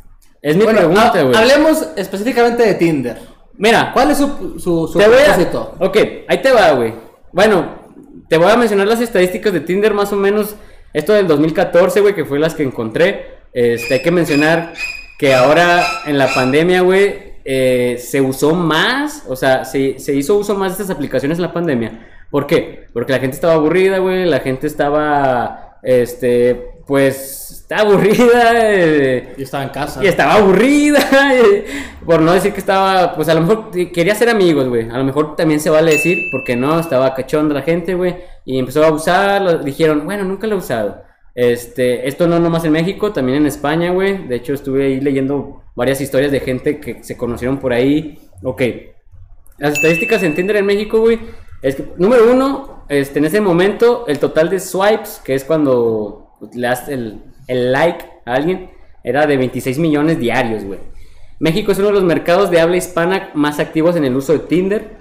Es 0.43 0.57
mi 0.57 0.65
Bueno, 0.65 0.81
pregunta, 0.81 1.13
ha- 1.15 1.23
güey. 1.23 1.35
hablemos 1.37 1.87
específicamente 1.97 2.63
de 2.65 2.75
Tinder. 2.75 3.19
Mira, 3.57 3.93
¿Cuál 3.95 4.11
es 4.11 4.19
su, 4.19 4.59
su, 4.59 4.89
su 4.89 4.99
te 4.99 5.07
voy 5.09 5.17
a... 5.19 5.25
propósito? 5.27 5.75
Ok, 5.81 5.97
ahí 6.29 6.43
te 6.43 6.53
va, 6.53 6.73
güey. 6.73 6.93
Bueno, 7.33 7.84
te 8.29 8.39
voy 8.39 8.51
a 8.51 8.57
mencionar 8.57 8.87
las 8.87 9.01
estadísticas 9.01 9.53
de 9.53 9.61
Tinder 9.61 9.95
más 9.95 10.13
o 10.13 10.17
menos. 10.17 10.57
Esto 10.93 11.13
del 11.13 11.27
2014, 11.27 12.01
güey, 12.01 12.15
que 12.15 12.25
fue 12.25 12.39
las 12.39 12.55
que 12.55 12.63
encontré. 12.63 13.27
Este, 13.53 13.95
hay 13.95 14.03
que 14.03 14.11
mencionar 14.11 14.75
que 15.19 15.35
ahora 15.35 15.85
en 16.07 16.19
la 16.19 16.33
pandemia, 16.33 16.83
güey, 16.83 17.35
eh, 17.45 17.99
se 18.03 18.21
usó 18.21 18.55
más, 18.55 19.25
o 19.29 19.37
sea, 19.37 19.65
se, 19.65 19.99
se 19.99 20.15
hizo 20.15 20.37
uso 20.37 20.55
más 20.55 20.77
de 20.77 20.83
estas 20.83 20.95
aplicaciones 20.95 21.39
en 21.39 21.43
la 21.43 21.53
pandemia. 21.53 22.07
¿Por 22.31 22.47
qué? 22.47 22.87
Porque 22.93 23.13
la 23.13 23.19
gente 23.19 23.35
estaba 23.35 23.55
aburrida, 23.55 23.99
güey, 23.99 24.25
la 24.25 24.41
gente 24.41 24.67
estaba, 24.67 25.79
este, 25.83 26.74
pues, 26.87 27.51
está 27.51 27.79
aburrida. 27.81 28.53
eh, 28.55 29.35
Yo 29.37 29.45
estaba 29.45 29.65
en 29.65 29.71
casa. 29.71 30.05
y 30.05 30.07
estaba 30.07 30.35
aburrida, 30.35 30.99
eh, 31.35 31.65
por 32.05 32.21
no 32.21 32.33
decir 32.33 32.53
que 32.53 32.61
estaba, 32.61 33.15
pues 33.15 33.29
a 33.29 33.35
lo 33.35 33.41
mejor 33.43 33.71
quería 33.93 34.15
ser 34.15 34.29
amigos, 34.29 34.69
güey. 34.69 34.89
A 34.91 34.99
lo 34.99 35.05
mejor 35.05 35.37
también 35.37 35.61
se 35.61 35.71
vale 35.71 35.93
decir, 35.93 36.19
porque 36.31 36.57
no, 36.57 36.79
estaba 36.79 37.15
cachonda 37.15 37.55
la 37.55 37.63
gente, 37.63 37.95
güey. 37.95 38.17
Y 38.45 38.59
empezó 38.59 38.85
a 38.85 38.91
usar, 38.93 39.43
lo- 39.43 39.59
dijeron, 39.59 40.05
bueno, 40.05 40.25
nunca 40.25 40.47
lo 40.47 40.57
he 40.57 40.59
usado. 40.59 41.03
Este, 41.35 42.07
esto 42.09 42.27
no 42.29 42.39
nomás 42.39 42.65
en 42.65 42.73
México, 42.73 43.13
también 43.13 43.39
en 43.39 43.47
España, 43.47 43.91
güey. 43.91 44.29
De 44.29 44.37
hecho, 44.37 44.53
estuve 44.55 44.85
ahí 44.87 45.01
leyendo 45.01 45.63
varias 45.75 46.01
historias 46.01 46.31
de 46.31 46.41
gente 46.41 46.79
que 46.79 47.03
se 47.03 47.17
conocieron 47.17 47.59
por 47.59 47.73
ahí. 47.73 48.19
Ok. 48.43 48.63
Las 49.59 49.73
estadísticas 49.75 50.23
en 50.23 50.35
Tinder 50.35 50.57
en 50.57 50.67
México, 50.67 51.01
güey, 51.01 51.19
es 51.63 51.77
que, 51.77 51.85
número 51.97 52.31
uno, 52.31 52.85
este, 52.89 53.19
en 53.21 53.25
ese 53.25 53.41
momento, 53.41 54.05
el 54.07 54.19
total 54.19 54.51
de 54.51 54.61
swipes, 54.61 55.21
que 55.25 55.35
es 55.35 55.45
cuando 55.45 56.24
le 56.53 56.67
das 56.67 56.89
el, 56.89 57.23
el 57.47 57.73
like 57.73 58.05
a 58.25 58.35
alguien, 58.35 58.71
era 59.03 59.27
de 59.27 59.37
26 59.37 59.79
millones 59.79 60.19
diarios, 60.19 60.65
güey. 60.65 60.79
México 61.41 61.73
es 61.73 61.79
uno 61.79 61.89
de 61.89 61.95
los 61.95 62.05
mercados 62.05 62.51
de 62.51 62.61
habla 62.61 62.77
hispana 62.77 63.31
más 63.35 63.59
activos 63.59 63.97
en 63.97 64.05
el 64.05 64.17
uso 64.17 64.33
de 64.33 64.39
Tinder. 64.41 64.97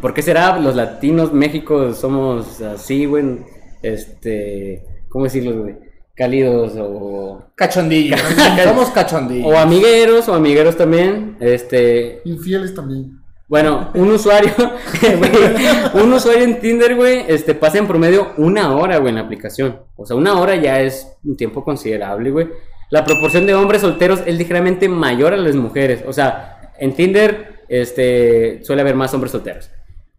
¿Por 0.00 0.14
qué 0.14 0.22
será? 0.22 0.58
Los 0.58 0.74
latinos, 0.74 1.32
México, 1.32 1.92
somos 1.92 2.60
así, 2.60 3.04
güey. 3.06 3.38
Este, 3.82 4.84
¿cómo 5.08 5.24
decirlo, 5.24 5.62
güey? 5.62 5.76
Cálidos 6.14 6.72
o... 6.76 7.52
Cachondillos. 7.54 8.20
Somos 8.64 8.90
cachondillos. 8.90 9.46
O 9.46 9.56
amigueros, 9.56 10.28
o 10.28 10.34
amigueros 10.34 10.76
también. 10.76 11.36
Este, 11.38 12.20
Infieles 12.24 12.74
también. 12.74 13.20
Bueno, 13.48 13.90
un 13.94 14.10
usuario, 14.10 14.52
güey, 15.00 16.04
un 16.04 16.12
usuario 16.12 16.44
en 16.44 16.60
Tinder, 16.60 16.94
güey, 16.94 17.24
este, 17.28 17.54
pasa 17.54 17.78
en 17.78 17.86
promedio 17.86 18.32
una 18.36 18.76
hora, 18.76 18.98
güey, 18.98 19.08
en 19.08 19.14
la 19.14 19.22
aplicación. 19.22 19.80
O 19.96 20.04
sea, 20.04 20.16
una 20.16 20.38
hora 20.38 20.54
ya 20.56 20.82
es 20.82 21.08
un 21.24 21.36
tiempo 21.36 21.64
considerable, 21.64 22.30
güey. 22.30 22.48
La 22.90 23.04
proporción 23.04 23.46
de 23.46 23.54
hombres 23.54 23.80
solteros 23.80 24.20
es 24.26 24.36
ligeramente 24.36 24.88
mayor 24.88 25.32
a 25.32 25.38
las 25.38 25.54
mujeres. 25.56 26.04
O 26.06 26.12
sea, 26.12 26.72
en 26.78 26.92
Tinder, 26.94 27.64
este, 27.68 28.62
suele 28.64 28.82
haber 28.82 28.94
más 28.94 29.12
hombres 29.14 29.32
solteros. 29.32 29.70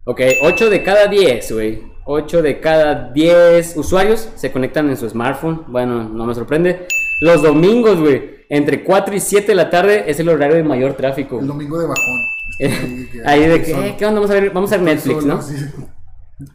Ok, 0.04 0.22
8 0.42 0.68
de 0.68 0.82
cada 0.82 1.06
10, 1.06 1.52
güey. 1.52 1.82
8 2.06 2.42
de 2.42 2.58
cada 2.58 3.12
10 3.12 3.76
usuarios 3.76 4.28
se 4.34 4.50
conectan 4.50 4.88
en 4.88 4.96
su 4.96 5.08
smartphone. 5.08 5.64
Bueno, 5.68 6.02
no 6.02 6.26
me 6.26 6.34
sorprende. 6.34 6.86
Los 7.20 7.42
domingos, 7.42 8.00
güey, 8.00 8.40
entre 8.48 8.82
4 8.82 9.14
y 9.14 9.20
7 9.20 9.46
de 9.46 9.54
la 9.54 9.70
tarde 9.70 10.04
es 10.08 10.18
el 10.18 10.28
horario 10.28 10.56
de 10.56 10.64
mayor 10.64 10.94
tráfico. 10.94 11.38
El 11.38 11.46
domingo 11.46 11.78
de 11.78 11.86
bajón. 11.86 12.20
Eh, 12.60 13.08
Ahí 13.24 13.46
de 13.46 13.62
que, 13.62 13.72
eh, 13.72 13.96
¿qué 13.98 14.06
onda? 14.06 14.20
Vamos 14.20 14.30
a 14.30 14.34
ver, 14.40 14.50
vamos 14.50 14.70
a 14.72 14.76
ver 14.76 14.84
Netflix, 14.84 15.24
¿no? 15.24 15.40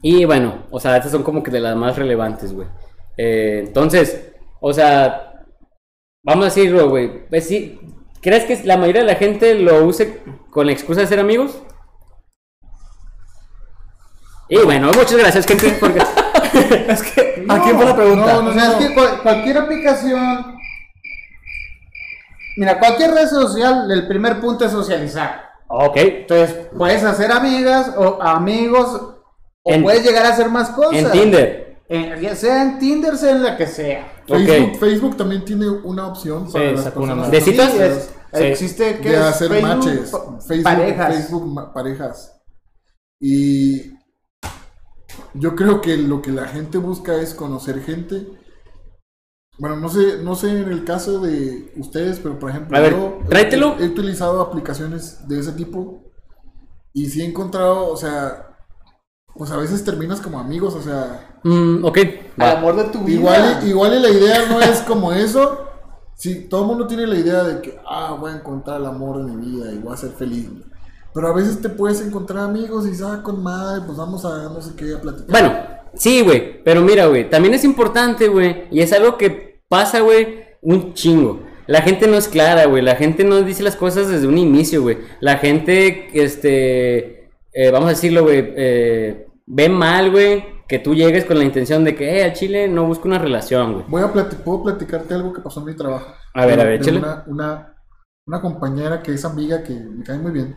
Y 0.01 0.25
bueno, 0.25 0.65
o 0.71 0.79
sea, 0.79 0.95
estas 0.97 1.11
son 1.11 1.23
como 1.23 1.43
que 1.43 1.51
de 1.51 1.59
las 1.59 1.75
más 1.75 1.97
relevantes, 1.97 2.53
güey. 2.53 2.67
Eh, 3.17 3.63
entonces, 3.67 4.31
o 4.61 4.71
sea, 4.73 5.43
vamos 6.23 6.43
a 6.45 6.49
decirlo, 6.49 6.89
güey. 6.89 7.27
Pues 7.27 7.47
sí, 7.47 7.79
¿crees 8.21 8.45
que 8.45 8.63
la 8.65 8.77
mayoría 8.77 9.01
de 9.01 9.07
la 9.07 9.15
gente 9.15 9.55
lo 9.55 9.83
use 9.85 10.21
con 10.51 10.65
la 10.67 10.71
excusa 10.73 11.01
de 11.01 11.07
ser 11.07 11.19
amigos? 11.19 11.61
Y 14.47 14.57
bueno, 14.59 14.87
muchas 14.87 15.17
gracias, 15.17 15.45
gente, 15.45 15.75
porque... 15.79 15.99
Es 16.87 17.01
que, 17.03 17.45
¿a 17.49 17.61
quién 17.63 17.75
fue 17.75 17.85
la 17.85 17.95
pregunta? 17.95 18.33
No, 18.35 18.41
no, 18.43 18.49
O 18.51 18.53
sea, 18.53 18.65
no. 18.67 18.79
es 18.79 18.87
que 18.87 18.93
cual- 18.93 19.21
cualquier 19.21 19.57
aplicación. 19.57 20.55
Mira, 22.55 22.79
cualquier 22.79 23.11
red 23.11 23.27
social, 23.27 23.91
el 23.91 24.07
primer 24.07 24.39
punto 24.39 24.63
es 24.63 24.71
socializar. 24.71 25.44
Ok, 25.67 25.95
Entonces, 25.97 26.55
puedes 26.77 27.03
hacer 27.03 27.31
amigas 27.31 27.93
o 27.97 28.21
amigos, 28.21 29.01
o 29.63 29.71
En- 29.71 29.83
puedes 29.83 30.03
llegar 30.03 30.25
a 30.25 30.29
hacer 30.29 30.49
más 30.49 30.69
cosas. 30.69 30.93
en 30.93 31.11
Tinder. 31.11 31.77
En- 31.87 32.19
ya 32.21 32.35
sea 32.35 32.61
en 32.63 32.79
Tinder, 32.79 33.17
sea 33.17 33.31
en 33.31 33.43
la 33.43 33.57
que 33.57 33.67
sea. 33.67 34.11
Facebook, 34.27 34.71
Ok. 34.73 34.79
Facebook 34.79 35.17
también 35.17 35.45
tiene 35.45 35.67
una 35.69 36.07
opción 36.07 36.51
para 36.51 36.71
las 36.71 36.83
sacó 36.83 37.01
una 37.01 37.13
personas 37.13 37.31
¿De 37.31 37.41
citas? 37.41 37.71
Sí, 37.71 37.77
es- 37.79 38.09
Sí. 38.33 38.43
Existe 38.43 38.99
que 38.99 39.09
de 39.11 39.17
hacer 39.17 39.47
Facebook 39.49 39.77
matches. 39.85 40.11
Facebook, 40.45 40.63
parejas. 40.63 41.15
Facebook 41.15 41.73
parejas. 41.73 42.41
Y 43.19 43.93
yo 45.33 45.55
creo 45.55 45.79
que 45.79 45.95
lo 45.97 46.21
que 46.21 46.31
la 46.31 46.45
gente 46.47 46.77
busca 46.77 47.15
es 47.15 47.33
conocer 47.33 47.81
gente. 47.81 48.27
Bueno, 49.57 49.77
no 49.77 49.87
sé, 49.89 50.17
no 50.21 50.35
sé 50.35 50.49
en 50.61 50.69
el 50.69 50.83
caso 50.83 51.19
de 51.19 51.71
ustedes, 51.77 52.19
pero 52.19 52.37
por 52.37 52.49
ejemplo, 52.49 52.77
A 52.77 52.81
ver, 52.81 52.91
yo 52.93 53.19
tráetelo. 53.29 53.75
he, 53.79 53.85
he 53.85 53.87
utilizado 53.87 54.41
aplicaciones 54.41 55.27
de 55.27 55.39
ese 55.39 55.53
tipo 55.53 56.03
y 56.93 57.09
sí 57.09 57.21
he 57.21 57.25
encontrado, 57.25 57.87
o 57.89 57.95
sea, 57.97 58.49
pues 59.35 59.51
a 59.51 59.57
veces 59.57 59.83
terminas 59.83 60.19
como 60.21 60.39
amigos, 60.39 60.75
o 60.75 60.81
sea, 60.81 61.31
Mm, 61.43 61.85
ok, 61.85 61.97
Al 62.37 62.41
va. 62.41 62.51
amor 62.57 62.75
de 62.75 62.83
tu 62.85 62.99
vida. 63.03 63.19
Igual, 63.19 63.59
y- 63.63 63.69
igual 63.69 63.93
y 63.93 63.99
la 63.99 64.09
idea 64.09 64.45
no 64.49 64.59
es 64.61 64.79
como 64.81 65.13
eso. 65.13 65.59
Si 66.15 66.47
todo 66.49 66.61
el 66.61 66.67
mundo 66.67 66.87
tiene 66.87 67.05
la 67.05 67.15
idea 67.17 67.43
de 67.43 67.61
que, 67.61 67.79
ah, 67.87 68.17
voy 68.19 68.31
a 68.31 68.35
encontrar 68.37 68.79
el 68.79 68.87
amor 68.87 69.23
de 69.23 69.31
mi 69.31 69.45
vida 69.45 69.71
y 69.71 69.77
voy 69.77 69.93
a 69.93 69.97
ser 69.97 70.09
feliz. 70.11 70.49
Pero 71.13 71.27
a 71.27 71.33
veces 71.33 71.61
te 71.61 71.69
puedes 71.69 72.01
encontrar 72.01 72.45
amigos 72.45 72.87
y 72.87 73.03
ah, 73.03 73.21
con 73.23 73.43
madre, 73.43 73.83
pues 73.85 73.95
vamos 73.97 74.25
a 74.25 74.43
no 74.49 74.59
sé 74.61 74.75
qué, 74.75 74.95
a 74.95 75.01
platicar. 75.01 75.29
Bueno, 75.29 75.53
sí, 75.95 76.21
güey. 76.21 76.63
Pero 76.63 76.81
mira, 76.81 77.05
güey, 77.07 77.29
también 77.29 77.53
es 77.53 77.63
importante, 77.63 78.27
güey. 78.27 78.63
Y 78.71 78.81
es 78.81 78.91
algo 78.93 79.17
que 79.17 79.61
pasa, 79.67 79.99
güey, 80.01 80.45
un 80.61 80.93
chingo. 80.93 81.41
La 81.67 81.81
gente 81.81 82.07
no 82.07 82.15
es 82.17 82.27
clara, 82.27 82.65
güey. 82.65 82.83
La 82.83 82.95
gente 82.95 83.23
no 83.23 83.41
dice 83.41 83.63
las 83.63 83.75
cosas 83.75 84.07
desde 84.07 84.27
un 84.27 84.37
inicio, 84.37 84.81
güey. 84.83 84.97
La 85.19 85.37
gente, 85.37 86.09
este, 86.13 87.29
eh, 87.53 87.71
vamos 87.71 87.87
a 87.87 87.91
decirlo, 87.91 88.23
güey, 88.23 88.53
eh, 88.55 89.27
ve 89.47 89.69
mal, 89.69 90.11
güey, 90.11 90.43
que 90.67 90.79
tú 90.79 90.93
llegues 90.93 91.25
con 91.25 91.37
la 91.39 91.43
intención 91.43 91.83
de 91.83 91.95
que, 91.95 92.19
eh, 92.19 92.23
al 92.23 92.33
chile 92.33 92.67
no 92.67 92.85
busco 92.85 93.07
una 93.07 93.17
relación, 93.19 93.73
güey. 93.73 93.85
Voy 93.87 94.01
a 94.01 94.11
puedo 94.11 94.63
platicarte 94.63 95.13
algo 95.13 95.33
que 95.33 95.41
pasó 95.41 95.59
en 95.61 95.67
mi 95.67 95.75
trabajo. 95.75 96.13
A 96.33 96.45
ver, 96.45 96.57
De- 96.57 96.61
a 96.61 96.65
ver, 96.65 96.81
échale. 96.81 96.99
Una, 96.99 97.23
una, 97.27 97.75
una 98.27 98.41
compañera 98.41 99.01
que 99.01 99.13
es 99.13 99.25
amiga, 99.25 99.63
que 99.63 99.73
me 99.73 100.03
cae 100.03 100.17
muy 100.17 100.31
bien. 100.31 100.55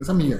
Es 0.00 0.08
amiga. 0.08 0.38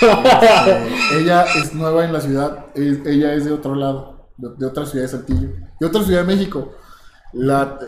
Este, 0.00 1.18
ella 1.20 1.44
es 1.56 1.74
nueva 1.74 2.04
en 2.04 2.12
la 2.12 2.20
ciudad. 2.20 2.66
es- 2.74 3.04
ella 3.06 3.34
es 3.34 3.44
de 3.44 3.52
otro 3.52 3.74
lado, 3.74 4.28
de, 4.36 4.48
de 4.58 4.66
otra 4.66 4.86
ciudad 4.86 5.04
de 5.04 5.08
Saltillo. 5.10 5.48
De 5.80 5.86
otra 5.86 6.02
ciudad 6.02 6.20
de 6.20 6.26
México. 6.36 6.72
La, 7.32 7.78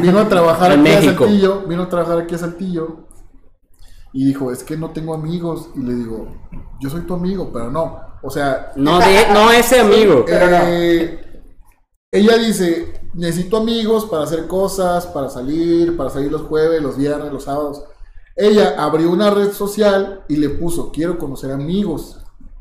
vino 0.00 0.18
a 0.18 0.28
trabajar 0.28 0.72
aquí 0.72 0.80
México. 0.80 1.24
a 1.24 1.26
Saltillo. 1.26 1.60
Vino 1.66 1.82
a 1.84 1.88
trabajar 1.88 2.18
aquí 2.18 2.34
a 2.34 2.38
Saltillo. 2.38 3.06
Y 4.12 4.24
dijo, 4.26 4.50
es 4.50 4.64
que 4.64 4.76
no 4.76 4.90
tengo 4.90 5.14
amigos. 5.14 5.68
Y 5.76 5.80
le 5.80 5.94
digo, 5.94 6.28
yo 6.80 6.88
soy 6.90 7.02
tu 7.02 7.14
amigo, 7.14 7.50
pero 7.52 7.70
no. 7.70 8.00
O 8.22 8.30
sea, 8.30 8.72
No, 8.76 8.98
de, 8.98 9.26
no 9.32 9.50
ese 9.50 9.80
amigo. 9.80 10.24
eh, 10.28 11.24
ella 12.10 12.38
dice, 12.38 13.00
necesito 13.12 13.58
amigos 13.58 14.06
para 14.06 14.24
hacer 14.24 14.46
cosas, 14.46 15.06
para 15.06 15.28
salir, 15.28 15.94
para 15.96 16.08
salir 16.08 16.32
los 16.32 16.42
jueves, 16.42 16.80
los 16.82 16.96
viernes, 16.96 17.30
los 17.30 17.44
sábados. 17.44 17.84
Ella 18.38 18.74
abrió 18.78 19.10
una 19.10 19.30
red 19.30 19.52
social 19.52 20.22
y 20.28 20.36
le 20.36 20.48
puso, 20.50 20.92
quiero 20.92 21.18
conocer 21.18 21.50
amigos. 21.50 22.20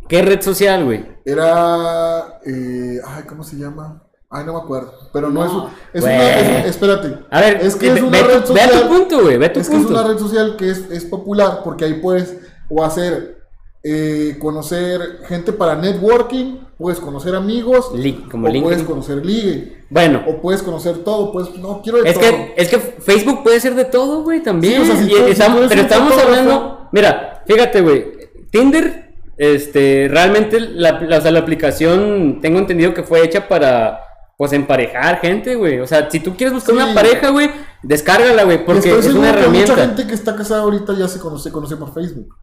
¿Qué 0.09 0.21
red 0.21 0.41
social, 0.41 0.85
güey? 0.85 1.05
Era, 1.25 2.39
eh, 2.45 2.99
ay, 3.05 3.23
¿cómo 3.27 3.43
se 3.43 3.57
llama? 3.57 4.03
Ay, 4.29 4.45
no 4.45 4.53
me 4.53 4.59
acuerdo. 4.59 4.91
Pero 5.13 5.29
no, 5.29 5.45
es, 5.45 5.51
un- 5.51 5.65
es 5.93 6.01
güey. 6.01 6.15
una, 6.15 6.29
es- 6.61 6.65
espérate. 6.67 7.19
A 7.29 7.39
ver, 7.41 7.57
es 7.61 7.75
que 7.75 7.91
ve, 7.91 7.97
es 7.99 8.01
una 8.01 8.11
ve 8.11 8.23
red 8.23 8.43
tu, 8.43 8.53
ve 8.53 8.61
a 8.61 8.67
social. 8.67 8.83
tu 8.83 8.95
punto, 8.95 9.21
güey. 9.21 9.37
Ve 9.37 9.45
a 9.45 9.53
tu 9.53 9.59
Es 9.59 9.69
que 9.69 9.75
es 9.77 9.83
punto. 9.85 9.99
una 9.99 10.07
red 10.09 10.17
social 10.17 10.55
que 10.57 10.69
es, 10.71 10.89
es 10.91 11.05
popular 11.05 11.61
porque 11.63 11.85
ahí 11.85 11.95
puedes 12.01 12.37
o 12.69 12.83
hacer 12.83 13.36
eh, 13.83 14.37
conocer 14.39 15.19
gente 15.27 15.53
para 15.53 15.75
networking, 15.75 16.57
puedes 16.77 16.99
conocer 16.99 17.35
amigos, 17.35 17.87
como 18.29 18.47
o 18.47 18.51
LinkedIn. 18.51 18.63
puedes 18.63 18.83
conocer 18.83 19.25
ligue, 19.25 19.85
Bueno, 19.89 20.23
o 20.27 20.41
puedes 20.41 20.61
conocer 20.61 20.97
todo, 21.03 21.31
pues 21.31 21.55
no 21.57 21.81
quiero 21.81 22.01
de 22.01 22.09
Es 22.09 22.15
todo. 22.15 22.23
que, 22.29 22.53
es 22.57 22.67
que 22.69 22.77
Facebook 22.79 23.43
puede 23.43 23.59
ser 23.59 23.75
de 23.75 23.85
todo, 23.85 24.23
güey, 24.23 24.41
también. 24.43 24.83
Sí, 24.83 24.91
o 24.91 24.93
sea, 24.93 24.95
si 24.97 25.05
Y 25.05 25.09
tú- 25.09 25.25
si 25.25 25.31
estamos- 25.31 25.65
pero 25.69 25.81
estamos 25.81 26.17
hablando. 26.17 26.89
Mira, 26.91 27.43
fíjate, 27.47 27.81
güey. 27.81 28.05
Tinder, 28.51 29.13
este, 29.37 30.07
realmente 30.09 30.59
la, 30.59 30.99
la- 31.01 31.17
o 31.19 31.21
sea, 31.21 31.31
la 31.31 31.39
aplicación, 31.39 32.39
tengo 32.41 32.59
entendido 32.59 32.93
que 32.93 33.03
fue 33.03 33.23
hecha 33.23 33.47
para, 33.47 34.01
pues, 34.37 34.51
emparejar 34.53 35.19
gente, 35.21 35.55
güey. 35.55 35.79
O 35.79 35.87
sea, 35.87 36.09
si 36.11 36.19
tú 36.19 36.35
quieres 36.35 36.53
buscar 36.53 36.75
Sí. 36.75 36.81
una 36.81 36.93
pareja, 36.93 37.29
güey, 37.29 37.49
descárgala, 37.83 38.43
güey, 38.43 38.65
porque 38.65 38.89
es 38.97 39.05
una 39.13 39.31
que 39.31 39.39
herramienta. 39.39 39.71
mucha 39.73 39.85
gente 39.87 40.07
que 40.07 40.13
está 40.13 40.35
casada 40.35 40.61
ahorita 40.63 40.93
ya 40.97 41.07
se 41.07 41.19
conoce, 41.19 41.51
conoce 41.51 41.77
por 41.77 41.93
Facebook. 41.93 42.35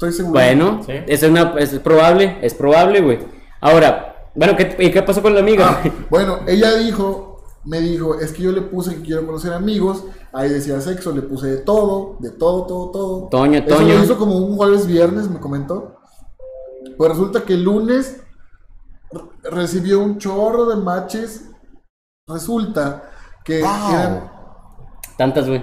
Estoy 0.00 0.12
seguro. 0.14 0.32
Bueno, 0.32 0.80
Sí. 0.86 0.92
es, 1.06 1.22
una, 1.24 1.54
es 1.58 1.78
probable, 1.80 2.38
es 2.40 2.54
probable, 2.54 3.02
güey. 3.02 3.18
Ahora, 3.60 4.30
bueno, 4.34 4.56
¿qué, 4.56 4.74
¿y 4.78 4.90
qué 4.90 5.02
pasó 5.02 5.20
con 5.20 5.34
la 5.34 5.40
amiga? 5.40 5.82
Ah, 5.84 5.90
bueno, 6.08 6.38
ella 6.46 6.74
dijo 6.76 7.26
me 7.62 7.78
dijo, 7.80 8.14
es 8.18 8.32
que 8.32 8.44
yo 8.44 8.52
le 8.52 8.62
puse 8.62 8.94
que 8.96 9.02
quiero 9.02 9.26
conocer 9.26 9.52
amigos, 9.52 10.04
ahí 10.32 10.48
decía 10.48 10.80
sexo, 10.80 11.12
le 11.12 11.20
puse 11.20 11.46
de 11.48 11.56
todo, 11.58 12.16
de 12.20 12.30
todo, 12.30 12.64
todo, 12.64 12.90
todo. 12.90 13.28
Toño, 13.28 13.58
Eso 13.58 13.76
Toño. 13.76 13.98
lo 13.98 14.02
hizo 14.04 14.16
como 14.16 14.38
un 14.38 14.56
jueves, 14.56 14.86
viernes, 14.86 15.28
me 15.28 15.38
comentó. 15.38 15.96
Pues 16.96 17.10
resulta 17.10 17.42
que 17.42 17.52
el 17.52 17.64
lunes 17.64 18.22
re- 19.12 19.50
recibió 19.50 20.00
un 20.00 20.16
chorro 20.16 20.64
de 20.70 20.76
matches. 20.76 21.50
Resulta 22.26 23.10
que, 23.44 23.58
eran, 23.58 24.30
Tantas, 25.18 25.46
güey. 25.46 25.62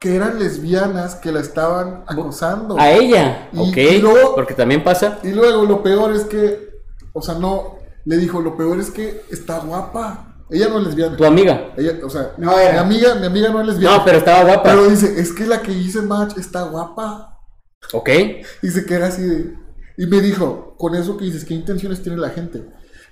Que 0.00 0.14
eran 0.14 0.38
lesbianas 0.38 1.14
que 1.16 1.32
la 1.32 1.40
estaban 1.40 2.04
acosando. 2.06 2.78
A 2.78 2.90
ella, 2.92 3.48
Y- 3.52 3.58
ok. 3.70 3.76
y 3.76 3.98
luego- 3.98 4.34
Porque 4.34 4.54
también 4.54 4.84
pasa. 4.84 5.18
Y 5.22 5.30
luego 5.32 5.64
lo 5.64 5.82
peor 5.82 6.12
es 6.12 6.24
que, 6.24 6.68
o 7.12 7.22
sea, 7.22 7.34
no, 7.36 7.76
le 8.04 8.16
dijo, 8.18 8.40
lo 8.40 8.56
peor 8.56 8.78
es 8.78 8.90
que 8.90 9.22
está 9.30 9.58
guapa. 9.60 10.44
Ella 10.50 10.68
no 10.68 10.78
es 10.78 10.86
lesbiana. 10.86 11.16
Tu 11.16 11.24
amiga. 11.24 11.72
Ella, 11.76 11.94
o 12.04 12.08
sea, 12.10 12.32
No 12.36 12.56
era. 12.56 12.72
mi 12.74 12.78
amiga, 12.78 13.14
mi 13.16 13.26
amiga 13.26 13.48
no 13.48 13.60
es 13.62 13.66
lesbiana. 13.66 13.96
No, 13.98 14.04
pero 14.04 14.18
estaba 14.18 14.44
guapa. 14.44 14.62
Pero 14.70 14.86
dice, 14.88 15.18
es 15.20 15.32
que 15.32 15.44
la 15.46 15.60
que 15.60 15.72
hice 15.72 16.02
match 16.02 16.36
está 16.38 16.62
guapa. 16.62 17.38
Ok. 17.92 18.08
Y 18.62 18.68
se 18.68 18.84
queda 18.86 19.06
así 19.08 19.22
de... 19.22 19.54
Y 19.98 20.06
me 20.06 20.20
dijo, 20.20 20.74
con 20.78 20.94
eso 20.94 21.16
que 21.16 21.24
dices, 21.24 21.44
¿qué 21.44 21.54
intenciones 21.54 22.02
tiene 22.02 22.18
la 22.18 22.28
gente? 22.30 22.64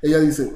Ella 0.02 0.18
dice, 0.20 0.52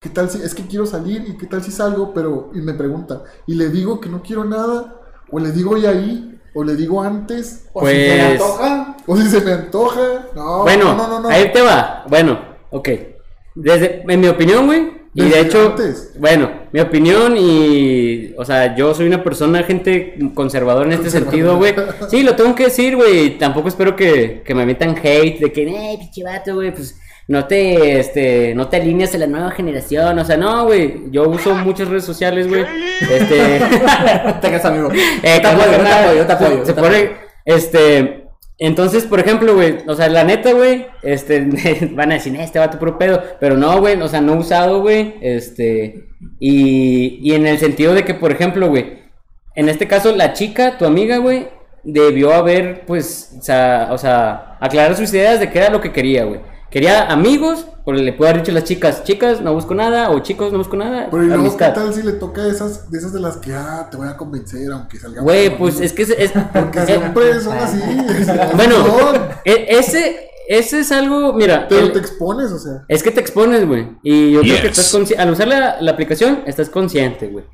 ¿qué 0.00 0.08
tal 0.08 0.30
si... 0.30 0.40
Es 0.42 0.54
que 0.54 0.66
quiero 0.66 0.86
salir 0.86 1.24
y 1.28 1.36
qué 1.36 1.46
tal 1.46 1.62
si 1.62 1.70
salgo, 1.72 2.14
pero... 2.14 2.50
Y 2.54 2.60
me 2.62 2.72
pregunta, 2.74 3.22
¿y 3.46 3.54
le 3.54 3.68
digo 3.68 4.00
que 4.00 4.08
no 4.08 4.22
quiero 4.22 4.44
nada? 4.44 4.94
¿O 5.30 5.38
le 5.38 5.50
digo 5.52 5.76
ya 5.76 5.90
ahí? 5.90 6.38
¿O 6.54 6.64
le 6.64 6.74
digo 6.74 7.02
antes? 7.02 7.66
O 7.72 7.86
si 7.86 7.94
se 7.94 8.16
le 8.16 8.16
Pues- 8.16 8.32
antoja. 8.42 8.96
¿O 9.06 9.16
si 9.16 9.28
se 9.28 9.40
me 9.42 9.52
antoja? 9.52 10.00
No, 10.34 10.62
bueno, 10.62 10.94
no, 10.94 10.96
no, 10.96 11.08
no. 11.08 11.20
no. 11.20 11.28
ahí 11.28 11.52
te 11.52 11.60
va. 11.62 12.04
Bueno, 12.08 12.38
ok. 12.70 12.88
Desde, 13.54 14.04
en 14.08 14.20
mi 14.20 14.28
opinión, 14.28 14.66
güey. 14.66 14.96
Y 15.14 15.22
de 15.30 15.40
hecho, 15.40 15.68
antes. 15.70 16.12
bueno, 16.18 16.50
mi 16.72 16.80
opinión 16.80 17.36
y, 17.38 18.34
o 18.36 18.44
sea, 18.44 18.76
yo 18.76 18.92
soy 18.94 19.06
una 19.06 19.24
persona, 19.24 19.62
gente 19.62 20.18
conservadora 20.34 20.86
en 20.86 20.92
este 20.92 21.08
sentido, 21.10 21.56
güey. 21.56 21.74
Sí, 22.10 22.22
lo 22.22 22.36
tengo 22.36 22.54
que 22.54 22.64
decir, 22.64 22.96
güey. 22.96 23.38
Tampoco 23.38 23.68
espero 23.68 23.96
que, 23.96 24.42
que 24.44 24.54
me 24.54 24.66
metan 24.66 24.90
hate 24.90 25.38
de 25.40 25.52
que, 25.52 25.62
eh, 25.68 25.96
pinche 25.98 26.22
vato, 26.22 26.54
güey, 26.56 26.70
pues 26.74 26.98
no 27.28 27.46
te, 27.46 27.98
este, 27.98 28.54
no 28.54 28.68
te 28.68 28.76
alineas 28.76 29.14
a 29.14 29.18
la 29.18 29.26
nueva 29.26 29.50
generación. 29.50 30.18
O 30.18 30.24
sea, 30.24 30.36
no, 30.36 30.64
güey. 30.66 31.10
Yo 31.10 31.28
uso 31.28 31.54
muchas 31.54 31.88
redes 31.88 32.04
sociales, 32.04 32.48
güey. 32.48 32.64
Este. 33.00 33.60
Te 34.40 34.46
hagas 34.46 34.64
amigo. 34.64 34.90
Eh, 35.22 35.38
te 35.40 35.46
apoyo, 35.46 35.72
yo 35.72 36.26
te 36.26 36.32
apoyo, 36.32 36.56
yo 36.58 36.62
te 36.62 36.66
se- 36.66 36.72
apoyo. 36.72 36.82
Pone, 36.82 37.10
este, 37.44 38.24
entonces, 38.58 39.04
por 39.04 39.20
ejemplo, 39.20 39.54
güey, 39.54 39.78
o 39.86 39.94
sea, 39.94 40.08
la 40.08 40.24
neta, 40.24 40.52
güey, 40.52 40.86
este, 41.02 41.46
van 41.92 42.10
a 42.10 42.14
decir, 42.14 42.34
"Eh, 42.36 42.42
este 42.42 42.58
vato 42.58 42.78
puro 42.78 42.96
pedo, 42.98 43.22
pero 43.40 43.56
no, 43.56 43.78
güey, 43.80 44.00
o 44.00 44.08
sea, 44.08 44.20
no 44.20 44.34
usado, 44.34 44.80
güey, 44.80 45.14
este, 45.20 46.06
y, 46.40 47.18
y 47.22 47.34
en 47.34 47.46
el 47.46 47.58
sentido 47.58 47.92
de 47.94 48.04
que, 48.04 48.14
por 48.14 48.32
ejemplo, 48.32 48.68
güey, 48.68 48.98
en 49.54 49.68
este 49.68 49.86
caso, 49.86 50.14
la 50.14 50.32
chica, 50.32 50.78
tu 50.78 50.84
amiga, 50.86 51.18
güey, 51.18 51.48
debió 51.84 52.32
haber, 52.34 52.84
pues, 52.86 53.34
o 53.38 53.42
sea, 53.42 53.88
o 53.92 53.98
sea, 53.98 54.56
aclarar 54.60 54.96
sus 54.96 55.12
ideas 55.12 55.38
de 55.40 55.50
qué 55.50 55.58
era 55.58 55.70
lo 55.70 55.80
que 55.80 55.92
quería, 55.92 56.24
güey. 56.24 56.40
Quería 56.76 57.06
amigos, 57.10 57.66
o 57.84 57.92
le 57.94 58.12
puedo 58.12 58.28
haber 58.28 58.42
dicho 58.42 58.52
a 58.52 58.56
las 58.56 58.64
chicas, 58.64 59.02
chicas, 59.02 59.40
no 59.40 59.54
busco 59.54 59.74
nada, 59.74 60.10
o 60.10 60.18
chicos, 60.18 60.52
no 60.52 60.58
busco 60.58 60.76
nada, 60.76 61.08
Pero 61.10 61.24
¿y 61.24 61.28
luego 61.28 61.56
qué 61.56 61.64
tal 61.64 61.94
si 61.94 62.02
le 62.02 62.12
toca 62.12 62.42
de 62.44 62.50
esas, 62.50 62.90
de 62.90 62.98
esas 62.98 63.14
de 63.14 63.20
las 63.20 63.38
que, 63.38 63.54
ah, 63.54 63.88
te 63.90 63.96
voy 63.96 64.06
a 64.06 64.14
convencer 64.18 64.70
aunque 64.70 64.98
salga 64.98 65.22
Güey, 65.22 65.56
pues 65.56 65.80
es 65.80 65.94
que 65.94 66.02
es, 66.02 66.10
es- 66.10 66.32
Porque 66.52 66.84
siempre 66.84 67.40
son 67.40 67.56
así. 67.56 67.80
Bueno, 68.56 68.76
e- 69.46 69.68
ese, 69.70 70.28
ese 70.48 70.80
es 70.80 70.92
algo, 70.92 71.32
mira, 71.32 71.64
Pero 71.66 71.86
el- 71.86 71.92
te 71.92 71.98
expones, 71.98 72.52
o 72.52 72.58
sea. 72.58 72.84
es 72.88 73.02
que 73.02 73.10
te 73.10 73.20
expones, 73.20 73.66
güey. 73.66 73.96
Y 74.02 74.32
yo 74.32 74.42
creo 74.42 74.60
que 74.60 74.66
estás 74.66 74.94
consci- 74.94 75.16
al 75.16 75.30
usar 75.30 75.48
la, 75.48 75.80
la 75.80 75.92
aplicación, 75.92 76.42
estás 76.44 76.68
consciente, 76.68 77.28
güey. 77.28 77.46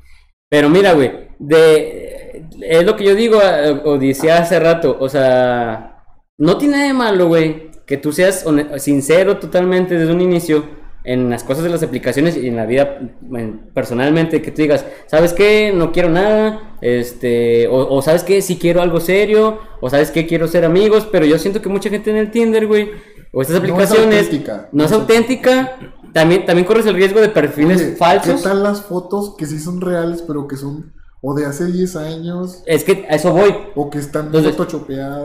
Pero 0.49 0.67
mira, 0.67 0.91
güey, 0.91 1.29
de, 1.39 2.45
es 2.61 2.83
lo 2.85 2.97
que 2.97 3.05
yo 3.05 3.15
digo, 3.15 3.39
eh, 3.41 3.81
o 3.85 3.97
decía 3.97 4.39
hace 4.39 4.59
rato, 4.59 4.97
o 4.99 5.07
sea, 5.07 6.03
no 6.37 6.57
tiene 6.57 6.73
nada 6.75 6.87
de 6.87 6.93
malo, 6.93 7.27
güey, 7.29 7.71
que 7.85 7.97
tú 7.97 8.11
seas 8.11 8.45
sincero 8.77 9.37
totalmente 9.37 9.97
desde 9.97 10.13
un 10.13 10.21
inicio 10.21 10.81
en 11.05 11.29
las 11.29 11.43
cosas 11.43 11.65
de 11.65 11.69
las 11.69 11.83
aplicaciones 11.83 12.37
y 12.37 12.47
en 12.47 12.55
la 12.55 12.65
vida 12.65 12.97
en- 13.33 13.59
personalmente, 13.73 14.41
que 14.41 14.51
tú 14.51 14.61
digas, 14.61 14.85
¿sabes 15.07 15.33
qué? 15.33 15.73
No 15.75 15.91
quiero 15.91 16.09
nada, 16.09 16.77
este, 16.81 17.67
o, 17.67 17.93
o 17.93 18.01
¿sabes 18.01 18.23
qué? 18.23 18.41
Si 18.41 18.57
quiero 18.57 18.81
algo 18.81 19.01
serio, 19.01 19.59
o 19.81 19.89
¿sabes 19.89 20.11
qué? 20.11 20.25
Quiero 20.25 20.47
ser 20.47 20.63
amigos, 20.63 21.05
pero 21.11 21.25
yo 21.25 21.37
siento 21.39 21.61
que 21.61 21.67
mucha 21.67 21.89
gente 21.89 22.09
en 22.09 22.15
el 22.17 22.31
Tinder, 22.31 22.67
güey, 22.67 22.89
o 23.33 23.41
estas 23.41 23.57
No 23.61 23.65
es 23.65 23.71
aplicaciones, 23.71 24.25
auténtica. 24.25 24.69
no 24.71 24.85
es 24.85 24.91
auténtica, 24.93 25.77
también, 26.13 26.45
también 26.45 26.65
corres 26.65 26.85
el 26.85 26.95
riesgo 26.95 27.19
de 27.19 27.27
perfiles 27.29 27.81
Oye, 27.81 27.95
falsos. 27.97 28.41
¿Qué 28.41 28.47
tal 28.47 28.63
las 28.63 28.81
fotos 28.83 29.35
que 29.37 29.45
sí 29.45 29.59
son 29.59 29.81
reales, 29.81 30.23
pero 30.25 30.47
que 30.47 30.55
son 30.55 30.93
o 31.21 31.33
de 31.33 31.45
hace 31.45 31.65
10 31.65 31.95
años, 31.97 32.63
Es 32.65 32.83
que 32.85 33.05
a 33.09 33.15
eso 33.15 33.33
voy. 33.33 33.53
o 33.75 33.89
que 33.89 33.97
están 33.97 34.27
Entonces? 34.27 34.55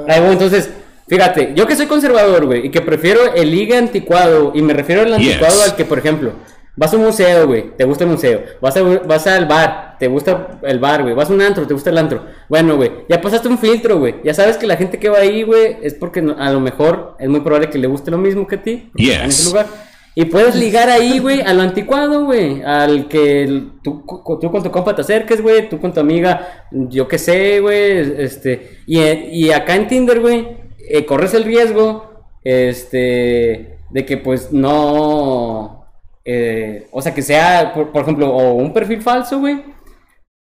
Ahí 0.09 0.21
voy, 0.21 0.33
entonces, 0.33 0.71
fíjate, 1.09 1.53
yo 1.55 1.67
que 1.67 1.77
soy 1.77 1.87
conservador, 1.87 2.47
güey, 2.47 2.67
y 2.67 2.71
que 2.71 2.81
prefiero 2.81 3.35
el 3.35 3.51
liga 3.51 3.79
anticuado, 3.79 4.53
y 4.55 4.63
me 4.63 4.73
refiero 4.75 5.03
al 5.03 5.15
anticuado 5.15 5.55
Yes. 5.55 5.71
al 5.71 5.77
que, 5.77 5.85
por 5.85 5.99
ejemplo, 5.99 6.33
vas 6.77 6.93
a 6.93 6.97
un 6.97 7.05
museo, 7.05 7.47
güey, 7.49 7.77
te 7.77 7.85
gusta 7.85 8.05
el 8.05 8.11
museo, 8.11 8.43
vas, 8.61 8.77
a, 8.77 8.83
vas 8.83 9.27
al 9.27 9.47
bar, 9.47 9.97
te 9.99 10.07
gusta 10.07 10.61
el 10.63 10.79
bar, 10.79 11.03
güey, 11.03 11.15
vas 11.15 11.29
a 11.29 11.33
un 11.33 11.43
antro, 11.43 11.67
te 11.67 11.75
gusta 11.75 11.91
el 11.91 11.99
antro, 11.99 12.25
bueno, 12.49 12.77
güey, 12.77 12.91
ya 13.09 13.21
pasaste 13.21 13.49
un 13.49 13.59
filtro, 13.59 13.99
güey, 13.99 14.17
ya 14.23 14.33
sabes 14.35 14.57
que 14.57 14.67
la 14.67 14.77
gente 14.77 14.99
que 14.99 15.09
va 15.09 15.19
ahí, 15.19 15.43
güey, 15.43 15.79
es 15.83 15.95
porque 15.95 16.23
no- 16.23 16.37
a 16.39 16.51
lo 16.51 16.61
mejor 16.61 17.17
es 17.19 17.29
muy 17.29 17.41
probable 17.41 17.69
que 17.71 17.79
le 17.79 17.89
guste 17.89 18.11
lo 18.13 18.19
mismo 18.19 18.47
que 18.47 18.55
a 18.57 18.63
ti, 18.63 18.91
en 18.97 19.23
ese 19.29 19.49
lugar. 19.51 19.67
Y 20.15 20.25
puedes 20.25 20.57
ligar 20.57 20.89
ahí, 20.89 21.21
güey, 21.21 21.43
a 21.43 21.55
lo 21.55 21.63
anticuado, 21.63 22.25
güey. 22.25 22.61
Al 22.65 23.07
que 23.07 23.67
tú, 23.85 24.03
tú 24.41 24.51
con 24.51 24.65
tu 24.65 24.71
compa 24.73 24.93
te 24.93 25.03
acerques, 25.03 25.41
güey. 25.41 25.69
Tú 25.69 25.79
con 25.79 25.93
tu 25.95 26.01
amiga, 26.01 26.65
yo 26.73 27.07
qué 27.07 27.19
sé, 27.19 27.61
güey. 27.61 28.15
Este, 28.21 28.79
y, 28.85 28.99
y 29.01 29.53
acá 29.53 29.77
en 29.77 29.87
Tinder, 29.87 30.19
güey, 30.19 30.49
eh, 30.91 31.07
corres 31.07 31.35
el 31.35 31.45
riesgo, 31.45 32.11
este, 32.45 33.79
de 33.91 34.07
que 34.07 34.17
pues 34.17 34.53
no, 34.53 35.85
eh, 36.25 36.89
o 36.93 37.03
sea, 37.03 37.15
que 37.15 37.23
sea, 37.23 37.73
por, 37.75 37.91
por 37.93 38.03
ejemplo, 38.03 38.29
o 38.31 38.55
un 38.55 38.73
perfil 38.73 39.03
falso, 39.03 39.39
güey. 39.41 39.65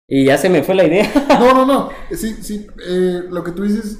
Y 0.08 0.26
ya 0.26 0.36
se 0.36 0.48
me 0.50 0.62
fue 0.62 0.74
la 0.74 0.84
idea. 0.84 1.10
No, 1.40 1.54
no, 1.54 1.64
no. 1.66 1.90
Sí, 2.16 2.34
sí. 2.42 2.66
eh, 2.86 3.22
lo 3.30 3.42
que 3.44 3.52
tú 3.52 3.62
dices, 3.62 3.98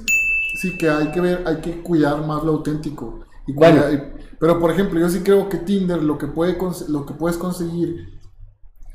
sí 0.61 0.77
que 0.77 0.89
hay 0.89 1.11
que 1.11 1.21
ver, 1.21 1.43
hay 1.45 1.57
que 1.57 1.81
cuidar 1.81 2.23
más 2.25 2.43
lo 2.43 2.51
auténtico. 2.53 3.21
Y 3.47 3.53
Bueno. 3.53 3.81
cuidar- 3.83 3.93
y- 3.93 4.23
pero 4.39 4.59
por 4.59 4.71
ejemplo, 4.71 4.99
yo 4.99 5.07
sí 5.09 5.21
creo 5.23 5.47
que 5.47 5.57
Tinder 5.57 6.03
lo 6.03 6.17
que 6.17 6.27
puede 6.27 6.57
lo 6.89 7.05
que 7.05 7.13
puedes 7.13 7.37
conseguir 7.37 8.19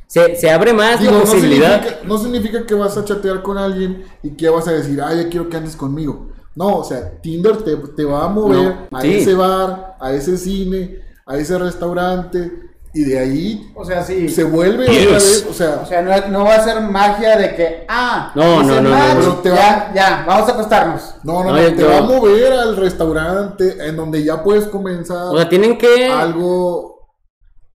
Se, 0.06 0.36
se 0.36 0.50
abre 0.50 0.74
más 0.74 1.00
Digo, 1.00 1.12
la 1.12 1.18
no 1.18 1.24
posibilidad. 1.24 1.80
significa, 1.82 2.06
no 2.08 2.18
significa 2.18 2.66
que 2.66 2.74
vas 2.74 2.96
a 2.98 3.04
chatear 3.04 3.42
con 3.42 3.56
alguien 3.56 4.04
y 4.22 4.30
que 4.36 4.48
vas 4.50 4.68
a 4.68 4.72
decir, 4.72 5.00
ah, 5.00 5.14
ya 5.14 5.28
quiero 5.30 5.48
que 5.48 5.56
andes 5.56 5.74
conmigo. 5.76 6.30
No, 6.58 6.78
o 6.78 6.84
sea, 6.84 7.20
Tinder 7.22 7.58
te, 7.58 7.76
te 7.76 8.04
va 8.04 8.24
a 8.24 8.28
mover 8.28 8.74
No, 8.90 8.98
a 8.98 9.00
sí. 9.00 9.14
ese 9.18 9.34
bar, 9.34 9.96
a 10.00 10.12
ese 10.12 10.36
cine, 10.36 10.98
a 11.24 11.36
ese 11.36 11.56
restaurante, 11.56 12.50
y 12.92 13.04
de 13.04 13.18
ahí 13.18 13.70
O 13.76 13.84
sea, 13.84 14.02
sí. 14.02 14.28
se 14.28 14.42
vuelve 14.42 14.84
otra 14.84 15.12
vez, 15.18 15.46
o 15.48 15.52
sea, 15.52 15.80
O 15.82 15.86
sea, 15.86 16.02
no, 16.02 16.28
no 16.28 16.44
va 16.44 16.56
a 16.56 16.64
ser 16.64 16.80
magia 16.80 17.36
de 17.36 17.54
que, 17.54 17.84
ah, 17.88 18.32
No, 18.34 18.62
no, 18.64 18.80
no, 18.80 18.90
match, 18.90 19.24
no, 19.24 19.34
te 19.36 19.50
ya, 19.50 19.92
ya, 19.94 20.24
vamos 20.26 20.48
a 20.48 20.52
acostarnos. 20.52 21.14
no, 21.22 21.44
no, 21.44 21.52
No, 21.52 21.74
te 21.76 21.84
va 21.84 21.98
a 21.98 22.02
mover 22.02 22.52
al 22.52 22.76
restaurante 22.76 23.86
en 23.86 23.94
donde 23.96 24.24
ya 24.24 24.42
puedes 24.42 24.66
comenzar 24.66 25.26
O 25.28 25.36
sea, 25.36 25.48
tienen 25.48 25.78
que... 25.78 26.06
algo 26.06 26.96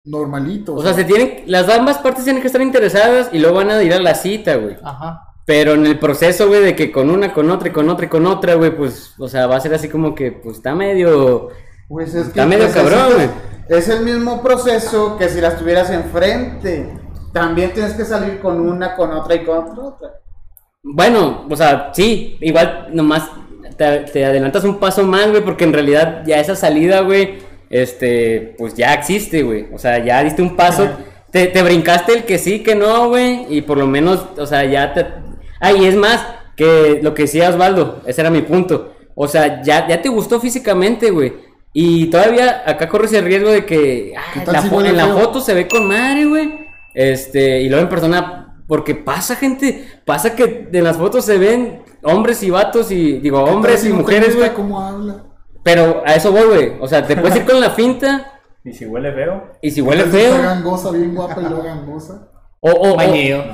normalito. 0.05 0.75
O 0.75 0.81
sea, 0.81 0.93
se 0.93 1.05
tienen, 1.05 1.43
las 1.45 1.69
ambas 1.69 1.99
partes 1.99 2.25
tienen 2.25 2.41
que 2.41 2.47
estar 2.47 2.61
interesadas 2.61 3.29
y 3.31 3.39
luego 3.39 3.55
van 3.57 3.71
a 3.71 3.81
ir 3.81 3.93
a 3.93 3.99
la 4.01 4.15
cita, 4.15 4.55
güey. 4.55 4.75
Ajá. 4.83 5.21
Pero 5.45 5.73
en 5.73 5.85
el 5.85 5.99
proceso, 5.99 6.47
güey, 6.47 6.61
de 6.63 6.75
que 6.75 6.91
con 6.91 7.09
una, 7.09 7.33
con 7.33 7.49
otra 7.51 7.67
y 7.67 7.71
con 7.71 7.89
otra 7.89 8.05
y 8.05 8.09
con 8.09 8.25
otra, 8.25 8.53
güey, 8.55 8.75
pues, 8.75 9.13
o 9.19 9.27
sea, 9.27 9.45
va 9.47 9.57
a 9.57 9.59
ser 9.59 9.73
así 9.73 9.89
como 9.89 10.15
que, 10.15 10.31
pues, 10.31 10.57
está 10.57 10.73
medio... 10.73 11.49
Pues 11.89 12.15
es 12.15 12.23
que 12.23 12.29
Está 12.29 12.45
medio 12.45 12.63
necesitas- 12.65 12.89
cabrón, 12.89 13.13
güey. 13.15 13.29
Es 13.69 13.89
el 13.89 14.03
mismo 14.05 14.41
proceso 14.41 15.17
que 15.17 15.27
si 15.29 15.41
las 15.41 15.57
tuvieras 15.57 15.89
enfrente. 15.89 16.89
También 17.33 17.73
tienes 17.73 17.93
que 17.93 18.05
salir 18.05 18.39
con 18.39 18.59
una, 18.59 18.95
con 18.95 19.11
otra 19.11 19.35
y 19.35 19.43
con 19.43 19.77
otra. 19.77 20.09
Bueno, 20.83 21.45
o 21.49 21.55
sea, 21.55 21.91
sí, 21.93 22.37
igual 22.41 22.87
nomás 22.91 23.29
te, 23.77 23.99
te 24.01 24.25
adelantas 24.25 24.63
un 24.65 24.79
paso 24.79 25.03
más, 25.03 25.29
güey, 25.29 25.43
porque 25.43 25.63
en 25.63 25.73
realidad 25.73 26.23
ya 26.25 26.39
esa 26.39 26.55
salida, 26.55 27.01
güey, 27.01 27.39
este, 27.69 28.55
pues 28.57 28.75
ya 28.75 28.93
existe, 28.93 29.43
güey. 29.43 29.67
O 29.73 29.77
sea, 29.79 29.97
ya 30.03 30.23
diste 30.23 30.41
un 30.41 30.55
paso, 30.55 30.87
te, 31.31 31.47
te 31.47 31.63
brincaste 31.63 32.13
el 32.13 32.23
que 32.25 32.37
sí, 32.37 32.61
que 32.63 32.75
no, 32.75 33.09
güey, 33.09 33.45
y 33.49 33.61
por 33.61 33.77
lo 33.77 33.87
menos, 33.87 34.25
o 34.37 34.45
sea, 34.45 34.63
ya 34.65 34.93
te... 34.93 35.05
Ah, 35.65 35.71
y 35.71 35.85
es 35.85 35.95
más, 35.95 36.25
que 36.55 36.99
lo 37.01 37.13
que 37.13 37.23
decía 37.23 37.49
Osvaldo, 37.49 38.01
ese 38.05 38.21
era 38.21 38.29
mi 38.29 38.41
punto. 38.41 38.93
O 39.15 39.27
sea, 39.27 39.61
ya, 39.63 39.87
ya 39.87 40.01
te 40.01 40.09
gustó 40.09 40.39
físicamente, 40.39 41.09
güey. 41.11 41.33
Y 41.71 42.07
todavía 42.11 42.63
acá 42.67 42.87
corres 42.89 43.13
el 43.13 43.25
riesgo 43.25 43.49
de 43.49 43.65
que 43.65 44.13
ah, 44.17 44.21
¿Qué 44.33 44.41
tal 44.41 44.53
la 44.53 44.61
si 44.61 44.67
fo- 44.69 44.75
huele 44.77 44.89
en 44.89 44.97
la 44.97 45.05
feo? 45.05 45.17
foto 45.19 45.39
se 45.41 45.53
ve 45.53 45.67
con 45.67 45.87
madre, 45.87 46.25
güey. 46.25 46.67
Este, 46.93 47.61
y 47.61 47.69
luego 47.69 47.83
en 47.83 47.89
persona, 47.89 48.57
porque 48.67 48.93
pasa, 48.93 49.35
gente, 49.35 49.87
pasa 50.05 50.35
que 50.35 50.69
en 50.71 50.83
las 50.83 50.97
fotos 50.97 51.25
se 51.25 51.37
ven 51.37 51.81
hombres 52.03 52.43
y 52.43 52.49
vatos 52.51 52.91
y, 52.91 53.19
digo, 53.19 53.39
¿Qué 53.39 53.45
tal 53.45 53.55
hombres 53.55 53.79
si 53.81 53.89
y 53.89 53.93
mujeres, 53.93 54.35
güey. 54.35 54.53
cómo 54.53 54.79
habla? 54.79 55.23
Pero 55.63 56.03
a 56.05 56.13
eso 56.15 56.31
voy, 56.31 56.43
güey. 56.47 56.73
O 56.81 56.87
sea, 56.87 57.07
te 57.07 57.15
puedes 57.15 57.37
ir 57.37 57.45
con 57.49 57.59
la 57.61 57.69
finta 57.71 58.33
Y 58.65 58.73
si 58.73 58.85
huele 58.85 59.11
feo, 59.13 59.51
y 59.61 59.71
si 59.71 59.81
huele 59.81 60.03
¿Qué 60.03 60.09
tal 60.11 60.19
si 60.19 60.25
está 60.25 60.35
feo. 60.37 60.43
gangosa, 60.45 60.91
bien 60.91 61.15
guapa 61.15 61.41
y 61.41 61.45
luego 61.45 61.63
gangosa. 61.63 62.27
O, 62.65 62.71
o, 62.71 62.91
o, 62.93 62.95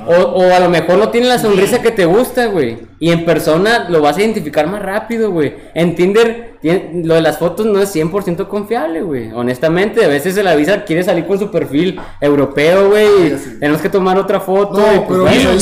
o- 0.06 0.34
o 0.46 0.54
a 0.54 0.60
lo 0.60 0.68
mejor 0.70 0.96
no 0.96 1.08
tiene 1.08 1.26
la 1.26 1.38
sonrisa 1.40 1.82
que 1.82 1.90
te 1.90 2.04
gusta, 2.04 2.46
güey. 2.46 2.78
Y 3.00 3.10
en 3.10 3.24
persona 3.24 3.88
lo 3.88 4.00
vas 4.00 4.16
a 4.16 4.20
identificar 4.20 4.68
más 4.68 4.80
rápido, 4.80 5.32
güey. 5.32 5.52
En 5.74 5.96
Tinder, 5.96 6.58
tiene- 6.62 7.02
lo 7.04 7.14
de 7.14 7.20
las 7.20 7.38
fotos 7.38 7.66
no 7.66 7.80
es 7.80 7.90
100% 7.92 8.46
confiable, 8.46 9.02
güey. 9.02 9.32
Honestamente, 9.32 10.04
a 10.04 10.08
veces 10.08 10.36
el 10.36 10.46
avisa 10.46 10.84
quiere 10.84 11.02
salir 11.02 11.26
con 11.26 11.40
su 11.40 11.50
perfil 11.50 12.00
europeo, 12.20 12.88
güey. 12.90 13.32
y 13.32 13.38
sí. 13.38 13.56
Tenemos 13.58 13.80
que 13.82 13.88
tomar 13.88 14.16
otra 14.16 14.38
foto. 14.38 14.78
No, 14.78 14.86
y 14.94 14.98
pues, 15.00 15.06
pero 15.08 15.22
bueno. 15.22 15.50
ahí 15.50 15.56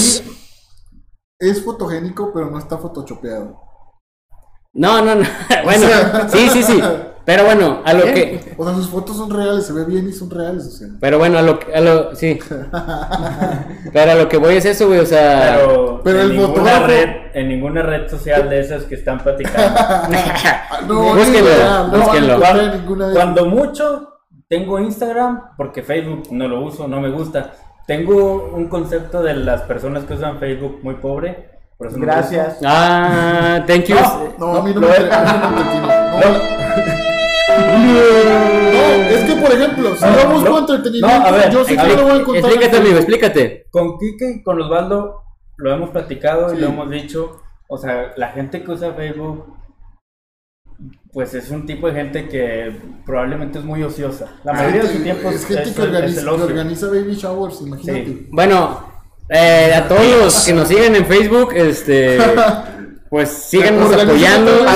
es 1.41 1.65
fotogénico, 1.65 2.31
pero 2.35 2.51
no 2.51 2.59
está 2.59 2.77
photoshopeado. 2.77 3.59
No, 4.75 5.01
no, 5.03 5.15
no. 5.15 5.25
bueno, 5.65 5.87
sea- 5.87 6.29
sí, 6.29 6.49
sí, 6.51 6.63
sí. 6.63 6.83
Pero 7.29 7.45
bueno, 7.45 7.83
a 7.85 7.93
lo 7.93 8.05
que. 8.05 8.41
O 8.57 8.65
sea, 8.65 8.75
sus 8.75 8.89
fotos 8.89 9.19
son 9.19 9.29
reales, 9.29 9.67
se 9.67 9.75
ve 9.75 9.85
bien 9.85 10.09
y 10.09 10.13
son 10.15 10.31
reales, 10.31 10.67
o 10.67 10.71
sea. 10.71 10.89
Pero 10.99 11.19
bueno, 11.19 11.37
a 11.37 11.43
lo 11.43 11.59
que. 11.59 11.75
A 11.75 11.81
lo, 11.83 12.17
sí. 12.17 12.39
Pero 13.93 14.13
a 14.13 14.15
lo 14.15 14.31
que 14.31 14.39
voy 14.39 14.55
es 14.55 14.65
eso, 14.65 14.87
güey. 14.87 15.01
O 15.01 15.05
sea. 15.05 15.59
Pero, 15.59 16.01
Pero 16.03 16.21
en, 16.21 16.31
el 16.31 16.37
ninguna 16.39 16.87
red, 16.87 17.09
en 17.35 17.49
ninguna 17.51 17.83
red 17.83 18.09
social 18.09 18.49
de 18.49 18.61
esas 18.61 18.85
que 18.85 18.95
están 18.95 19.19
platicando. 19.19 19.79
No, 20.87 21.15
Búsquenlo, 21.15 21.89
no 21.89 21.99
búsquenlo. 21.99 22.39
de 22.39 23.13
Cuando 23.13 23.45
mucho 23.45 24.21
tengo 24.49 24.79
Instagram, 24.79 25.51
porque 25.59 25.83
Facebook 25.83 26.29
no 26.31 26.49
lo 26.49 26.63
uso, 26.63 26.89
no 26.89 26.99
me 26.99 27.11
gusta. 27.11 27.53
Tengo 27.87 28.53
un 28.55 28.69
concepto 28.69 29.23
de 29.23 29.35
las 29.35 29.61
personas 29.63 30.05
que 30.05 30.15
usan 30.15 30.39
Facebook 30.39 30.79
muy 30.83 30.95
pobre. 30.95 31.51
Por 31.77 31.89
eso 31.89 31.99
no 31.99 32.07
Gracias. 32.07 32.57
uso. 32.57 32.67
Ah, 32.67 33.63
thank 33.67 33.85
you. 33.85 33.97
No, 34.39 34.57
a 34.57 34.63
mí 34.63 34.73
no 34.73 34.81
me, 34.81 34.89
a 35.11 35.51
mí 35.51 35.63
no 36.23 36.31
me. 36.33 37.18
No, 37.49 38.85
es 39.09 39.25
que 39.25 39.41
por 39.41 39.53
ejemplo, 39.53 39.97
si 39.97 40.05
yo 40.05 40.31
busco 40.31 40.51
no, 40.51 40.59
entretenimiento, 40.59 41.19
no, 41.19 41.27
a 41.27 41.31
ver, 41.31 41.51
yo 41.51 41.65
sé 41.65 41.77
que 41.77 41.83
no 41.83 41.95
lo 41.97 42.03
voy 42.03 42.13
a 42.13 42.17
encontrar. 42.17 42.37
en 42.37 42.51
explícate, 42.51 42.77
amigo, 42.77 42.97
explícate. 42.97 43.67
Con 43.71 43.99
Kike 43.99 44.31
y 44.31 44.43
con 44.43 44.61
Osvaldo 44.61 45.23
lo 45.57 45.75
hemos 45.75 45.91
platicado 45.91 46.55
y 46.55 46.59
lo 46.59 46.69
hemos 46.69 46.91
dicho. 46.91 47.41
O 47.69 47.79
sea, 47.79 48.13
la 48.17 48.29
gente 48.29 48.63
que 48.63 48.71
usa 48.71 48.95
Facebook, 48.95 49.55
pues 51.13 51.35
es 51.35 51.51
un 51.51 51.67
tipo 51.67 51.89
de 51.89 51.95
gente 51.95 52.29
que 52.29 52.73
probablemente 53.05 53.59
es 53.59 53.65
muy 53.65 53.83
ociosa. 53.83 54.27
La 54.45 54.53
mayoría 54.53 54.83
de 54.83 54.89
su 54.89 55.03
tiempo 55.03 55.31
es 55.31 55.45
gente 55.45 55.63
es, 55.63 55.75
que 55.75 55.83
es 55.83 55.89
organiza, 55.89 56.21
el 56.21 56.27
que 56.27 56.43
organiza 56.43 56.87
baby 56.87 57.15
showers, 57.15 57.61
imagínate. 57.61 58.05
Sí. 58.05 58.29
Bueno, 58.31 58.89
eh, 59.29 59.75
a 59.75 59.87
todos 59.87 60.03
los 60.23 60.45
que 60.47 60.53
nos 60.53 60.69
siguen 60.69 60.97
en 60.97 61.07
Facebook, 61.07 61.53
este. 61.55 62.19
Pues 63.11 63.31
síganos 63.31 63.91
apoyando. 63.95 64.51
Denle 64.53 64.69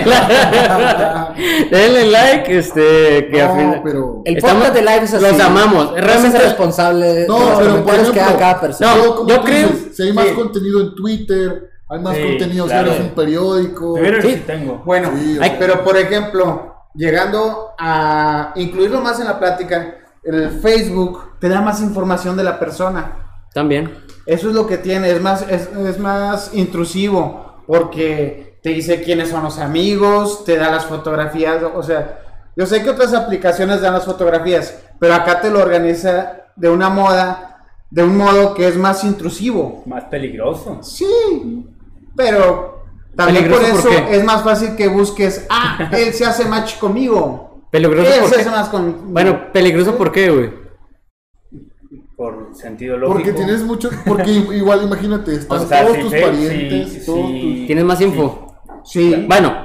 like, 0.00 1.70
denle 1.70 2.06
like, 2.10 2.58
este. 2.58 3.28
Que 3.30 3.42
al 3.42 3.48
No, 3.48 3.72
fin- 3.72 3.80
pero. 3.84 4.22
El 4.24 4.36
Estamos- 4.36 4.56
podcast 4.56 4.74
de 4.74 4.80
live 4.82 5.04
es 5.04 5.14
así. 5.14 5.24
los 5.24 5.40
amamos. 5.40 5.92
Realmente- 5.92 6.38
es 6.38 6.44
responsable 6.44 7.26
No, 7.28 7.38
de 7.38 7.46
los 7.46 7.58
pero 7.58 7.84
por 7.84 8.12
que 8.12 8.20
haga 8.20 8.36
cada 8.38 8.60
persona. 8.60 8.94
No, 8.96 9.26
yo, 9.26 9.42
creo- 9.42 9.68
dices, 9.68 9.96
si 9.96 10.02
hay 10.02 10.12
más 10.12 10.26
sí. 10.26 10.34
contenido 10.34 10.80
en 10.80 10.94
Twitter, 10.94 11.70
hay 11.88 11.98
más 12.00 12.16
Sí, 12.16 12.22
contenido 12.22 12.64
si 12.64 12.70
claro. 12.70 12.90
eres 12.90 13.00
un 13.00 13.10
periódico. 13.10 13.94
Twitter 13.94 14.22
Sí. 14.22 14.42
tengo. 14.46 14.82
Bueno, 14.84 15.10
Sí, 15.16 15.38
o 15.38 15.42
Ay, 15.42 15.50
sea, 15.50 15.58
pero 15.58 15.84
por 15.84 15.96
ejemplo, 15.96 16.74
llegando 16.94 17.70
a 17.78 18.52
incluirlo 18.56 19.00
más 19.00 19.20
en 19.20 19.26
la 19.26 19.38
plática, 19.38 19.94
el 20.24 20.50
Facebook 20.60 21.38
te 21.40 21.48
da 21.48 21.60
más 21.60 21.80
información 21.80 22.36
de 22.36 22.44
la 22.44 22.58
persona. 22.58 23.29
También. 23.52 23.92
Eso 24.26 24.48
es 24.48 24.54
lo 24.54 24.66
que 24.66 24.78
tiene, 24.78 25.10
es 25.10 25.20
más, 25.20 25.42
es, 25.48 25.68
es 25.76 25.98
más 25.98 26.50
intrusivo, 26.54 27.62
porque 27.66 28.58
te 28.62 28.70
dice 28.70 29.02
quiénes 29.02 29.30
son 29.30 29.42
los 29.42 29.58
amigos, 29.58 30.44
te 30.44 30.56
da 30.56 30.70
las 30.70 30.86
fotografías, 30.86 31.62
o 31.74 31.82
sea, 31.82 32.20
yo 32.56 32.66
sé 32.66 32.82
que 32.82 32.90
otras 32.90 33.14
aplicaciones 33.14 33.80
dan 33.80 33.94
las 33.94 34.04
fotografías, 34.04 34.78
pero 34.98 35.14
acá 35.14 35.40
te 35.40 35.50
lo 35.50 35.60
organiza 35.60 36.44
de 36.56 36.68
una 36.68 36.90
moda, 36.90 37.64
de 37.90 38.02
un 38.02 38.16
modo 38.16 38.54
que 38.54 38.68
es 38.68 38.76
más 38.76 39.02
intrusivo. 39.02 39.82
Más 39.86 40.04
peligroso. 40.04 40.78
Sí, 40.82 41.66
pero 42.14 42.84
también 43.16 43.48
por 43.48 43.58
¿Peligroso 43.60 43.88
eso 43.88 44.02
por 44.04 44.14
es 44.14 44.24
más 44.24 44.42
fácil 44.42 44.76
que 44.76 44.88
busques, 44.88 45.46
ah, 45.48 45.90
él 45.92 46.12
se 46.12 46.24
hace 46.24 46.44
match 46.44 46.78
conmigo. 46.78 47.64
Peligroso 47.70 48.12
Él 48.12 48.20
por 48.20 48.28
se 48.28 48.34
qué. 48.36 48.40
hace 48.42 48.50
más 48.50 48.68
con... 48.68 49.12
Bueno, 49.12 49.52
peligroso 49.52 49.96
por 49.96 50.10
qué, 50.12 50.30
güey. 50.30 50.59
Por 52.20 52.54
sentido 52.54 52.98
lógico. 52.98 53.14
Porque 53.18 53.32
tienes 53.32 53.62
mucho. 53.62 53.88
Porque 54.06 54.30
igual, 54.30 54.82
imagínate, 54.84 55.34
están 55.36 55.58
O 55.62 55.66
sea, 55.66 55.84
todos 55.84 55.96
si 55.96 56.02
tus 56.02 56.10
fe- 56.10 56.20
parientes, 56.20 56.92
si- 56.92 57.06
todos 57.06 57.26
si- 57.30 57.64
Tienes 57.66 57.84
más 57.84 57.98
info. 58.02 58.56
Sí, 58.84 59.24
Bueno, 59.26 59.56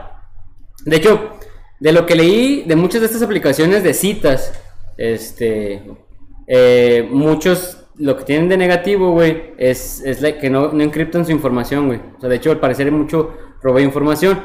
de 0.85 0.95
hecho, 0.95 1.31
de 1.81 1.91
lo 1.91 2.05
que 2.05 2.15
leí 2.15 2.63
de 2.65 2.77
muchas 2.77 3.01
de 3.01 3.07
estas 3.07 3.21
aplicaciones 3.23 3.83
de 3.83 3.93
citas, 3.93 4.53
este, 4.95 5.83
eh, 6.47 7.05
muchos 7.11 7.81
lo 7.97 8.15
que 8.15 8.23
tienen 8.23 8.47
de 8.47 8.55
negativo, 8.55 9.11
güey, 9.11 9.53
es, 9.57 9.99
es 10.05 10.19
que 10.35 10.49
no, 10.49 10.71
no 10.71 10.81
encriptan 10.81 11.25
su 11.25 11.33
información, 11.33 11.87
güey. 11.87 11.99
O 12.17 12.21
sea, 12.21 12.29
de 12.29 12.37
hecho, 12.37 12.51
al 12.51 12.61
parecer 12.61 12.89
mucho 12.89 13.33
robo 13.61 13.79
de 13.79 13.83
información. 13.83 14.39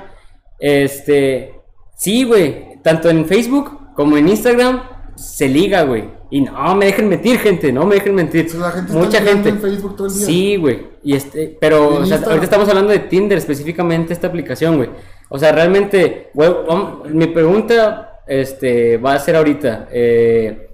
Este, 0.59 1.55
sí, 1.97 2.25
güey, 2.25 2.81
tanto 2.83 3.09
en 3.09 3.25
Facebook 3.27 3.95
como 3.95 4.17
en 4.17 4.29
Instagram 4.29 4.83
se 5.21 5.49
liga, 5.49 5.83
güey. 5.83 6.05
Y 6.31 6.41
no 6.43 6.75
me 6.77 6.87
dejen 6.87 7.09
mentir, 7.09 7.39
gente, 7.39 7.73
no 7.73 7.87
me 7.87 7.97
dejen 7.97 8.15
mentir. 8.15 8.53
La 8.55 8.71
gente 8.71 8.93
Mucha 8.93 9.21
gente. 9.21 9.49
en 9.49 9.61
Facebook 9.61 9.97
todo 9.97 10.07
el 10.07 10.15
día. 10.15 10.27
Sí, 10.27 10.57
güey. 10.57 10.87
Y 11.03 11.15
este, 11.15 11.57
pero 11.61 11.97
o 11.99 12.07
sea, 12.07 12.19
ahorita 12.19 12.45
estamos 12.45 12.69
hablando 12.69 12.93
de 12.93 13.01
Tinder 13.01 13.39
específicamente 13.39 14.13
esta 14.13 14.29
aplicación, 14.29 14.77
güey. 14.77 14.91
O 15.29 15.39
sea, 15.39 15.53
realmente, 15.53 16.31
güey, 16.35 16.51
mi 17.13 17.27
pregunta 17.27 18.23
este 18.27 18.97
va 18.97 19.15
a 19.15 19.19
ser 19.19 19.37
ahorita, 19.37 19.89
eh, 19.91 20.70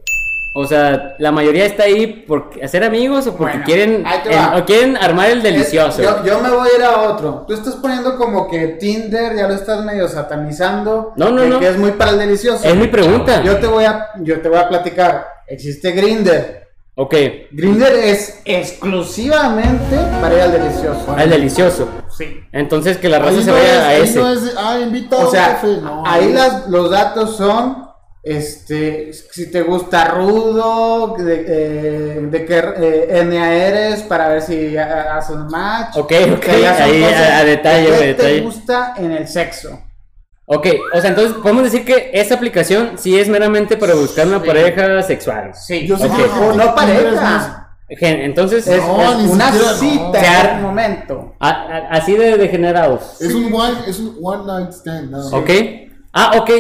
o 0.59 0.67
sea, 0.67 1.15
la 1.19 1.33
mayoría 1.33 1.67
está 1.67 1.83
ahí 1.85 2.07
por 2.27 2.51
hacer 2.63 2.83
amigos 2.83 3.27
o 3.27 3.37
porque 3.37 3.53
Bueno, 3.59 3.65
quieren 3.67 4.05
el- 4.07 4.61
o 4.61 4.65
quieren 4.65 4.97
armar 4.97 5.31
el 5.31 5.43
delicioso. 5.43 6.03
Yo, 6.03 6.25
yo 6.25 6.41
me 6.41 6.51
voy 6.51 6.69
a 6.73 6.79
ir 6.79 6.83
a 6.85 7.03
otro. 7.11 7.45
Tú 7.47 7.53
estás 7.55 7.75
poniendo 7.75 8.17
como 8.17 8.49
que 8.49 8.69
Tinder 8.81 9.37
ya 9.37 9.47
lo 9.49 9.55
estás 9.55 9.85
medio 9.85 10.09
satanizando. 10.09 11.13
No, 11.17 11.31
no, 11.31 11.45
no. 11.45 11.61
Que 11.61 11.69
es 11.69 11.77
muy 11.79 11.93
para 11.93 12.13
el 12.13 12.19
delicioso. 12.19 12.67
Es 12.67 12.75
mi 12.75 12.87
pregunta. 12.87 13.43
Yo 13.43 13.57
te 13.59 13.67
voy 13.67 13.85
a, 13.85 14.09
yo 14.21 14.41
te 14.41 14.49
voy 14.49 14.59
a 14.59 14.69
platicar. 14.69 15.27
Existe 15.47 15.93
Grinder. 15.93 16.65
Ok, 16.99 17.15
Grinder 17.53 17.93
es 17.93 18.41
exclusivamente 18.47 19.97
para 20.21 20.35
ir 20.35 20.41
al 20.41 20.53
delicioso. 20.53 21.15
al 21.15 21.29
delicioso. 21.31 21.89
Sí. 22.17 22.41
Entonces 22.53 22.97
que 22.97 23.09
la 23.11 23.19
raza 23.19 23.33
Ahí 23.37 23.43
se 23.45 23.51
no 23.51 23.57
vaya 23.57 23.75
es- 23.75 23.83
a 23.83 23.95
ese. 24.05 24.19
no 24.21 24.33
es 24.33 24.55
ah, 24.57 24.79
invita 24.83 25.17
a 25.17 25.27
un 25.27 25.33
café. 25.33 25.77
No, 25.83 26.03
ahí 26.07 26.33
las, 26.33 26.69
los 26.69 26.91
datos 26.91 27.37
son, 27.37 27.86
este, 28.27 29.13
si 29.13 29.51
te 29.53 29.63
gusta 29.63 30.07
rudo, 30.07 31.15
de, 31.17 31.45
eh, 31.47 32.21
de 32.29 32.45
qué 32.45 32.59
eh, 32.59 33.07
etnia 33.21 33.53
eres, 33.55 34.03
para 34.03 34.29
ver 34.29 34.43
si 34.43 34.77
ha- 34.77 35.17
haces 35.17 35.37
match. 35.49 35.97
Ok, 35.97 36.13
ok, 36.35 36.49
ahí, 36.49 36.65
a- 37.05 37.39
a 37.39 37.45
detalle, 37.45 37.87
güey, 37.87 38.01
te 38.01 38.07
detalle. 38.09 38.41
gusta 38.41 38.95
en 38.97 39.13
el 39.13 39.29
sexo. 39.29 39.81
Ok, 40.47 40.67
o 40.93 41.01
sea, 41.01 41.11
entonces 41.11 41.35
podemos 41.41 41.63
decir 41.65 41.85
que 41.85 42.11
esa 42.15 42.35
aplicación 42.35 42.93
sí 42.99 43.17
es 43.19 43.29
meramente 43.29 43.77
para 43.77 43.95
buscar 43.95 44.27
una 44.27 44.41
Sí. 44.41 44.47
pareja 44.47 45.03
sexual. 45.03 45.53
Sí, 45.55 45.87
Yo 45.87 45.97
sé 45.97 46.07
Ok. 46.07 46.17
que 46.17 46.23
o 46.25 46.53
no 46.53 46.57
más- 46.57 46.75
pareja. 46.75 47.63
Gen- 47.89 48.21
Entonces, 48.23 48.67
Es, 48.67 48.79
No, 48.83 48.95
una 48.97 49.53
siquiera, 49.53 49.71
no. 49.71 49.75
cita 49.77 50.51
en 50.51 50.57
un 50.57 50.63
momento. 50.63 51.35
a- 51.39 51.49
a- 51.51 51.89
así 51.93 52.17
de 52.17 52.37
degenerados. 52.37 53.21
Es 53.21 53.33
un 53.33 53.55
one, 53.55 53.77
es 53.87 54.01
un 54.01 54.17
one 54.21 54.45
night 54.45 54.73
stand. 54.73 55.11
más. 55.13 55.33
¿Ok? 55.33 55.51
Ah, 56.13 56.33
ok. 56.39 56.51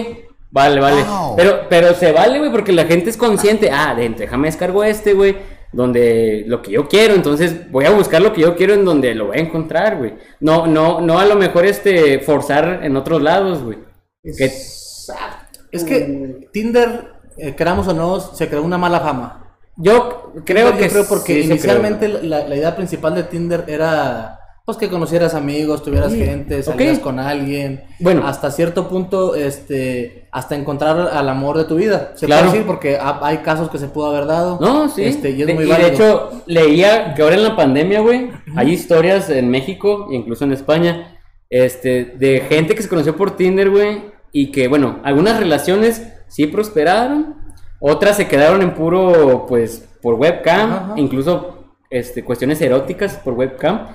Vale, 0.57 0.81
vale. 0.81 1.05
Pero, 1.37 1.61
pero 1.69 1.92
se 1.95 2.12
vale, 2.12 2.38
güey, 2.38 2.51
porque 2.51 2.73
la 2.73 2.85
gente 2.87 3.11
es 3.11 3.16
consciente. 3.19 3.71
Ah, 3.71 3.95
de- 3.95 4.09
déjame 4.09 4.49
descargo 4.49 4.83
este, 4.83 5.12
güey. 5.12 5.37
Donde 5.73 6.45
lo 6.47 6.62
que 6.62 6.71
yo 6.71 6.88
quiero. 6.88 7.14
Entonces 7.14 7.71
voy 7.71 7.85
a 7.85 7.90
buscar 7.90 8.23
lo 8.23 8.33
que 8.33 8.40
yo 8.40 8.57
quiero 8.57 8.73
en 8.73 8.85
donde 8.87 9.14
lo 9.14 9.27
voy 9.27 9.37
a 9.37 9.40
encontrar, 9.42 9.99
güey. 9.99 10.14
No, 10.40 10.66
no, 10.66 11.01
no 11.03 11.19
a 11.19 11.27
lo 11.27 11.37
mejor 11.37 11.66
este 11.66 12.21
forzar 12.21 12.81
en 12.85 12.97
otros 12.97 13.21
lados, 13.21 13.62
güey. 13.62 13.79
Exacto. 14.25 15.61
Es 15.71 15.85
que 15.85 16.49
Tinder, 16.53 17.12
eh, 17.37 17.55
queramos 17.55 17.87
o 17.88 17.92
no, 17.92 18.19
se 18.21 18.49
creó 18.49 18.62
una 18.62 18.79
mala 18.79 19.01
fama. 19.01 19.57
yo 19.77 20.33
creo 20.47 20.71
Yo 20.73 20.79
que 20.79 20.88
creo 20.88 21.05
porque 21.07 21.42
sí 21.42 21.49
inicialmente 21.51 22.09
la, 22.09 22.49
la 22.49 22.57
idea 22.57 22.75
principal 22.75 23.14
de 23.14 23.25
Tinder 23.25 23.64
era 23.69 24.38
pues 24.66 24.76
que 24.79 24.90
conocieras 24.90 25.35
amigos, 25.35 25.83
tuvieras 25.85 26.11
Sí, 26.12 26.18
gente, 26.18 26.61
salieras 26.62 26.98
con 26.98 27.20
alguien. 27.20 27.85
Bueno. 28.00 28.26
hasta 28.26 28.50
cierto 28.50 28.88
punto, 28.88 29.37
este, 29.37 30.26
hasta 30.33 30.57
encontrar 30.57 30.98
al 31.12 31.29
amor 31.29 31.57
de 31.57 31.64
tu 31.64 31.76
vida. 31.76 32.12
Se 32.16 32.26
Claro. 32.26 32.42
puede 32.42 32.52
decir 32.52 32.66
porque 32.66 32.96
ha- 32.96 33.20
hay 33.22 33.38
casos 33.38 33.70
que 33.70 33.79
se 33.79 33.87
pudo 33.87 34.07
haber 34.07 34.26
dado. 34.26 34.59
No, 34.61 34.88
sí. 34.88 35.05
Este, 35.05 35.31
y 35.31 35.40
es 35.42 35.46
De- 35.46 35.55
muy 35.55 35.64
y 35.64 35.68
válido. 35.68 35.88
de 35.88 35.94
hecho, 35.94 36.42
leía 36.46 37.14
que 37.14 37.22
ahora 37.22 37.37
en 37.37 37.44
la 37.44 37.55
pandemia, 37.55 38.00
güey, 38.00 38.29
hay 38.57 38.70
historias 38.72 39.31
en 39.31 39.48
México, 39.50 40.09
incluso 40.11 40.44
en 40.44 40.52
España, 40.52 41.16
este, 41.48 42.05
de 42.18 42.40
gente 42.48 42.74
que 42.74 42.83
se 42.83 42.88
conoció 42.88 43.16
por 43.16 43.37
Tinder, 43.37 43.70
güey, 43.70 44.02
y 44.33 44.50
que, 44.50 44.66
bueno, 44.66 44.98
algunas 45.05 45.38
relaciones 45.38 46.02
sí 46.26 46.48
prosperaron, 46.48 47.37
otras 47.79 48.16
se 48.16 48.26
quedaron 48.26 48.62
en 48.62 48.74
puro, 48.74 49.46
pues, 49.48 49.88
por 50.02 50.14
webcam, 50.14 50.72
Ajá. 50.72 50.92
incluso, 50.96 51.66
este, 51.88 52.24
cuestiones 52.24 52.61
eróticas 52.61 53.14
por 53.14 53.35
webcam. 53.35 53.87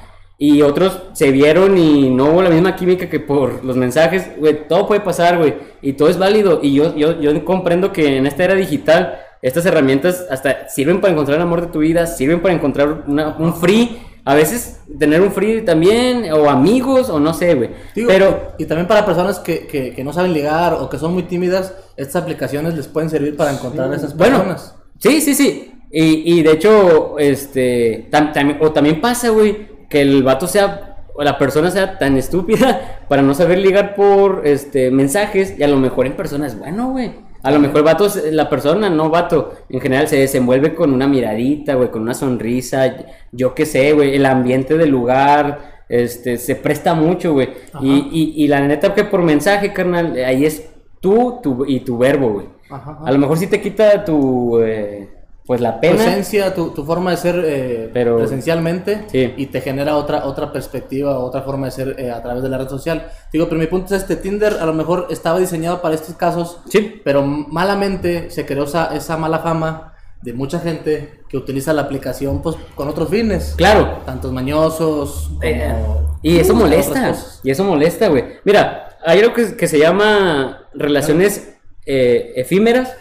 Y 0.44 0.64
otros 0.64 1.00
se 1.14 1.30
vieron 1.30 1.78
y 1.78 2.10
no 2.10 2.32
hubo 2.32 2.42
la 2.42 2.50
misma 2.50 2.76
química 2.76 3.08
que 3.08 3.20
por 3.20 3.64
los 3.64 3.78
mensajes, 3.78 4.28
güey, 4.40 4.68
todo 4.68 4.88
puede 4.88 5.02
pasar, 5.02 5.38
güey, 5.38 5.54
y 5.84 5.94
todo 5.94 6.10
es 6.10 6.18
válido. 6.18 6.62
Y 6.64 6.74
yo, 6.74 6.96
yo, 6.96 7.22
yo 7.22 7.46
comprendo 7.46 7.92
que 7.94 8.18
en 8.18 8.26
esta 8.26 8.46
era 8.46 8.56
digital 8.56 9.20
estas 9.44 9.68
herramientas 9.68 10.26
hasta 10.32 10.68
sirven 10.68 11.00
para 11.00 11.14
encontrar 11.14 11.36
el 11.38 11.44
amor 11.44 11.62
de 11.62 11.68
tu 11.68 11.78
vida, 11.80 12.08
sirven 12.08 12.42
para 12.42 12.56
encontrar 12.56 13.04
una- 13.08 13.36
un 13.38 13.54
free. 13.54 14.00
A 14.26 14.34
veces 14.34 14.80
tener 14.98 15.22
un 15.22 15.32
free 15.32 15.62
también, 15.62 16.32
o 16.34 16.50
amigos, 16.50 17.10
o 17.12 17.20
no 17.20 17.34
sé, 17.36 17.54
güey. 17.54 17.70
Pero, 18.08 18.54
y 18.58 18.66
también 18.66 18.88
para 18.88 19.06
personas 19.06 19.38
que, 19.38 19.68
que, 19.68 19.94
que 19.94 20.04
no 20.04 20.12
saben 20.12 20.34
ligar 20.34 20.74
o 20.74 20.90
que 20.90 20.98
son 20.98 21.14
muy 21.14 21.24
tímidas, 21.24 21.76
estas 21.98 22.22
aplicaciones 22.24 22.74
les 22.76 22.88
pueden 22.88 23.12
servir 23.12 23.36
para 23.36 23.52
encontrar 23.52 23.92
a 23.92 23.96
esas 23.96 24.18
bueno, 24.18 24.38
personas. 24.38 24.76
sí, 24.98 25.22
sí, 25.22 25.36
sí. 25.36 25.72
Y, 25.92 26.40
y 26.40 26.42
de 26.44 26.52
hecho, 26.54 27.20
este, 27.20 28.10
tam- 28.10 28.32
tam- 28.34 28.58
o 28.62 28.72
también 28.72 29.02
pasa, 29.02 29.30
güey, 29.30 29.71
que 29.92 30.02
el 30.02 30.24
vato 30.24 30.48
sea, 30.48 30.96
o 31.14 31.24
la 31.24 31.38
persona 31.38 31.70
sea 31.70 32.00
tan 32.00 32.18
estúpida 32.18 33.02
para 33.08 33.22
no 33.22 33.36
saber 33.36 33.60
ligar 33.60 33.94
por, 33.94 34.42
este, 34.46 34.90
mensajes, 34.90 35.54
y 35.60 35.62
a 35.62 35.68
lo 35.68 35.78
mejor 35.78 36.08
en 36.08 36.16
persona 36.16 36.48
es 36.48 36.58
bueno, 36.58 36.90
güey. 36.92 37.30
A 37.44 37.50
lo 37.50 37.60
mejor 37.60 37.84
vato, 37.84 38.08
la 38.32 38.50
persona, 38.50 38.90
no 38.90 39.10
vato, 39.10 39.54
en 39.68 39.82
general 39.82 40.08
se 40.08 40.18
desenvuelve 40.18 40.76
con 40.76 40.94
una 40.94 41.08
miradita, 41.08 41.74
güey, 41.74 41.90
con 41.90 42.04
una 42.04 42.14
sonrisa, 42.14 42.96
yo 43.32 43.56
qué 43.56 43.66
sé, 43.66 43.94
güey, 43.94 44.16
el 44.16 44.28
ambiente 44.28 44.78
del 44.78 44.90
lugar, 44.90 45.84
este, 45.90 46.38
se 46.38 46.56
presta 46.56 46.94
mucho, 46.94 47.34
güey. 47.34 47.50
Y, 47.82 47.92
y, 48.12 48.44
y 48.44 48.48
la 48.48 48.62
neta 48.62 48.94
que 48.94 49.06
por 49.06 49.24
mensaje, 49.24 49.74
carnal, 49.74 50.16
ahí 50.24 50.46
es 50.46 50.70
tú, 51.00 51.40
tu, 51.42 51.66
y 51.66 51.80
tu 51.80 51.98
verbo, 51.98 52.30
güey. 52.30 52.46
A 52.70 53.12
lo 53.12 53.18
mejor 53.18 53.38
sí 53.38 53.48
te 53.48 53.60
quita 53.60 54.06
tu, 54.06 54.60
eh, 54.60 55.10
pues 55.52 55.60
la 55.60 55.74
Tu 55.76 55.82
pena. 55.82 56.04
esencia, 56.06 56.54
tu, 56.56 56.70
tu 56.70 56.86
forma 56.86 57.12
de 57.12 57.18
ser 57.18 57.44
eh, 57.46 57.90
Pero- 57.94 58.18
presencialmente 58.18 59.04
Sí. 59.12 59.34
y 59.36 59.48
te 59.48 59.60
genera 59.60 59.98
otra 59.98 60.26
otra 60.26 60.54
perspectiva, 60.54 61.20
otra 61.20 61.42
forma 61.42 61.66
de 61.66 61.72
ser 61.72 61.96
eh, 62.00 62.10
a 62.10 62.22
través 62.24 62.42
de 62.42 62.48
la 62.48 62.58
red 62.58 62.70
social. 62.70 63.08
Digo, 63.34 63.50
pero 63.50 63.60
mi 63.60 63.68
punto 63.68 63.94
es 63.94 64.02
este, 64.04 64.16
Tinder 64.16 64.54
a 64.62 64.66
lo 64.66 64.74
mejor 64.74 65.08
estaba 65.10 65.40
diseñado 65.40 65.82
para 65.82 65.94
estos 65.96 66.16
casos, 66.16 66.60
Sí. 66.70 67.02
pero 67.04 67.22
malamente 67.24 68.30
se 68.32 68.46
creó 68.46 68.64
esa, 68.64 68.96
esa 68.96 69.18
mala 69.18 69.40
fama 69.40 69.94
de 70.22 70.32
mucha 70.34 70.60
gente 70.60 71.20
que 71.28 71.36
utiliza 71.36 71.74
la 71.74 71.82
aplicación 71.82 72.42
pues 72.42 72.56
con 72.76 72.88
otros 72.88 73.10
fines. 73.10 73.54
Claro. 73.58 73.98
Tantos 74.06 74.32
mañosos 74.32 75.28
como... 75.30 75.40
Eh, 75.44 75.76
y 76.22 76.38
eso 76.38 76.54
otras 76.54 76.64
molesta. 76.70 77.16
Y 77.44 77.52
eso 77.52 77.64
molesta, 77.66 78.08
güey. 78.08 78.24
Mira, 78.46 78.98
hay 79.04 79.20
algo 79.20 79.34
que, 79.34 79.58
que 79.58 79.68
se 79.68 79.80
llama 79.80 80.68
relaciones 80.74 81.56
eh, 81.86 82.34
efímeras. 82.38 82.96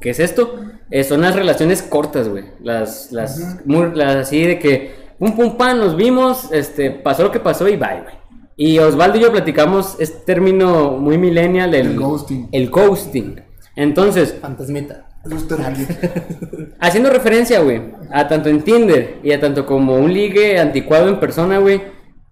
¿Qué 0.00 0.10
es 0.10 0.20
esto? 0.20 0.60
Eh, 0.90 1.04
son 1.04 1.20
las 1.22 1.34
relaciones 1.34 1.82
cortas, 1.82 2.28
güey. 2.28 2.44
Las, 2.60 3.10
las, 3.12 3.58
muy- 3.64 3.92
las 3.94 4.16
así 4.16 4.42
de 4.44 4.58
que, 4.58 4.94
pum, 5.18 5.34
pum, 5.36 5.56
pan, 5.56 5.78
nos 5.78 5.96
vimos, 5.96 6.50
este, 6.52 6.90
pasó 6.90 7.22
lo 7.24 7.30
que 7.32 7.40
pasó 7.40 7.68
y 7.68 7.76
bye, 7.76 8.02
güey. 8.02 8.14
Y 8.56 8.78
Osvaldo 8.78 9.18
y 9.18 9.22
yo 9.22 9.32
platicamos 9.32 9.96
este 9.98 10.18
término 10.24 10.92
muy 10.92 11.18
millennial, 11.18 11.74
el, 11.74 11.86
El 11.92 11.96
ghosting. 11.98 12.48
El 12.52 12.70
ghosting. 12.70 13.40
Entonces, 13.76 14.36
Fantasmita. 14.40 15.08
Haciendo 16.80 17.10
referencia, 17.10 17.60
güey, 17.60 17.80
a 18.12 18.28
tanto 18.28 18.48
en 18.50 18.62
Tinder 18.62 19.18
y 19.22 19.32
a 19.32 19.40
tanto 19.40 19.64
como 19.66 19.96
un 19.96 20.12
ligue 20.12 20.58
anticuado 20.58 21.08
en 21.08 21.18
persona, 21.18 21.58
güey. 21.58 21.80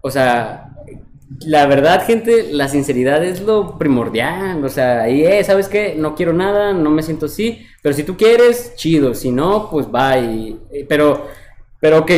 O 0.01 0.11
sea, 0.11 0.72
la 1.41 1.65
verdad, 1.65 2.05
gente, 2.05 2.51
la 2.51 2.67
sinceridad 2.67 3.23
es 3.23 3.41
lo 3.41 3.77
primordial. 3.77 4.63
O 4.63 4.69
sea, 4.69 5.01
ahí, 5.03 5.23
eh, 5.25 5.43
¿sabes 5.43 5.67
qué? 5.67 5.95
No 5.97 6.15
quiero 6.15 6.33
nada, 6.33 6.73
no 6.73 6.89
me 6.89 7.03
siento 7.03 7.25
así. 7.27 7.65
Pero 7.81 7.95
si 7.95 8.03
tú 8.03 8.15
quieres, 8.17 8.75
chido. 8.75 9.13
Si 9.13 9.31
no, 9.31 9.69
pues 9.69 9.89
bye. 9.91 10.57
Pero, 10.87 11.27
pero, 11.79 11.99
ok. 11.99 12.11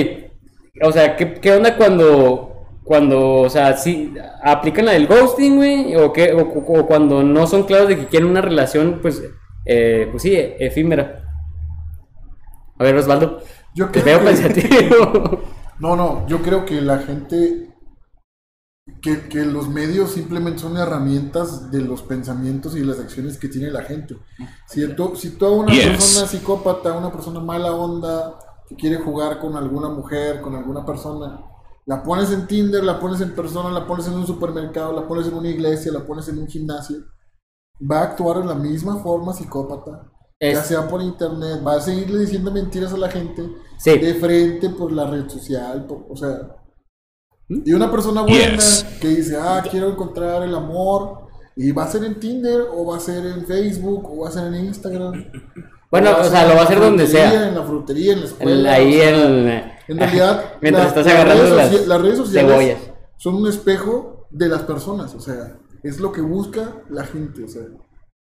O 0.84 0.92
sea, 0.92 1.16
¿qué, 1.16 1.34
qué 1.36 1.54
onda 1.54 1.76
cuando, 1.78 2.68
cuando, 2.84 3.42
o 3.42 3.50
sea, 3.50 3.76
sí, 3.78 4.14
aplican 4.44 4.86
la 4.86 4.92
del 4.92 5.08
ghosting, 5.08 5.56
güey? 5.56 5.96
O, 5.96 6.12
qué, 6.14 6.34
o, 6.34 6.42
o- 6.42 6.80
o 6.80 6.86
cuando 6.86 7.24
no 7.24 7.48
son 7.48 7.64
claros 7.64 7.88
de 7.88 7.98
que 7.98 8.08
quieren 8.08 8.30
una 8.30 8.42
relación, 8.42 9.00
pues, 9.02 9.24
eh, 9.66 10.08
pues 10.12 10.24
sí, 10.24 10.36
efímera. 10.36 11.24
A 12.78 12.84
ver, 12.84 12.96
Osvaldo. 12.96 13.40
Yo 13.74 13.90
Te 13.90 14.02
creo 14.02 14.20
veo 14.20 14.20
que- 14.20 14.42
pensativo. 14.42 15.42
No, 15.78 15.94
no, 15.98 16.26
yo 16.28 16.42
creo 16.42 16.66
que 16.66 16.80
la 16.80 17.00
gente, 17.00 17.68
que, 19.02 19.28
que 19.30 19.46
los 19.46 19.68
medios 19.68 20.12
simplemente 20.12 20.60
son 20.60 20.78
herramientas 20.78 21.72
de 21.72 21.82
los 21.82 22.04
pensamientos 22.04 22.76
y 22.76 22.84
las 22.84 23.00
acciones 23.00 23.38
que 23.40 23.48
tiene 23.48 23.72
la 23.72 23.82
gente. 23.82 24.16
Si 24.68 24.88
tú, 24.96 25.16
si 25.16 25.32
tú 25.32 25.46
a 25.48 25.52
una 25.52 25.74
Yes. 25.74 25.86
persona 25.88 26.28
psicópata, 26.28 26.94
una 26.94 27.12
persona 27.12 27.40
mala 27.40 27.72
onda, 27.74 28.36
que 28.70 28.76
quiere 28.76 28.98
jugar 28.98 29.40
con 29.40 29.56
alguna 29.56 29.90
mujer, 29.90 30.40
con 30.42 30.56
alguna 30.56 30.86
persona, 30.86 31.42
la 31.88 32.04
pones 32.04 32.32
en 32.32 32.46
Tinder, 32.48 32.84
la 32.84 33.00
pones 33.00 33.22
en 33.22 33.34
persona, 33.34 33.72
la 33.72 33.88
pones 33.88 34.08
en 34.08 34.14
un 34.14 34.28
supermercado, 34.28 34.92
la 34.94 35.08
pones 35.08 35.28
en 35.28 35.34
una 35.34 35.50
iglesia, 35.50 35.92
la 35.92 36.06
pones 36.06 36.28
en 36.30 36.38
un 36.40 36.48
gimnasio, 36.48 36.98
va 37.92 38.00
a 38.00 38.04
actuar 38.04 38.40
de 38.42 38.46
la 38.46 38.56
misma 38.56 38.98
forma 38.98 39.34
psicópata. 39.34 40.12
Ya 40.40 40.64
sea 40.64 40.88
por 40.88 41.02
internet, 41.02 41.62
va 41.66 41.76
a 41.76 41.82
seguirle 41.82 42.20
diciendo 42.20 42.52
mentiras 42.52 42.94
a 42.94 42.98
la 42.98 43.10
gente 43.10 43.50
Sí. 43.80 43.98
de 43.98 44.14
frente 44.16 44.70
por 44.70 44.92
la 44.92 45.10
red 45.10 45.28
social, 45.28 45.86
por- 45.88 46.06
o 46.10 46.16
sea. 46.16 46.56
Y 47.50 47.74
una 47.74 47.92
persona 47.92 48.22
buena 48.24 48.56
Yes. 48.56 48.86
que 49.00 49.08
dice, 49.10 49.38
ah, 49.40 49.64
quiero 49.70 49.90
encontrar 49.92 50.44
el 50.44 50.56
amor, 50.56 51.28
y 51.56 51.72
va 51.72 51.84
a 51.84 51.88
ser 51.88 52.04
en 52.04 52.20
Tinder, 52.20 52.62
o 52.74 52.86
va 52.86 52.98
a 52.98 53.00
ser 53.00 53.26
en 53.26 53.46
Facebook, 53.46 54.10
o 54.12 54.24
va 54.24 54.30
a 54.30 54.32
ser 54.32 54.48
en 54.48 54.66
Instagram. 54.66 55.14
Bueno, 55.92 56.10
o 56.20 56.24
sea, 56.26 56.44
lo 56.46 56.52
en 56.52 56.58
va 56.58 56.62
a 56.62 56.66
hacer 56.66 56.80
donde 56.80 57.08
sea. 57.08 57.48
En 57.48 57.56
la 57.56 57.64
frutería, 57.64 58.14
en 58.14 58.20
la 58.20 58.26
El- 58.26 58.32
escuela. 58.32 58.74
ahí 58.74 58.96
o 58.96 59.00
sea, 59.02 59.10
el. 59.10 59.48
En 59.88 59.98
realidad, 59.98 60.44
Mientras 60.62 60.84
la- 60.84 60.90
estás 60.90 61.06
las 61.06 61.14
agarrando 61.16 61.44
redes 61.56 61.72
las, 61.74 61.88
las 61.88 62.02
redes 62.02 62.18
sociales 62.18 62.52
cebollas. 62.52 62.80
son 63.18 63.36
un 63.36 63.48
espejo 63.48 64.28
de 64.32 64.50
las 64.50 64.64
personas, 64.64 65.14
o 65.16 65.22
sea, 65.22 65.56
es 65.84 66.00
lo 66.02 66.12
que 66.12 66.20
busca 66.22 66.82
la 66.90 67.06
gente, 67.06 67.44
o 67.46 67.48
sea, 67.48 67.62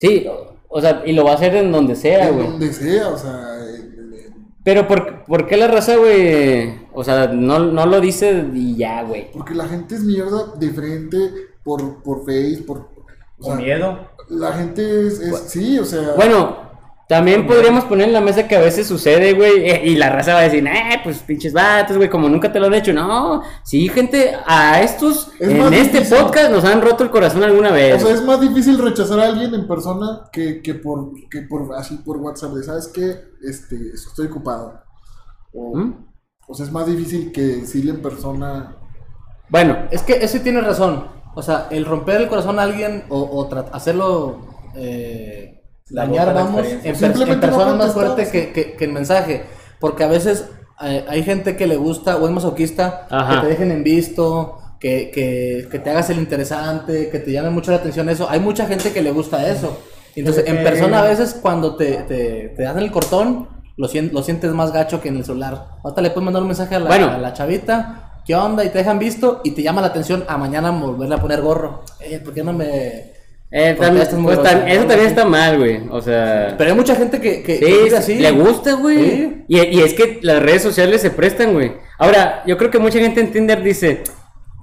Sí, 0.00 0.26
o, 0.68 0.80
sea, 0.80 1.02
y 1.06 1.12
lo 1.12 1.22
va 1.24 1.33
a 1.33 1.35
hacer 1.35 1.54
en 1.54 1.70
donde 1.70 1.94
sea, 1.94 2.28
en 2.28 2.35
güey. 2.35 2.46
donde 2.48 2.72
sea, 2.72 3.09
o 3.09 3.18
sea, 3.18 3.59
en- 3.68 4.14
en- 4.14 4.54
Pero 4.64 4.88
¿por, 4.88 5.24
¿por 5.26 5.46
qué 5.46 5.56
la 5.56 5.68
raza, 5.68 5.94
güey? 5.96 6.79
O 6.92 7.05
sea, 7.05 7.29
no, 7.29 7.59
no 7.61 7.87
lo 7.87 8.00
dice 8.00 8.44
y 8.53 8.76
ya, 8.76 9.03
güey. 9.03 9.31
porque 9.33 9.55
la 9.55 9.66
gente 9.68 9.94
es 9.94 10.03
mierda 10.03 10.53
de 10.59 10.70
frente 10.70 11.18
por, 11.62 12.03
por 12.03 12.20
Face, 12.24 12.62
por... 12.66 12.88
o 13.38 13.44
sea, 13.44 13.55
miedo. 13.57 14.09
La 14.29 14.53
gente 14.53 15.07
es, 15.07 15.20
es- 15.20 15.40
sí, 15.48 15.79
o 15.79 15.85
sea, 15.85 16.12
Bueno, 16.16 16.68
también 17.09 17.44
podríamos 17.46 17.85
poner 17.87 18.07
en 18.07 18.12
la 18.12 18.20
mesa 18.20 18.46
que 18.46 18.55
a 18.55 18.61
veces 18.61 18.87
sucede, 18.87 19.33
güey, 19.35 19.68
eh, 19.68 19.83
y 19.85 19.96
la 19.96 20.11
raza 20.11 20.35
va 20.35 20.38
a 20.40 20.42
decir, 20.42 20.64
eh, 20.64 21.00
pues 21.03 21.18
pinches 21.18 21.53
vatos, 21.53 21.96
güey, 21.96 22.09
como 22.09 22.29
nunca 22.29 22.53
te 22.53 22.61
lo 22.61 22.66
han 22.66 22.74
hecho. 22.74 22.92
No, 22.92 23.42
sí, 23.64 23.88
gente, 23.88 24.33
a 24.46 24.81
estos, 24.83 25.33
Es 25.40 25.48
en 25.48 25.61
este 25.74 25.98
difícil. 25.98 26.18
podcast 26.18 26.53
nos 26.53 26.64
han 26.64 26.81
roto 26.81 27.03
el 27.03 27.11
corazón 27.11 27.42
alguna 27.42 27.70
o 27.70 27.74
vez. 27.74 28.00
sea, 28.00 28.14
es 28.14 28.22
más 28.24 28.40
difícil 28.40 28.79
rechazar 28.79 29.18
a 29.18 29.26
alguien 29.26 29.53
en 29.55 29.66
persona 29.66 30.22
que, 30.33 30.62
que 30.62 30.74
por 30.74 31.11
que 31.29 31.42
por 31.42 31.74
así 31.74 31.96
por 31.96 32.18
WhatsApp, 32.18 32.53
de, 32.53 32.62
¿sabes 32.62 32.87
qué? 32.88 33.16
Este, 33.42 33.76
estoy 33.92 34.26
ocupado. 34.29 34.81
O, 35.53 35.76
¿Mm? 35.76 36.10
O 36.46 36.55
sea, 36.55 36.66
es 36.66 36.72
más 36.72 36.87
difícil 36.87 37.33
que 37.33 37.40
decirle 37.42 37.92
en 37.92 38.03
persona, 38.03 38.76
Bueno, 39.48 39.76
Es 39.90 40.03
que 40.03 40.14
ese 40.24 40.40
tiene 40.40 40.61
razón. 40.61 41.07
O 41.35 41.42
sea, 41.42 41.68
el 41.70 41.85
romper 41.85 42.20
el 42.20 42.29
corazón 42.29 42.59
a 42.59 42.62
alguien 42.62 43.05
o, 43.09 43.20
o 43.20 43.48
hacerlo 43.72 44.40
eh, 44.74 45.62
dañar, 45.88 46.35
vamos, 46.35 46.66
en, 46.66 46.81
per- 46.98 47.40
persona 47.40 47.64
no 47.66 47.70
es 47.72 47.79
más 47.79 47.92
fuerte 47.94 48.29
que, 48.31 48.53
que, 48.53 48.72
que 48.72 48.85
en 48.85 48.92
mensaje. 48.94 49.44
Porque 49.79 50.05
a 50.05 50.09
veces 50.09 50.46
eh, 50.83 51.05
hay 51.09 51.22
gente 51.22 51.57
que 51.57 51.66
le 51.66 51.76
gusta 51.76 52.16
o 52.16 52.26
es 52.26 52.33
masoquista 52.33 53.07
Ajá. 53.11 53.35
que 53.37 53.40
te 53.42 53.46
dejen 53.53 53.70
en 53.70 53.85
visto, 53.85 54.59
que, 54.81 55.11
que, 55.12 55.68
que 55.70 55.79
te 55.79 55.90
hagas 55.90 56.11
el 56.11 56.18
interesante, 56.18 57.11
que 57.11 57.18
te 57.20 57.33
llame 57.33 57.50
mucho 57.50 57.70
la 57.70 57.79
atención 57.79 58.09
eso. 58.09 58.29
Hay 58.29 58.40
mucha 58.40 58.66
gente 58.66 58.92
que 58.92 59.03
le 59.03 59.12
gusta 59.12 59.48
eso. 59.48 59.79
Entonces, 60.16 60.44
en 60.48 60.64
persona 60.64 61.00
a 61.00 61.05
veces 61.05 61.38
cuando 61.40 61.76
te, 61.76 61.98
te, 62.03 62.48
te 62.57 62.66
hacen 62.66 62.83
el 62.83 62.90
cortón, 62.90 63.48
lo, 63.76 63.88
sien- 63.88 64.11
lo 64.12 64.22
sientes 64.22 64.52
más 64.52 64.72
gacho 64.72 65.00
que 65.00 65.09
en 65.09 65.16
el 65.16 65.24
celular. 65.24 65.66
Ahorita 65.83 66.02
le 66.02 66.11
puedes 66.11 66.24
mandar 66.24 66.42
un 66.42 66.48
mensaje 66.48 66.74
a 66.74 66.80
la, 66.80 66.88
Bueno. 66.88 67.11
a 67.11 67.18
la 67.18 67.33
chavita, 67.33 68.20
¿qué 68.26 68.35
onda? 68.35 68.64
Y 68.64 68.68
te 68.70 68.78
dejan 68.78 68.98
visto 68.98 69.40
y 69.44 69.52
te 69.52 69.62
llama 69.62 69.80
la 69.80 69.88
atención 69.88 70.24
a 70.28 70.37
mañana 70.37 70.70
volverle 70.70 71.14
a 71.14 71.18
poner 71.18 71.40
gorro. 71.40 71.85
Eh, 72.00 72.21
¿por 72.25 72.35
qué 72.35 72.42
no 72.44 72.52
me...? 72.52 72.66
eh, 73.52 73.75
pues, 73.77 73.90
eso 73.90 74.18
también 74.87 75.08
está 75.08 75.25
mal, 75.25 75.58
güey. 75.58 75.81
O 75.90 76.00
sea, 76.00 76.54
Pero 76.56 76.71
hay 76.71 76.77
mucha 76.77 76.94
gente 76.94 77.21
que, 77.21 77.42
que, 77.42 77.58
sí, 77.58 77.94
así. 77.94 78.14
le 78.18 78.31
gusta, 78.31 78.75
güey. 78.75 78.98
Sí. 79.10 79.44
Y, 79.48 79.58
y 79.60 79.81
es 79.81 79.94
que 79.94 80.21
las 80.23 80.40
redes 80.42 80.62
sociales 80.62 81.00
se 81.00 81.10
prestan, 81.10 81.52
güey. 81.54 81.73
Ahora, 81.98 82.42
yo 82.46 82.56
creo 82.56 82.71
que 82.71 82.79
mucha 82.79 82.98
gente 83.00 83.21
en 83.21 83.33
Tinder 83.33 83.60
dice, 83.62 84.02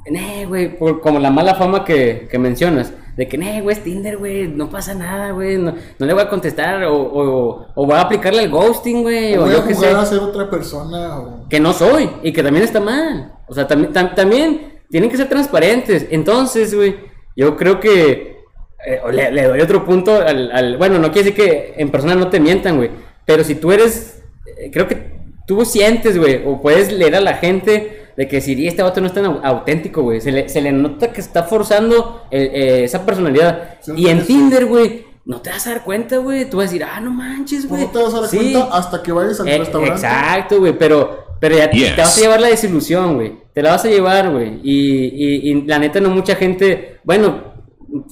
eh, 0.06 0.46
güey, 0.48 0.78
por- 0.78 1.02
como 1.02 1.20
la 1.20 1.30
mala 1.32 1.56
fama 1.56 1.84
que, 1.84 2.28
que 2.32 2.40
mencionas, 2.40 2.94
de 3.18 3.28
que, 3.28 3.36
eh, 3.38 3.62
güey, 3.62 3.76
es 3.76 3.84
Tinder, 3.84 4.18
güey, 4.18 4.48
no 4.48 4.70
pasa 4.70 4.94
nada, 4.94 5.32
güey, 5.32 5.58
no, 5.58 5.74
no 5.98 6.06
le 6.06 6.14
voy 6.14 6.22
a 6.22 6.30
contestar, 6.30 6.84
o, 6.86 6.96
o, 6.96 7.66
o 7.76 7.86
voy 7.86 7.96
a 7.96 8.02
aplicarle 8.02 8.44
el 8.44 8.50
ghosting, 8.52 9.02
güey, 9.02 9.36
o 9.36 9.42
voy 9.42 9.50
a 9.50 9.54
yo 9.54 9.64
qué 9.66 9.74
sé. 9.74 9.88
jugar 9.88 9.96
a 9.96 10.06
ser 10.06 10.20
otra 10.20 10.50
persona, 10.50 11.20
o... 11.20 11.50
que 11.50 11.60
no 11.60 11.74
soy 11.74 12.10
y 12.24 12.32
que 12.32 12.44
también 12.44 12.64
está 12.64 12.80
mal. 12.80 13.34
O 13.48 13.54
sea, 13.56 13.66
también, 13.68 13.92
tam- 13.94 14.14
también 14.14 14.80
tienen 14.90 15.10
que 15.10 15.18
ser 15.18 15.28
transparentes. 15.30 16.06
Entonces, 16.12 16.76
güey, 16.76 16.96
yo 17.36 17.58
creo 17.58 17.80
que 17.80 18.38
eh, 18.86 19.02
le 19.12 19.44
doy 19.48 19.62
otro 19.62 19.84
punto 19.84 20.16
al, 20.22 20.52
al- 20.52 20.78
Bueno, 20.78 21.00
no 21.00 21.12
quiere 21.12 21.32
decir 21.32 21.44
que 21.46 21.74
en 21.78 21.90
persona 21.90 22.14
no 22.16 22.28
te 22.30 22.40
mientan, 22.40 22.78
güey. 22.78 22.92
Pero 23.26 23.44
si 23.44 23.56
tú 23.56 23.72
eres... 23.72 24.22
eh, 24.58 24.70
creo 24.72 24.88
que 24.88 25.18
tú 25.48 25.66
sientes, 25.66 26.18
güey, 26.20 26.44
o 26.46 26.62
puedes 26.62 26.92
leer 26.92 27.16
a 27.16 27.22
la 27.22 27.34
gente 27.36 27.97
de 28.18 28.28
que 28.28 28.42
si 28.42 28.68
este 28.68 28.82
vato 28.84 29.00
no 29.00 29.08
es 29.08 29.14
tan 29.14 29.26
au- 29.26 29.40
auténtico, 29.44 30.02
güey. 30.02 30.20
Se 30.20 30.32
le, 30.32 30.50
se 30.50 30.60
le 30.60 30.72
nota 30.72 31.14
que 31.14 31.22
está 31.22 31.44
forzando 31.44 32.24
eh, 32.32 32.52
eh, 32.54 32.84
esa 32.84 33.06
personalidad. 33.06 33.76
Sí, 33.82 33.94
y 33.96 34.08
en 34.08 34.22
sí. 34.22 34.28
Tinder, 34.28 34.66
güey, 34.66 35.06
no 35.26 35.40
te 35.42 35.52
vas 35.52 35.66
a 35.68 35.72
dar 35.72 35.84
cuenta, 35.84 36.18
güey. 36.18 36.50
Tú 36.50 36.58
vas 36.58 36.68
a 36.70 36.72
decir, 36.72 36.84
ah, 36.84 37.00
no 37.00 37.12
manches, 37.12 37.68
güey. 37.70 37.84
No 37.84 37.90
te 37.92 38.00
vas 38.02 38.14
a 38.14 38.22
dar 38.22 38.30
Sí. 38.30 38.38
cuenta 38.38 38.64
hasta 38.76 39.04
que 39.04 39.12
vayas 39.12 39.40
al 39.40 39.48
Eh, 39.48 39.58
restaurante. 39.60 39.96
Exacto, 39.96 40.60
güey, 40.60 40.78
pero, 40.78 41.26
pero 41.40 41.56
ya 41.58 41.70
te- 41.70 41.78
Yes. 41.78 41.96
te 41.96 42.02
vas 42.02 42.18
a 42.18 42.22
llevar 42.22 42.42
la 42.42 42.48
desilusión, 42.48 43.16
güey. 43.16 43.34
Te 43.54 43.62
la 43.62 43.72
vas 43.72 43.86
a 43.86 43.90
llevar, 43.90 44.32
güey. 44.32 44.60
Y, 44.64 45.06
y, 45.06 45.52
y 45.52 45.62
la 45.68 45.78
neta, 45.80 46.00
no 46.00 46.10
mucha 46.10 46.36
gente, 46.36 47.00
bueno, 47.04 47.54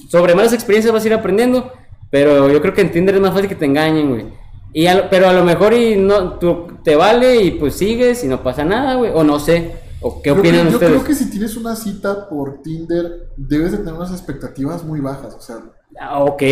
sobre 0.08 0.34
malas 0.34 0.52
experiencias 0.52 0.92
vas 0.92 1.04
a 1.04 1.06
ir 1.08 1.14
aprendiendo, 1.14 1.72
pero 2.10 2.48
yo 2.50 2.62
creo 2.62 2.72
que 2.74 2.80
en 2.82 2.92
Tinder 2.92 3.14
es 3.16 3.20
más 3.20 3.32
fácil 3.32 3.48
que 3.48 3.54
te 3.56 3.64
engañen, 3.64 4.08
güey. 4.10 4.24
Y 4.72 4.86
a 4.86 4.94
lo- 4.94 5.10
pero 5.10 5.28
a 5.28 5.32
lo 5.32 5.42
mejor 5.42 5.72
y 5.74 5.96
no, 5.96 6.34
tú, 6.38 6.78
te 6.84 6.94
vale 6.96 7.36
y 7.42 7.50
pues 7.52 7.74
sigues 7.74 8.22
y 8.24 8.28
no 8.28 8.42
pasa 8.42 8.64
nada, 8.64 8.94
güey. 8.94 9.10
O 9.14 9.24
no 9.24 9.40
sé. 9.40 9.84
¿O 10.08 10.22
qué 10.22 10.30
Creo 10.30 10.34
que- 10.42 10.48
opinan 10.48 10.66
yo 10.68 10.74
ustedes? 10.74 10.92
creo 10.92 11.04
que 11.04 11.14
si 11.14 11.30
tienes 11.30 11.56
una 11.56 11.74
cita 11.74 12.28
por 12.28 12.62
Tinder, 12.62 13.30
debes 13.36 13.72
de 13.72 13.78
tener 13.78 13.94
unas 13.94 14.12
expectativas 14.12 14.84
muy 14.84 15.00
bajas. 15.00 15.34
O 15.34 15.40
sea, 15.40 15.56
Ah, 16.00 16.22
ok, 16.22 16.42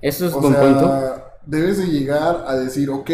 eso 0.00 0.26
es 0.26 0.32
buen 0.32 0.54
punto. 0.54 1.22
debes 1.46 1.78
de 1.78 1.86
llegar 1.86 2.44
a 2.46 2.54
decir, 2.54 2.88
ok, 2.90 3.10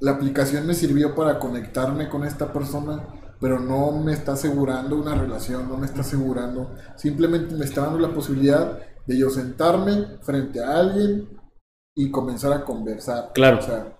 la 0.00 0.12
aplicación 0.12 0.66
me 0.66 0.74
sirvió 0.74 1.14
para 1.14 1.38
conectarme 1.38 2.08
con 2.08 2.24
esta 2.24 2.52
persona, 2.52 3.02
pero 3.40 3.58
no 3.58 3.90
me 3.92 4.12
está 4.12 4.32
asegurando 4.34 4.96
una 4.96 5.14
relación, 5.14 5.68
no 5.68 5.76
me 5.76 5.86
está 5.86 6.02
asegurando, 6.02 6.70
simplemente 6.96 7.54
me 7.54 7.64
está 7.64 7.82
dando 7.82 7.98
la 7.98 8.12
posibilidad 8.14 8.78
de 9.06 9.18
yo 9.18 9.28
sentarme 9.30 10.18
frente 10.22 10.62
a 10.62 10.78
alguien 10.78 11.28
y 11.96 12.10
comenzar 12.10 12.52
a 12.52 12.64
conversar. 12.64 13.30
Claro. 13.34 13.58
O 13.58 13.62
sea, 13.62 13.96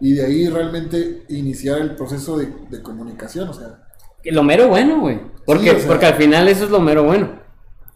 y 0.00 0.14
de 0.14 0.24
ahí 0.24 0.48
realmente 0.48 1.24
iniciar 1.28 1.78
el 1.78 1.94
proceso 1.94 2.38
de, 2.38 2.52
de 2.70 2.82
comunicación, 2.82 3.48
o 3.48 3.52
sea. 3.52 3.78
Lo 4.24 4.42
mero 4.42 4.68
bueno, 4.68 5.00
güey. 5.00 5.18
Porque, 5.44 5.70
Sí, 5.70 5.76
o 5.76 5.78
sea- 5.78 5.88
porque 5.88 6.06
al 6.06 6.14
final 6.14 6.48
eso 6.48 6.64
es 6.64 6.70
lo 6.70 6.80
mero 6.80 7.04
bueno. 7.04 7.40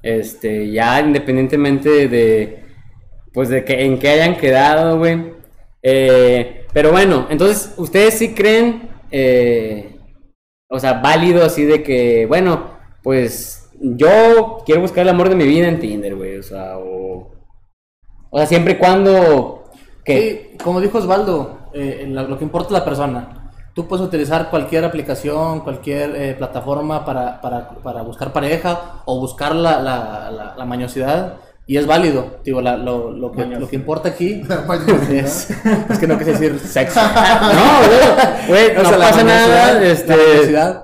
Este, 0.03 0.71
ya 0.71 1.01
independientemente 1.01 2.09
de, 2.09 2.65
pues 3.33 3.49
de 3.49 3.65
que 3.65 3.85
en 3.85 3.99
qué 3.99 4.11
hayan 4.11 4.37
quedado, 4.37 4.99
güey. 4.99 5.33
Eh, 5.83 6.67
pero 6.73 6.91
bueno, 6.91 7.27
entonces, 7.31 7.75
¿ustedes 7.77 8.15
sí 8.15 8.35
creen, 8.35 8.89
eh, 9.11 9.97
o 10.69 10.79
sea, 10.81 10.95
válido 10.95 11.45
así 11.45 11.65
de 11.65 11.83
que, 11.83 12.27
bueno, 12.27 12.71
pues 13.03 13.71
yo 13.81 14.63
quiero 14.67 14.81
buscar 14.81 15.03
el 15.03 15.09
amor 15.11 15.29
de 15.29 15.37
mi 15.37 15.45
vida 15.47 15.69
en 15.69 15.79
Tinder, 15.81 16.17
güey? 16.17 16.37
O 16.39 16.43
sea, 16.43 16.77
o, 16.79 17.33
o 18.31 18.39
sea, 18.39 18.47
siempre 18.47 18.75
y 18.75 18.77
cuando... 18.77 19.71
que 20.05 20.51
Sí, 20.53 20.59
como 20.63 20.81
dijo 20.81 20.99
Osvaldo, 20.99 21.71
eh, 21.75 22.05
lo 22.09 22.37
que 22.39 22.45
importa 22.45 22.69
es 22.69 22.73
la 22.73 22.85
persona. 22.85 23.36
Tú 23.77 23.87
puedes 23.87 24.05
utilizar 24.07 24.49
cualquier 24.49 24.85
aplicación, 24.87 25.61
cualquier 25.61 26.17
eh, 26.17 26.35
plataforma 26.37 27.05
para, 27.05 27.41
para, 27.43 27.69
para 27.69 28.01
buscar 28.01 28.33
pareja 28.33 29.03
o 29.05 29.21
buscar 29.21 29.55
la, 29.55 29.79
la, 29.83 30.31
la, 30.31 30.55
la 30.57 30.65
mañosidad 30.65 31.35
y 31.67 31.77
es 31.77 31.87
válido. 31.87 32.39
Digo, 32.43 32.63
la- 32.63 32.79
lo, 32.79 33.11
lo, 33.11 33.33
que, 33.33 33.45
lo 33.45 33.69
que 33.69 33.77
importa 33.77 34.09
aquí 34.09 34.43
es, 35.11 35.51
es 35.91 35.99
que 35.99 36.07
no 36.07 36.17
quise 36.17 36.33
decir 36.33 36.59
sexo. 36.59 36.99
No, 37.53 38.49
güey, 38.49 38.49
güey, 38.49 38.77
O 38.79 38.83
no 38.83 38.89
sea, 38.89 38.99
pasa 38.99 39.23
nada, 39.25 39.83
este, 39.83 40.15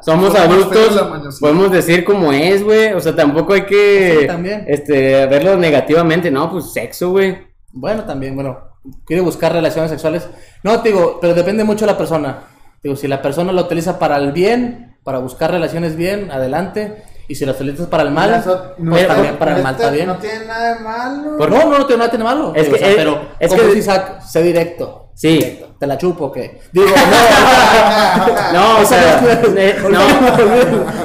somos 0.03 0.34
adultos, 0.34 1.38
podemos 1.40 1.72
decir 1.72 2.05
como 2.05 2.30
es, 2.30 2.62
güey, 2.62 2.93
o 2.93 3.01
sea, 3.01 3.16
tampoco 3.16 3.55
hay 3.55 3.62
que, 3.64 4.18
Sí, 4.20 4.26
también. 4.26 4.64
este, 4.68 5.24
verlo 5.28 5.57
negativamente, 5.57 6.30
no, 6.30 6.51
pues 6.51 6.72
sexo, 6.74 7.11
güey, 7.12 7.38
Bueno, 7.72 8.05
también, 8.05 8.34
bueno, 8.34 8.59
quiere 9.07 9.22
buscar 9.22 9.51
relaciones 9.53 9.90
sexuales. 9.90 10.28
No, 10.62 10.80
te 10.82 10.90
digo, 10.90 11.18
pero 11.22 11.32
depende 11.32 11.64
mucho 11.64 11.86
de 11.86 11.93
la 11.93 11.97
persona. 11.99 12.49
Digo, 12.83 12.97
si 12.97 13.07
la 13.09 13.22
persona 13.22 13.53
lo 13.53 13.62
utiliza 13.62 13.99
para 13.99 14.16
el 14.16 14.33
bien, 14.33 14.97
para 15.05 15.18
buscar 15.18 15.51
relaciones 15.51 15.97
bien, 15.97 16.30
adelante. 16.30 17.05
Y 17.28 17.35
si 17.37 17.47
lo 17.47 17.53
utilizas 17.53 17.87
para 17.87 18.03
el 18.03 18.11
mal, 18.11 18.35
Eso 18.35 18.72
no 18.78 18.91
pues 18.91 19.07
también 19.07 19.37
para 19.37 19.57
el 19.57 19.62
mal 19.62 19.72
este 19.74 19.85
está 19.85 19.95
bien. 19.95 20.07
No 20.09 20.16
tiene 20.16 20.45
nada 20.47 20.74
de 20.74 20.80
malo. 20.80 21.37
Por- 21.39 21.51
no, 21.51 21.59
no, 21.70 21.78
no 21.78 21.87
tiene 21.87 21.99
nada 21.99 22.11
tiene 22.11 22.24
malo. 22.24 22.53
Es 22.55 22.64
Digo, 22.66 22.76
que- 22.76 22.83
o 22.83 22.85
sea, 22.85 22.91
es- 22.91 22.97
pero 22.97 23.20
es 23.39 23.49
como 23.49 23.61
que- 23.62 23.66
dice 23.68 23.78
Isaac, 23.78 24.20
sé 24.22 24.43
directo. 24.43 25.11
Sí. 25.14 25.28
Directo. 25.39 25.68
Te 25.78 25.87
la 25.87 25.99
chupo, 25.99 26.26
¿o 26.26 26.33
¿qué? 26.33 26.61
Digo, 26.72 26.87
no. 26.87 26.93
no, 28.53 28.78
o 28.80 28.85
sea, 28.85 29.20
no, 29.91 30.01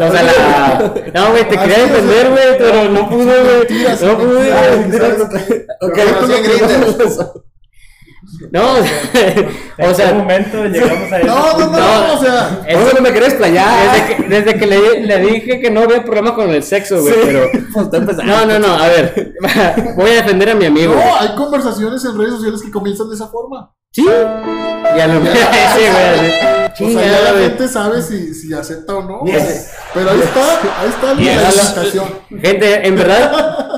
o 0.08 0.12
sea, 0.12 0.24
la, 0.24 0.94
no, 1.14 1.32
güey, 1.32 1.48
te 1.50 1.58
quería 1.58 1.78
defender, 1.80 2.30
güey, 2.30 2.58
pero 2.58 2.90
no 2.90 3.10
pude, 3.10 3.24
güey, 3.44 3.86
no 4.02 4.18
pude, 4.18 4.52
güey. 4.52 5.66
Ok, 5.82 6.00
tú 6.20 7.44
no- 8.52 8.80
no, 8.80 8.86
¿En 9.78 9.90
o 9.90 9.94
sea, 9.94 10.14
momento 10.14 10.66
llegamos 10.66 11.12
a? 11.12 11.20
No, 11.26 11.58
no, 11.58 11.68
no, 11.68 12.08
No. 12.08 12.14
o 12.14 12.20
sea, 12.22 12.62
eso 12.68 12.92
no 12.96 13.02
me 13.02 13.14
querés 13.14 13.34
playar. 13.36 13.68
desde 13.94 14.16
que, 14.16 14.24
desde 14.30 14.60
que 14.60 14.68
le, 14.68 15.00
le 15.02 15.20
dije 15.20 15.60
que 15.60 15.72
no 15.72 15.82
había 15.82 16.04
problema 16.04 16.36
con 16.36 16.50
el 16.50 16.64
sexo, 16.64 17.02
güey, 17.02 17.14
pero, 17.24 17.48
Pues 17.74 18.18
no, 18.24 18.46
no, 18.46 18.60
no, 18.60 18.74
a 18.74 18.88
ver, 18.88 19.34
voy 19.96 20.12
a 20.12 20.16
defender 20.16 20.50
a 20.52 20.56
mi 20.56 20.66
amigo, 20.66 20.94
no, 20.96 21.16
hay 21.20 21.36
conversaciones 21.36 22.04
en 22.06 22.18
redes 22.18 22.34
sociales 22.34 22.62
que 22.62 22.72
comienzan 22.72 23.10
de 23.10 23.16
esa 23.16 23.28
forma. 23.28 23.72
Sí. 23.92 24.06
Ya 24.06 25.08
lo 25.08 25.14
sí, 25.22 25.30
güey. 25.92 26.58
O 26.80 27.00
sea, 27.00 27.12
ya 27.12 27.32
la 27.34 27.40
gente 27.40 27.68
sabe 27.68 28.02
si, 28.02 28.34
si 28.34 28.54
acepta 28.54 28.96
o 28.96 29.04
no. 29.04 29.24
Yes. 29.26 29.72
Pero 29.94 30.12
ahí 30.12 30.20
está, 30.20 30.60
ahí 30.80 30.90
está 30.90 31.14
la 31.14 31.84
Yes. 31.84 32.42
Gente, 32.42 32.88
en 32.88 32.96
verdad, 32.96 33.77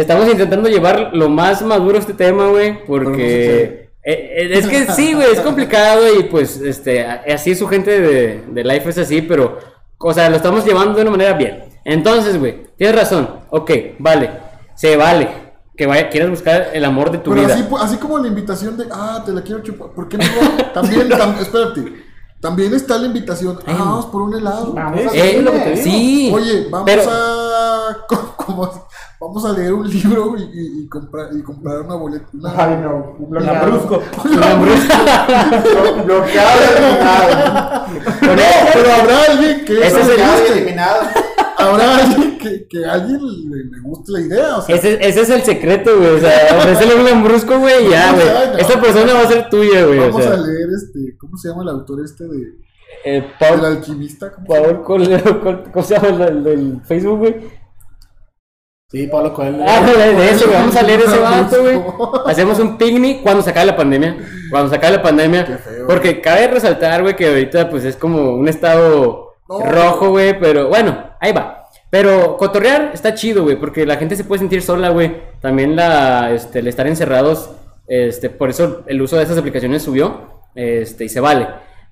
estamos 0.00 0.28
intentando 0.28 0.68
llevar 0.68 1.10
lo 1.12 1.28
más 1.28 1.62
maduro 1.62 1.98
este 1.98 2.14
tema, 2.14 2.48
güey, 2.48 2.84
porque 2.86 3.90
eh, 4.02 4.32
eh, 4.42 4.48
es 4.52 4.66
que 4.66 4.86
sí, 4.92 5.14
güey, 5.14 5.32
es 5.32 5.40
complicado 5.40 6.02
y 6.18 6.24
pues, 6.24 6.58
este, 6.60 7.04
así 7.06 7.52
es 7.52 7.58
su 7.58 7.68
gente 7.68 8.00
de, 8.00 8.44
de 8.48 8.64
Life 8.64 8.88
es 8.90 8.98
así, 8.98 9.22
pero, 9.22 9.58
o 9.98 10.12
sea, 10.14 10.30
lo 10.30 10.36
estamos 10.36 10.64
llevando 10.64 10.94
de 10.94 11.02
una 11.02 11.10
manera 11.12 11.32
bien. 11.34 11.64
Entonces, 11.84 12.38
güey, 12.38 12.66
tienes 12.76 12.96
razón, 12.96 13.28
ok, 13.50 13.70
vale, 13.98 14.30
se 14.74 14.96
vale 14.96 15.28
que 15.76 15.86
vaya, 15.86 16.10
quieras 16.10 16.28
buscar 16.28 16.68
el 16.74 16.84
amor 16.84 17.10
de 17.10 17.16
tu 17.18 17.30
Pero 17.30 17.42
vida. 17.42 17.54
así, 17.54 17.64
así 17.80 17.96
como 17.96 18.18
la 18.18 18.28
invitación 18.28 18.76
de, 18.76 18.84
ah, 18.92 19.22
te 19.24 19.32
la 19.32 19.40
quiero 19.40 19.62
chupar. 19.62 19.88
¿Por 19.92 20.08
qué 20.10 20.18
no? 20.18 20.24
También, 20.74 21.08
tam- 21.08 21.40
espérate. 21.40 21.82
También 22.38 22.74
está 22.74 22.98
la 22.98 23.06
invitación, 23.06 23.58
ah, 23.66 23.76
vamos 23.78 24.06
por 24.06 24.20
un 24.22 24.34
helado. 24.34 24.74
Vamos 24.74 25.00
a 25.06 25.16
Eh, 25.16 25.40
lo 25.40 25.52
que 25.52 25.58
te 25.58 25.70
digo. 25.72 25.82
sí, 25.84 26.30
Oye, 26.34 26.66
vamos 26.70 26.84
pero- 26.90 27.02
a. 27.10 28.06
como- 28.36 28.88
vamos 29.20 29.44
a 29.44 29.52
leer 29.52 29.72
un 29.74 29.88
libro 29.88 30.34
y, 30.38 30.42
y- 30.42 30.82
y 30.82 30.88
comprar, 30.88 31.28
y 31.32 31.42
comprar 31.42 31.80
una 31.82 31.94
boleta. 31.96 32.26
una- 32.32 32.54
Ay, 32.56 32.76
no. 32.82 33.16
un 33.18 33.30
Bloqueado. 33.30 33.66
Lambrusco. 33.66 34.02
Bloqueado 36.04 36.60
eliminado. 36.76 37.86
No, 38.22 38.42
pero 38.72 38.92
habrá 38.92 39.22
alguien 39.30 39.64
que. 39.64 39.72
Ese 39.86 40.00
es 40.00 40.08
el- 40.08 40.16
guste. 40.20 40.52
eliminado. 40.52 41.00
Habrá 41.58 41.96
alguien 41.98 42.38
que, 42.38 42.66
que 42.68 42.86
a 42.86 42.92
alguien 42.94 43.20
le, 43.50 43.64
le 43.64 43.80
guste 43.82 44.12
la 44.12 44.20
idea. 44.20 44.56
O 44.56 44.62
sea, 44.62 44.74
Ese, 44.76 44.94
ese 45.06 45.20
es 45.20 45.30
el 45.30 45.42
secreto, 45.42 45.94
güey. 45.98 46.14
O 46.14 46.18
sea, 46.18 46.56
ofrecerle 46.58 46.94
un 46.94 47.04
lambrusco, 47.04 47.58
güey, 47.58 47.86
y 47.86 47.90
ya, 47.90 48.12
güey. 48.12 48.24
No. 48.26 48.58
Esta 48.58 48.80
persona 48.80 49.12
va 49.12 49.20
a 49.20 49.26
ser 49.28 49.50
tuya, 49.50 49.84
güey. 49.84 49.98
O 49.98 50.06
vamos 50.06 50.22
sea, 50.22 50.32
a 50.32 50.36
leer 50.38 50.68
este. 50.74 51.16
¿Cómo 51.18 51.36
se 51.36 51.48
llama 51.48 51.62
el 51.64 51.68
autor 51.68 52.02
este 52.02 52.24
de. 52.24 52.38
eh, 53.04 53.26
El 53.40 53.64
alquimista? 53.64 54.32
¿Cómo 54.32 54.46
se 54.46 54.60
llama? 54.62 54.82
Paul 55.42 55.62
¿cómo 55.72 55.84
se 55.84 55.94
llama 55.94 56.08
el, 56.08 56.20
el 56.22 56.44
del 56.44 56.80
Facebook, 56.86 57.18
güey? 57.18 57.59
Sí, 58.90 59.06
Pablo 59.06 59.32
Coelho. 59.32 59.58
Ah, 59.66 59.80
de, 59.86 60.30
eso. 60.30 60.50
Vamos 60.52 60.74
a 60.76 60.82
leer 60.82 61.00
ese 61.00 61.18
vato, 61.20 61.62
güey. 61.62 61.80
Hacemos 62.26 62.58
un 62.58 62.76
picnic 62.76 63.22
cuando 63.22 63.42
se 63.42 63.50
acabe 63.50 63.66
la 63.66 63.76
pandemia. 63.76 64.16
Cuando 64.50 64.68
se 64.68 64.76
acabe 64.76 64.96
la 64.96 65.02
pandemia. 65.02 65.44
Qué 65.44 65.56
feo. 65.58 65.86
Porque 65.86 66.20
cabe 66.20 66.48
resaltar, 66.48 67.02
güey, 67.02 67.14
que 67.14 67.28
ahorita, 67.28 67.70
pues 67.70 67.84
es 67.84 67.94
como 67.96 68.32
un 68.34 68.48
estado 68.48 69.34
No. 69.48 69.60
rojo, 69.60 70.08
güey. 70.10 70.38
Pero 70.40 70.68
bueno, 70.68 71.10
ahí 71.20 71.32
va. 71.32 71.68
Pero 71.88 72.36
cotorrear 72.36 72.90
está 72.94 73.14
chido, 73.14 73.42
güey, 73.44 73.56
porque 73.56 73.84
la 73.86 73.96
gente 73.96 74.16
se 74.16 74.24
puede 74.24 74.40
sentir 74.40 74.62
sola, 74.62 74.88
güey. 74.90 75.12
También 75.40 75.74
la, 75.76 76.32
este, 76.32 76.58
el 76.60 76.68
estar 76.68 76.86
encerrados, 76.86 77.50
este, 77.88 78.30
por 78.30 78.50
eso 78.50 78.82
el 78.86 79.02
uso 79.02 79.16
de 79.16 79.24
esas 79.24 79.38
aplicaciones 79.38 79.82
subió, 79.82 80.42
este, 80.54 81.04
y 81.06 81.08
se 81.08 81.18
vale. 81.18 81.48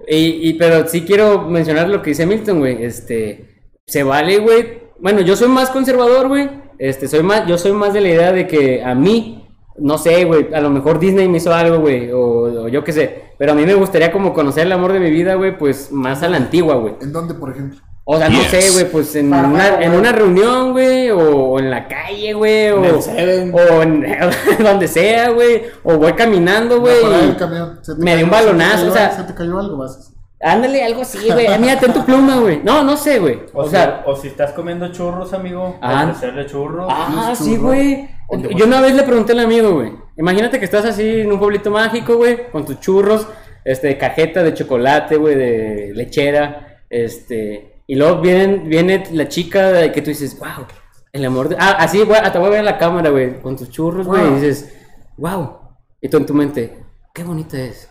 Y, 0.07 0.49
y- 0.49 0.55
pero 0.55 0.87
sí 0.87 1.03
quiero 1.05 1.43
mencionar 1.43 1.89
lo 1.89 2.01
que 2.03 2.11
dice 2.11 2.27
Milton, 2.27 2.61
güey, 2.61 2.85
este, 2.85 3.61
se 3.87 4.05
vale, 4.05 4.39
güey. 4.39 4.83
Bueno, 5.01 5.21
yo 5.21 5.35
soy 5.35 5.49
más 5.49 5.71
conservador, 5.71 6.29
güey. 6.29 6.49
Este, 6.79 7.09
soy 7.09 7.23
más, 7.23 7.47
yo 7.47 7.59
soy 7.59 7.73
más 7.73 7.93
de 7.93 8.01
la 8.01 8.09
idea 8.09 8.33
de 8.33 8.47
que 8.47 8.83
a 8.85 8.95
mí, 8.95 9.47
no 9.79 9.99
sé, 9.99 10.25
güey, 10.25 10.53
a 10.55 10.61
lo 10.61 10.71
mejor 10.71 10.99
Disney 10.99 11.29
me 11.29 11.39
hizo 11.39 11.53
algo, 11.53 11.79
güey, 11.81 12.11
o, 12.13 12.21
o 12.65 12.69
yo 12.69 12.85
qué 12.85 12.93
sé. 12.93 13.23
Pero 13.39 13.53
a 13.53 13.55
mí 13.55 13.65
me 13.65 13.75
gustaría 13.75 14.11
como 14.13 14.33
conocer 14.35 14.67
el 14.67 14.73
amor 14.73 14.93
de 14.93 15.01
mi 15.01 15.11
vida, 15.11 15.35
güey, 15.35 15.57
pues 15.57 15.91
más 15.93 16.23
a 16.23 16.29
la 16.29 16.37
antigua, 16.39 16.75
güey. 16.77 16.95
¿En 17.01 17.13
dónde, 17.13 17.35
por 17.35 17.51
ejemplo? 17.51 17.79
O 18.11 18.17
sea, 18.17 18.31
no 18.31 18.41
sé, 18.45 18.71
güey, 18.73 18.91
pues 18.91 19.15
en 19.17 19.29
Para 19.31 19.49
una, 19.49 19.83
en 19.83 19.93
una 19.93 20.13
reunión, 20.13 20.73
güey, 20.73 21.11
o, 21.11 21.19
o 21.21 21.59
en 21.59 21.71
la 21.71 21.87
calle, 21.87 22.33
güey, 22.33 22.71
o, 22.71 22.81
o 22.81 23.83
en 23.83 24.07
donde 24.65 24.89
sea, 24.89 25.29
güey, 25.31 25.63
o 25.85 25.99
voy 25.99 26.13
caminando, 26.15 26.81
güey. 26.81 26.95
Me 27.05 27.17
dio 27.17 27.29
un 27.29 27.35
cayó- 27.35 27.77
se 27.83 27.95
te 27.95 28.47
balonazo, 28.47 28.77
cayó- 28.79 28.91
o 28.91 28.95
sea- 28.95 29.11
Se 29.13 29.23
te 29.25 29.35
cayó 29.35 29.59
algo, 29.59 29.77
vas. 29.77 30.15
Ándale, 30.41 30.85
algo 30.85 31.03
así, 31.03 31.19
güey. 31.31 31.47
Ah, 31.47 31.59
Mira, 31.59 31.79
ten 31.81 31.93
tu 31.93 32.05
pluma, 32.05 32.37
güey. 32.37 32.61
No, 32.63 32.85
no 32.85 32.97
sé, 32.97 33.19
güey. 33.19 33.41
O, 33.53 33.63
O 33.63 33.69
sea, 33.69 34.03
si, 34.05 34.11
o 34.11 34.17
si 34.17 34.29
estás 34.29 34.53
comiendo 34.53 34.89
churros, 34.93 35.33
amigo, 35.33 35.77
Ah. 35.81 36.05
ofrecerle 36.09 36.47
churros. 36.47 36.87
ah, 36.89 37.09
¿Tienes 37.35 37.39
sí, 37.39 37.57
güey. 37.57 38.09
Yo 38.55 38.67
una 38.67 38.81
vez 38.81 38.95
le 38.95 39.03
pregunté 39.03 39.33
al 39.33 39.41
amigo, 39.41 39.73
güey. 39.75 39.93
Imagínate 40.17 40.59
que 40.59 40.65
estás 40.65 40.85
así 40.85 41.21
en 41.23 41.33
un 41.33 41.39
pueblito 41.39 41.71
mágico, 41.71 42.17
güey, 42.17 42.51
con 42.51 42.65
tus 42.65 42.79
churros, 42.81 43.27
este, 43.65 43.97
cajeta 43.99 44.43
de 44.43 44.55
chocolate, 44.55 45.17
güey, 45.17 45.35
de 45.35 45.93
lechera, 45.95 46.83
este, 46.91 47.83
y 47.87 47.95
luego 47.97 48.21
viene, 48.21 48.59
viene 48.59 49.05
la 49.13 49.29
chica 49.29 49.73
de 49.73 49.91
que 49.93 50.03
tú 50.03 50.11
dices, 50.11 50.39
wow, 50.39 50.67
el 51.13 51.25
amor 51.25 51.49
de... 51.49 51.57
Ah, 51.59 51.77
así, 51.79 52.03
güey, 52.03 52.21
hasta 52.21 52.39
voy 52.39 52.49
a 52.49 52.51
ver 52.53 52.65
la 52.65 52.79
cámara, 52.79 53.11
güey, 53.11 53.41
con 53.41 53.57
tus 53.57 53.71
churros, 53.71 54.07
güey, 54.07 54.27
y 54.27 54.35
dices, 54.35 54.75
wow. 55.17 55.59
Y 56.01 56.09
tú 56.09 56.19
en 56.19 56.27
tu 56.27 56.35
mente, 56.35 56.79
qué 57.15 57.25
bonita 57.25 57.59
es. 57.59 57.89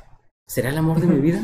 ¿Será 0.48 0.70
el 0.70 0.78
amor 0.78 1.00
de 1.00 1.08
mi 1.08 1.20
vida? 1.22 1.40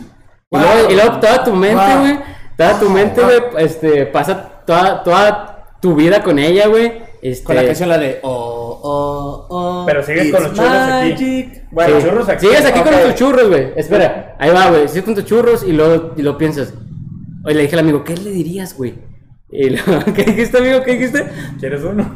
Y 0.54 0.58
luego, 0.58 0.92
y 0.92 0.96
luego 0.96 1.20
toda 1.20 1.44
tu 1.44 1.54
mente, 1.54 1.84
Wow. 1.84 2.00
güey, 2.00 2.20
toda 2.58 2.80
tu 2.80 2.90
mente, 2.90 3.22
güey, 3.22 3.40
este, 3.66 4.06
pasa 4.06 4.50
toda, 4.66 5.04
toda 5.04 5.66
tu 5.82 5.96
vida 5.96 6.22
con 6.24 6.40
ella, 6.40 6.68
güey. 6.68 7.02
Este, 7.22 7.46
Con 7.46 7.56
la 7.56 7.66
canción 7.66 7.88
la 7.90 7.98
de 7.98 8.20
Oh, 8.22 8.80
oh, 8.84 9.48
oh. 9.50 9.84
Pero 9.86 10.04
sigues 10.04 10.30
con 10.32 10.44
los 10.44 10.54
churros 10.54 10.72
aquí. 10.72 11.52
Bueno, 11.72 12.00
Sí. 12.02 12.06
churros 12.08 12.30
aquí. 12.30 12.46
Sigues 12.48 12.66
aquí 12.66 12.80
con 12.82 12.94
tus 12.94 13.16
churros, 13.16 13.48
güey. 13.50 13.68
Espera, 13.78 14.36
ahí 14.40 14.50
va, 14.52 14.70
güey. 14.70 14.88
Sigues 14.90 15.04
con 15.06 15.16
tus 15.16 15.24
churros 15.26 15.64
y 15.64 15.72
luego 15.72 16.12
y 16.18 16.22
lo 16.22 16.38
piensas. 16.38 16.74
Oye, 17.46 17.56
le 17.56 17.62
dije 17.64 17.76
al 17.76 17.80
amigo, 17.80 18.04
¿qué 18.04 18.16
le 18.18 18.30
dirías, 18.30 18.76
güey? 18.78 18.96
Y 19.56 19.70
luego, 19.70 20.04
¿qué 20.16 20.24
dijiste, 20.24 20.58
amigo? 20.58 20.82
¿Qué 20.82 20.94
dijiste? 20.94 21.26
¿Quieres 21.60 21.84
uno? 21.84 22.16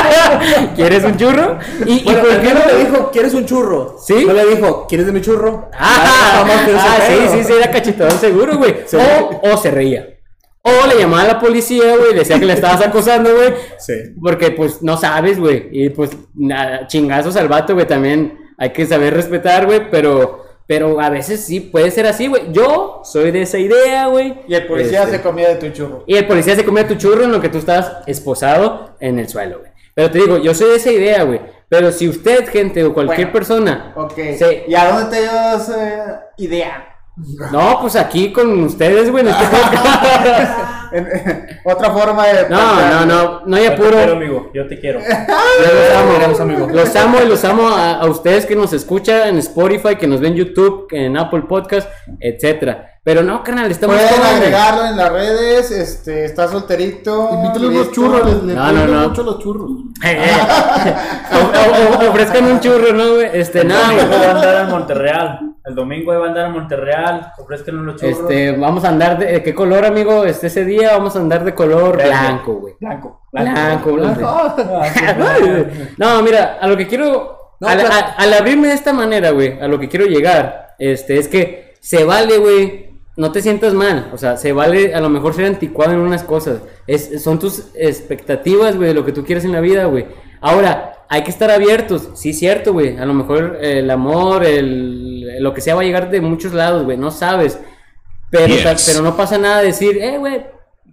¿Quieres 0.74 1.04
un 1.04 1.16
churro? 1.16 1.58
¿Y, 1.86 2.00
y 2.00 2.04
Bueno, 2.04 2.20
por 2.22 2.30
el 2.32 2.40
qué 2.40 2.54
no 2.54 2.66
le 2.66 2.84
dijo, 2.84 3.10
¿quieres 3.12 3.34
un 3.34 3.46
churro? 3.46 3.96
¿Sí? 4.04 4.24
No 4.26 4.32
le 4.32 4.46
dijo, 4.46 4.84
¿quieres 4.88 5.06
de 5.06 5.12
mi 5.12 5.20
churro? 5.20 5.70
Ah, 5.72 6.44
ah, 6.44 6.98
sí, 7.06 7.14
sí, 7.30 7.44
sí, 7.44 7.52
era 7.52 7.70
cachetón 7.70 8.10
seguro, 8.10 8.58
güey. 8.58 8.74
O, 8.96 9.52
o 9.52 9.56
se 9.56 9.70
reía. 9.70 10.08
O 10.62 10.88
le 10.88 10.98
llamaba 10.98 11.22
a 11.22 11.26
la 11.28 11.38
policía, 11.38 11.96
güey, 11.96 12.12
le 12.12 12.18
decía 12.20 12.40
que 12.40 12.46
le 12.46 12.54
estabas 12.54 12.84
acosando, 12.84 13.32
güey. 13.32 13.54
Sí. 13.78 13.94
Porque, 14.20 14.50
pues, 14.50 14.82
no 14.82 14.96
sabes, 14.96 15.38
güey. 15.38 15.68
Y, 15.70 15.90
pues, 15.90 16.10
nada, 16.34 16.88
chingazos 16.88 17.36
al 17.36 17.46
vato, 17.46 17.74
güey, 17.74 17.86
también 17.86 18.36
hay 18.58 18.72
que 18.72 18.86
saber 18.86 19.14
respetar, 19.14 19.66
güey. 19.66 19.88
Pero, 19.88 20.45
pero 20.66 21.00
a 21.00 21.10
veces 21.10 21.44
sí 21.44 21.60
puede 21.60 21.90
ser 21.90 22.06
así, 22.06 22.26
güey. 22.26 22.52
Yo 22.52 23.00
soy 23.04 23.30
de 23.30 23.42
esa 23.42 23.58
idea, 23.58 24.06
güey. 24.06 24.40
Y 24.48 24.54
el 24.54 24.66
policía 24.66 25.02
Este, 25.04 25.16
se 25.18 25.22
comía 25.22 25.48
de 25.48 25.56
tu 25.56 25.68
churro. 25.70 26.04
Y 26.06 26.16
el 26.16 26.26
policía 26.26 26.56
se 26.56 26.64
comía 26.64 26.86
tu 26.88 26.94
churro 26.96 27.22
en 27.24 27.32
lo 27.32 27.40
que 27.40 27.48
tú 27.48 27.58
estabas 27.58 27.92
esposado 28.06 28.96
en 29.00 29.18
el 29.18 29.28
suelo, 29.28 29.60
güey. 29.60 29.70
Pero 29.94 30.10
te 30.10 30.18
digo, 30.18 30.38
yo 30.38 30.54
soy 30.54 30.70
de 30.70 30.76
esa 30.76 30.90
idea, 30.92 31.22
güey. 31.22 31.40
Pero 31.68 31.90
si 31.92 32.08
usted, 32.08 32.48
gente, 32.48 32.84
o 32.84 32.92
cualquier 32.92 33.28
Bueno, 33.28 33.32
persona... 33.32 33.92
Ok. 33.96 34.14
se- 34.36 34.64
¿Y 34.68 34.74
a 34.74 34.88
dónde 34.92 35.16
te 35.16 35.22
dio 35.22 35.30
esa 35.56 36.22
idea? 36.36 36.88
No, 37.50 37.78
pues 37.80 37.96
aquí 37.96 38.30
con 38.32 38.62
ustedes, 38.64 39.10
güey, 39.10 39.24
en 39.26 39.30
este 39.32 39.44
Otra 41.64 41.90
forma 41.90 42.26
de. 42.26 42.48
No, 42.48 42.80
no, 42.88 43.06
no, 43.06 43.46
no 43.46 43.56
hay 43.56 43.64
Yo 43.64 43.70
te 43.70 43.76
quiero, 43.76 43.98
apuro. 43.98 44.12
amigo. 44.16 44.50
Yo 44.54 44.66
te 44.68 44.78
quiero. 44.80 45.00
Yo 45.00 45.06
los 45.06 45.96
amo, 45.96 46.28
los 46.28 46.40
amo, 46.40 46.66
los 46.72 46.96
amo 46.96 47.18
y 47.22 47.28
los 47.28 47.44
amo 47.44 47.68
a, 47.68 47.94
a 48.00 48.06
ustedes 48.06 48.46
que 48.46 48.56
nos 48.56 48.72
escuchan 48.72 49.28
en 49.28 49.38
Spotify, 49.38 49.96
que 49.96 50.06
nos 50.06 50.20
ven 50.20 50.32
en 50.32 50.38
YouTube, 50.38 50.88
en 50.90 51.16
Apple 51.16 51.42
Podcast, 51.48 51.88
etcétera. 52.20 52.95
Pero 53.06 53.22
no, 53.22 53.44
carnal, 53.44 53.70
estamos 53.70 53.94
Pueden 53.94 54.20
agregarlo 54.20 54.84
en 54.86 54.96
las 54.96 55.12
redes. 55.12 55.70
Este, 55.70 56.24
está 56.24 56.48
solterito. 56.48 57.30
Invítale 57.34 57.68
unos 57.68 57.92
churros, 57.92 58.26
les, 58.26 58.42
les 58.42 58.56
No, 58.56 58.72
no, 58.72 58.84
no. 58.88 59.08
mucho 59.10 59.22
los 59.22 59.38
churros. 59.38 59.70
Eh, 60.04 60.18
eh. 60.26 60.94
O- 61.32 62.02
o- 62.02 62.04
o- 62.06 62.10
ofrezcan 62.10 62.44
un 62.46 62.58
churro, 62.58 62.92
¿no, 62.92 63.14
güey? 63.14 63.28
Este, 63.32 63.60
El 63.60 63.68
no, 63.68 63.76
domingo 63.80 64.06
güey. 64.08 64.18
va 64.20 64.26
a 64.26 64.30
andar 64.32 64.64
en 64.64 64.70
Monterreal. 64.70 65.40
El 65.64 65.74
domingo 65.76 66.18
va 66.18 66.24
a 66.24 66.28
andar 66.28 66.46
en 66.46 66.52
Monterreal. 66.52 67.32
Ofrezcan 67.38 67.78
unos 67.78 67.94
churros. 68.00 68.18
Este, 68.18 68.52
vamos 68.56 68.84
a 68.84 68.88
andar 68.88 69.18
de, 69.20 69.26
¿de 69.26 69.42
qué 69.44 69.54
color, 69.54 69.84
amigo? 69.84 70.24
Este, 70.24 70.48
ese 70.48 70.64
día 70.64 70.90
vamos 70.96 71.14
a 71.14 71.20
andar 71.20 71.44
de 71.44 71.54
color 71.54 71.96
blanco, 72.02 72.54
güey. 72.54 72.74
Blanco. 72.80 73.22
Blanco, 73.30 73.92
blanco. 73.92 74.22
blanco. 74.24 74.52
No, 75.96 76.22
mira, 76.22 76.58
a 76.60 76.66
lo 76.66 76.76
que 76.76 76.86
quiero. 76.88 77.54
No, 77.60 77.68
al, 77.68 77.78
claro. 77.78 77.94
a- 77.94 78.22
al 78.22 78.34
abrirme 78.34 78.66
de 78.68 78.74
esta 78.74 78.92
manera, 78.92 79.30
güey, 79.30 79.60
a 79.60 79.68
lo 79.68 79.78
que 79.78 79.88
quiero 79.88 80.06
llegar, 80.06 80.74
este, 80.78 81.18
es 81.18 81.28
que 81.28 81.74
se 81.80 82.02
vale, 82.04 82.36
güey. 82.38 82.85
No 83.16 83.32
te 83.32 83.40
sientas 83.40 83.72
mal, 83.72 84.10
o 84.12 84.18
sea, 84.18 84.36
se 84.36 84.52
vale 84.52 84.94
a 84.94 85.00
lo 85.00 85.08
mejor 85.08 85.32
ser 85.34 85.46
anticuado 85.46 85.92
en 85.92 86.00
unas 86.00 86.22
cosas. 86.22 86.60
Es, 86.86 87.22
son 87.22 87.38
tus 87.38 87.68
expectativas, 87.74 88.76
güey, 88.76 88.88
de 88.88 88.94
lo 88.94 89.04
que 89.06 89.12
tú 89.12 89.24
quieres 89.24 89.44
en 89.44 89.52
la 89.52 89.60
vida, 89.60 89.86
güey. 89.86 90.06
Ahora, 90.42 90.92
hay 91.08 91.22
que 91.22 91.30
estar 91.30 91.50
abiertos, 91.50 92.10
sí, 92.14 92.32
cierto, 92.34 92.72
güey. 92.74 92.98
A 92.98 93.06
lo 93.06 93.14
mejor 93.14 93.58
el 93.62 93.90
amor, 93.90 94.44
el, 94.44 95.42
lo 95.42 95.54
que 95.54 95.60
sea 95.62 95.74
va 95.74 95.80
a 95.80 95.84
llegar 95.84 96.10
de 96.10 96.20
muchos 96.20 96.52
lados, 96.52 96.84
güey, 96.84 96.98
no 96.98 97.10
sabes. 97.10 97.58
Pero, 98.30 98.48
Yes. 98.54 98.64
ta- 98.64 98.76
pero 98.92 99.02
no 99.02 99.16
pasa 99.16 99.38
nada 99.38 99.62
decir, 99.62 99.96
eh, 99.98 100.18
güey, 100.18 100.44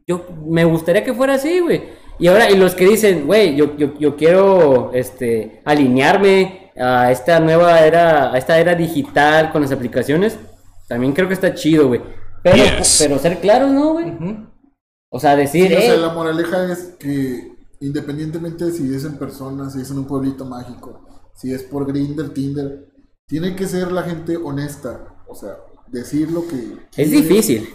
yo 0.07 0.25
me 0.47 0.63
gustaría 0.65 1.03
que 1.03 1.13
fuera 1.13 1.33
así, 1.33 1.59
güey. 1.59 1.83
Y 2.19 2.27
ahora, 2.27 2.49
y 2.49 2.55
los 2.55 2.73
que 2.75 2.85
dicen, 2.85 3.25
güey, 3.25 3.55
yo, 3.55 3.75
yo, 3.75 3.97
yo 3.99 4.15
quiero 4.15 4.91
este, 4.93 5.61
alinearme 5.65 6.71
a 6.79 7.11
esta 7.11 7.39
nueva 7.39 7.81
era, 7.81 8.31
a 8.31 8.37
esta 8.37 8.59
era 8.59 8.75
digital 8.75 9.51
con 9.51 9.61
las 9.63 9.71
aplicaciones, 9.71 10.37
también 10.93 11.13
creo 11.13 11.27
que 11.27 11.33
está 11.33 11.53
chido, 11.53 11.87
güey. 11.87 12.01
Pero, 12.43 12.55
Yes. 12.57 12.97
pero 12.99 13.17
ser 13.19 13.39
claros, 13.39 13.71
¿no, 13.71 13.93
güey? 13.93 14.13
O 15.09 15.19
sea, 15.19 15.35
decir, 15.35 15.67
Sí, 15.69 15.73
o 15.75 15.79
sea, 15.79 15.95
eh, 15.95 15.97
la 15.97 16.13
moraleja 16.13 16.71
es 16.71 16.95
que 16.99 17.51
independientemente 17.79 18.65
de 18.65 18.71
si 18.71 18.93
es 18.93 19.05
en 19.05 19.17
persona, 19.17 19.69
si 19.69 19.81
es 19.81 19.91
en 19.91 19.99
un 19.99 20.05
pueblito 20.05 20.45
mágico, 20.45 21.05
si 21.35 21.53
es 21.53 21.63
por 21.63 21.85
Grinder, 21.87 22.29
Tinder, 22.33 22.87
tiene 23.27 23.55
que 23.55 23.65
ser 23.67 23.91
la 23.91 24.03
gente 24.03 24.37
honesta. 24.37 25.15
O 25.27 25.35
sea, 25.35 25.55
decir 25.87 26.31
lo 26.31 26.47
que. 26.47 26.55
es 26.55 27.09
quiere. 27.09 27.11
difícil. 27.11 27.69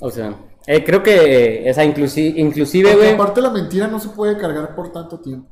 O 0.00 0.10
sea, 0.10 0.36
eh, 0.66 0.84
creo 0.84 1.02
que, 1.02 1.68
esa 1.68 1.84
inclusi 1.84 2.34
inclusive, 2.36 2.94
güey. 2.94 3.10
aparte 3.12 3.40
la 3.40 3.50
mentira 3.50 3.88
no 3.88 4.00
se 4.00 4.08
puede 4.10 4.38
cargar 4.38 4.74
por 4.74 4.90
tanto 4.92 5.20
tiempo. 5.20 5.50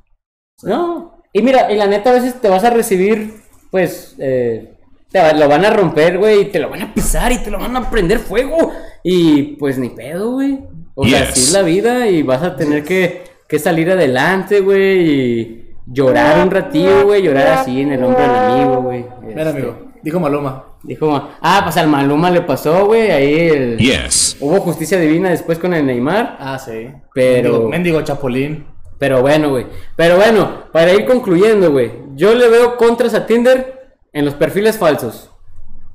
No. 0.63 1.21
Y 1.33 1.43
mira, 1.43 1.71
y 1.73 1.77
la 1.77 1.87
neta 1.87 2.11
a 2.11 2.15
veces 2.15 2.41
te 2.41 2.49
vas 2.49 2.65
a 2.65 2.71
recibir, 2.71 3.35
pues, 3.71 4.15
eh, 4.19 4.79
te 5.13 5.35
lo 5.35 5.49
van 5.49 5.65
a 5.65 5.71
romper, 5.71 6.19
güey, 6.19 6.41
y 6.41 6.45
te 6.47 6.59
lo 6.59 6.71
van 6.71 6.83
a 6.83 6.95
pisar 6.95 7.31
y 7.33 7.39
te 7.39 7.51
lo 7.51 7.59
van 7.59 7.77
a 7.77 7.91
prender 7.91 8.19
fuego. 8.19 8.73
Y 9.05 9.57
pues 9.57 9.79
ni 9.79 9.91
pedo, 9.91 10.33
güey. 10.33 10.59
O 10.95 11.07
sea, 11.07 11.23
así 11.23 11.41
es 11.41 11.53
la 11.53 11.63
vida 11.63 12.07
y 12.09 12.23
vas 12.23 12.43
a 12.43 12.57
tener 12.57 12.83
que, 12.85 13.25
que 13.49 13.59
salir 13.59 13.91
adelante, 13.91 14.61
güey, 14.61 15.01
y 15.11 15.69
llorar 15.87 16.43
un 16.45 16.51
ratillo, 16.51 17.05
güey, 17.07 17.23
llorar 17.23 17.47
así 17.59 17.81
en 17.81 17.93
el 17.93 18.05
hombro 18.05 18.21
del 18.23 18.31
amigo, 18.31 18.83
güey. 18.83 19.05
Mira, 19.23 19.43
Este, 19.43 19.51
amigo, 19.59 19.79
dijo 20.03 20.21
Maluma. 20.21 20.65
Dijo, 20.85 21.29
ah, 21.41 21.61
pues 21.63 21.77
al 21.77 21.87
Maluma 21.87 22.29
le 22.31 22.41
pasó, 22.41 22.87
güey, 22.87 23.11
ahí 23.13 23.49
el- 23.49 23.79
Yes. 23.79 24.37
hubo 24.41 24.61
justicia 24.61 24.99
divina 24.99 25.31
después 25.31 25.59
con 25.59 25.73
el 25.75 25.87
Neymar. 25.87 26.37
Ah, 26.41 26.59
sí. 26.59 26.89
Pero- 27.15 27.51
Mendigo, 27.53 27.69
mendigo 27.69 28.03
Chapulín. 28.03 28.67
Pero 28.99 29.21
bueno, 29.21 29.51
güey. 29.51 29.67
Pero 29.97 30.17
bueno, 30.17 30.65
para 30.73 30.93
ir 30.93 31.05
concluyendo, 31.07 31.71
güey. 31.73 31.91
Yo 32.15 32.35
le 32.35 32.49
veo 32.49 32.77
contras 32.77 33.15
a 33.15 33.27
Tinder 33.27 33.82
en 34.13 34.25
los 34.25 34.35
perfiles 34.35 34.79
falsos. 34.79 35.31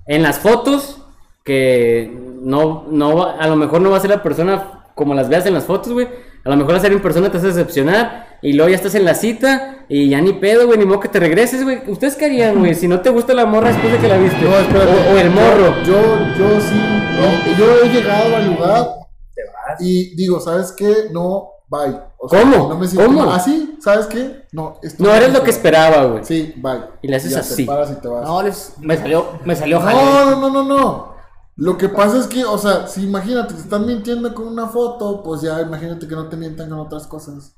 En 0.06 0.24
las 0.24 0.40
fotos, 0.40 1.02
que 1.44 2.12
no, 2.42 2.86
no 2.90 3.16
va- 3.18 3.38
a 3.38 3.48
lo 3.48 3.56
mejor 3.56 3.82
no 3.82 3.90
va 3.92 3.98
a 3.98 4.02
ser 4.02 4.10
la 4.10 4.24
persona 4.24 4.86
como 4.96 5.14
las 5.14 5.30
veas 5.30 5.46
en 5.46 5.54
las 5.54 5.66
fotos, 5.66 5.94
güey. 5.94 6.08
A 6.44 6.50
lo 6.50 6.56
mejor 6.56 6.76
al 6.76 6.82
ser 6.82 6.92
en 6.94 7.02
persona 7.02 7.30
te 7.32 7.38
hace 7.38 7.48
decepcionar. 7.48 8.26
Y 8.42 8.54
luego 8.54 8.70
ya 8.70 8.76
estás 8.76 8.96
en 8.96 9.04
la 9.06 9.16
cita 9.16 9.86
y 9.90 10.10
ya 10.10 10.22
ni 10.22 10.34
pedo, 10.34 10.66
güey, 10.68 10.78
ni 10.78 10.86
modo 10.86 11.00
que 11.00 11.08
te 11.10 11.20
regreses, 11.20 11.64
güey. 11.64 11.82
¿Ustedes 11.88 12.16
qué 12.16 12.26
harían, 12.26 12.60
güey? 12.60 12.74
Si 12.76 12.88
no 12.88 13.02
te 13.02 13.10
gusta 13.10 13.34
la 13.34 13.46
morra 13.46 13.70
después 13.70 13.92
de 13.92 14.00
que 14.00 14.08
la 14.08 14.18
viste. 14.18 14.42
No, 14.42 14.56
espérate. 14.58 14.92
o, 14.92 15.14
o 15.14 15.18
el 15.18 15.30
morro. 15.32 15.76
Yo, 15.84 15.96
yo 16.38 16.62
sí. 16.62 16.76
no, 16.76 17.58
yo 17.58 17.84
he 17.84 17.90
llegado 17.90 18.36
al 18.36 18.48
lugar 18.48 18.88
Te 19.36 19.42
vas. 19.44 19.82
y 19.82 20.16
digo, 20.16 20.40
¿sabes 20.40 20.72
qué? 20.78 20.94
No, 21.12 21.50
bye. 21.68 22.00
O 22.20 22.28
sea, 22.28 22.42
¿Cómo? 22.42 22.70
No 22.70 22.78
me 22.78 22.88
siento 22.88 23.08
¿Cómo? 23.08 23.26
mal. 23.26 23.36
¿Ah, 23.36 23.40
sí? 23.40 23.78
¿Sabes 23.80 24.08
qué? 24.08 24.46
No, 24.52 24.80
esto 24.82 25.04
No 25.04 25.14
eres 25.14 25.32
lo 25.32 25.44
que 25.44 25.52
esperaba, 25.52 26.06
güey. 26.06 26.26
Sí, 26.26 26.54
bye. 26.58 26.82
Y 27.02 27.08
le 27.08 27.16
haces 27.18 27.32
Ya 27.32 27.40
así. 27.40 27.64
Te 27.64 27.72
paras 27.72 27.92
y 27.92 28.02
te 28.02 28.08
vas. 28.08 28.24
No, 28.28 28.42
les, 28.42 28.74
me 28.80 28.98
salió, 28.98 29.28
me 29.46 29.56
salió 29.56 29.80
jale. 29.80 30.04
No, 30.04 30.26
no, 30.32 30.42
no, 30.42 30.50
no, 30.50 30.64
no. 30.64 31.18
Lo 31.56 31.78
que 31.78 31.90
pasa 31.90 32.18
es 32.18 32.28
que, 32.28 32.44
o 32.46 32.58
sea, 32.58 32.88
si 32.88 33.04
imagínate, 33.04 33.54
te 33.54 33.62
están 33.62 33.86
mintiendo 33.86 34.34
con 34.34 34.48
una 34.48 34.68
foto, 34.68 35.22
pues 35.24 35.42
ya 35.42 35.62
imagínate 35.62 36.08
que 36.08 36.16
no 36.16 36.28
te 36.28 36.38
mientan 36.38 36.70
con 36.70 36.80
otras 36.80 37.08
cosas. 37.08 37.56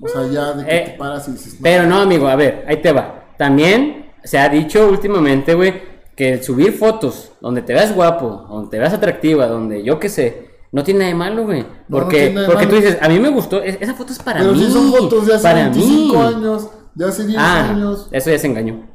O 0.00 0.08
sea, 0.08 0.26
ya 0.26 0.52
de 0.52 0.64
que 0.64 0.76
Eh, 0.76 0.80
te 0.86 0.98
paras 0.98 1.28
y 1.28 1.32
dices, 1.32 1.54
no. 1.54 1.60
Pero 1.62 1.86
no, 1.86 2.00
amigo, 2.00 2.28
a 2.28 2.36
ver, 2.36 2.64
ahí 2.68 2.80
te 2.82 2.92
va. 2.92 3.24
También 3.38 4.12
se 4.22 4.38
ha 4.38 4.48
dicho 4.48 4.88
últimamente, 4.88 5.54
güey, 5.54 5.82
que 6.16 6.42
subir 6.42 6.72
fotos 6.76 7.32
donde 7.40 7.62
te 7.62 7.72
veas 7.72 7.94
guapo, 7.94 8.46
donde 8.48 8.70
te 8.70 8.78
veas 8.78 8.92
atractiva, 8.92 9.46
donde 9.46 9.82
yo 9.82 9.98
qué 9.98 10.08
sé, 10.08 10.50
no 10.74 10.82
tiene 10.82 10.98
nada 11.00 11.08
de 11.10 11.14
malo, 11.14 11.44
güey. 11.44 11.64
Porque, 11.88 12.34
porque 12.46 12.66
tú 12.66 12.74
dices, 12.76 12.98
a 13.00 13.08
mí 13.08 13.18
me 13.20 13.28
gustó, 13.28 13.62
es- 13.62 13.78
esa 13.80 13.94
foto 13.94 14.12
es 14.12 14.18
para 14.18 14.40
Pero 14.40 14.52
mí. 14.52 14.64
si 14.64 14.72
son 14.72 14.92
fotos 14.92 15.26
de 15.26 15.34
hace 15.34 15.42
para 15.42 15.60
25 15.70 16.16
mí. 16.18 16.24
años, 16.34 16.68
de 16.94 17.04
hace 17.08 17.26
10 17.26 17.38
Ah, 17.40 17.68
años. 17.70 18.08
eso 18.10 18.30
ya 18.30 18.38
se 18.38 18.46
engañó. 18.48 18.90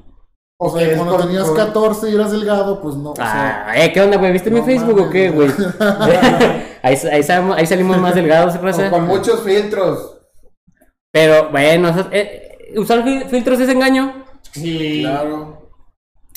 O 0.62 0.78
sea, 0.78 0.98
cuando 0.98 1.18
tenías 1.20 1.46
con- 1.46 1.56
14 1.56 2.10
y 2.10 2.16
eras 2.16 2.32
delgado, 2.32 2.82
pues 2.82 2.96
no. 2.96 3.12
O 3.12 3.16
sea, 3.16 3.66
Ah, 3.68 3.74
eh, 3.82 3.94
¿qué 3.94 4.02
onda, 4.02 4.18
güey? 4.18 4.34
¿Viste 4.34 4.52
mi 4.52 4.62
Facebook 4.62 5.00
o 5.00 5.10
qué, 5.10 5.30
güey? 5.30 5.50
ahí, 6.84 6.98
ahí, 7.12 7.24
sal- 7.24 7.54
ahí 7.56 7.66
salimos 7.66 7.98
más 7.98 8.14
delgados, 8.14 8.56
Con, 8.58 8.66
raza. 8.66 8.90
con 8.90 9.08
muchos 9.08 9.40
filtros. 9.42 10.18
Pero, 11.14 11.50
bueno, 11.50 11.94
eh, 12.12 12.74
usar 12.78 13.04
fil- 13.06 13.26
filtros 13.30 13.60
es 13.62 13.70
engaño. 13.70 14.26
Sí. 14.52 15.00
claro. 15.04 15.59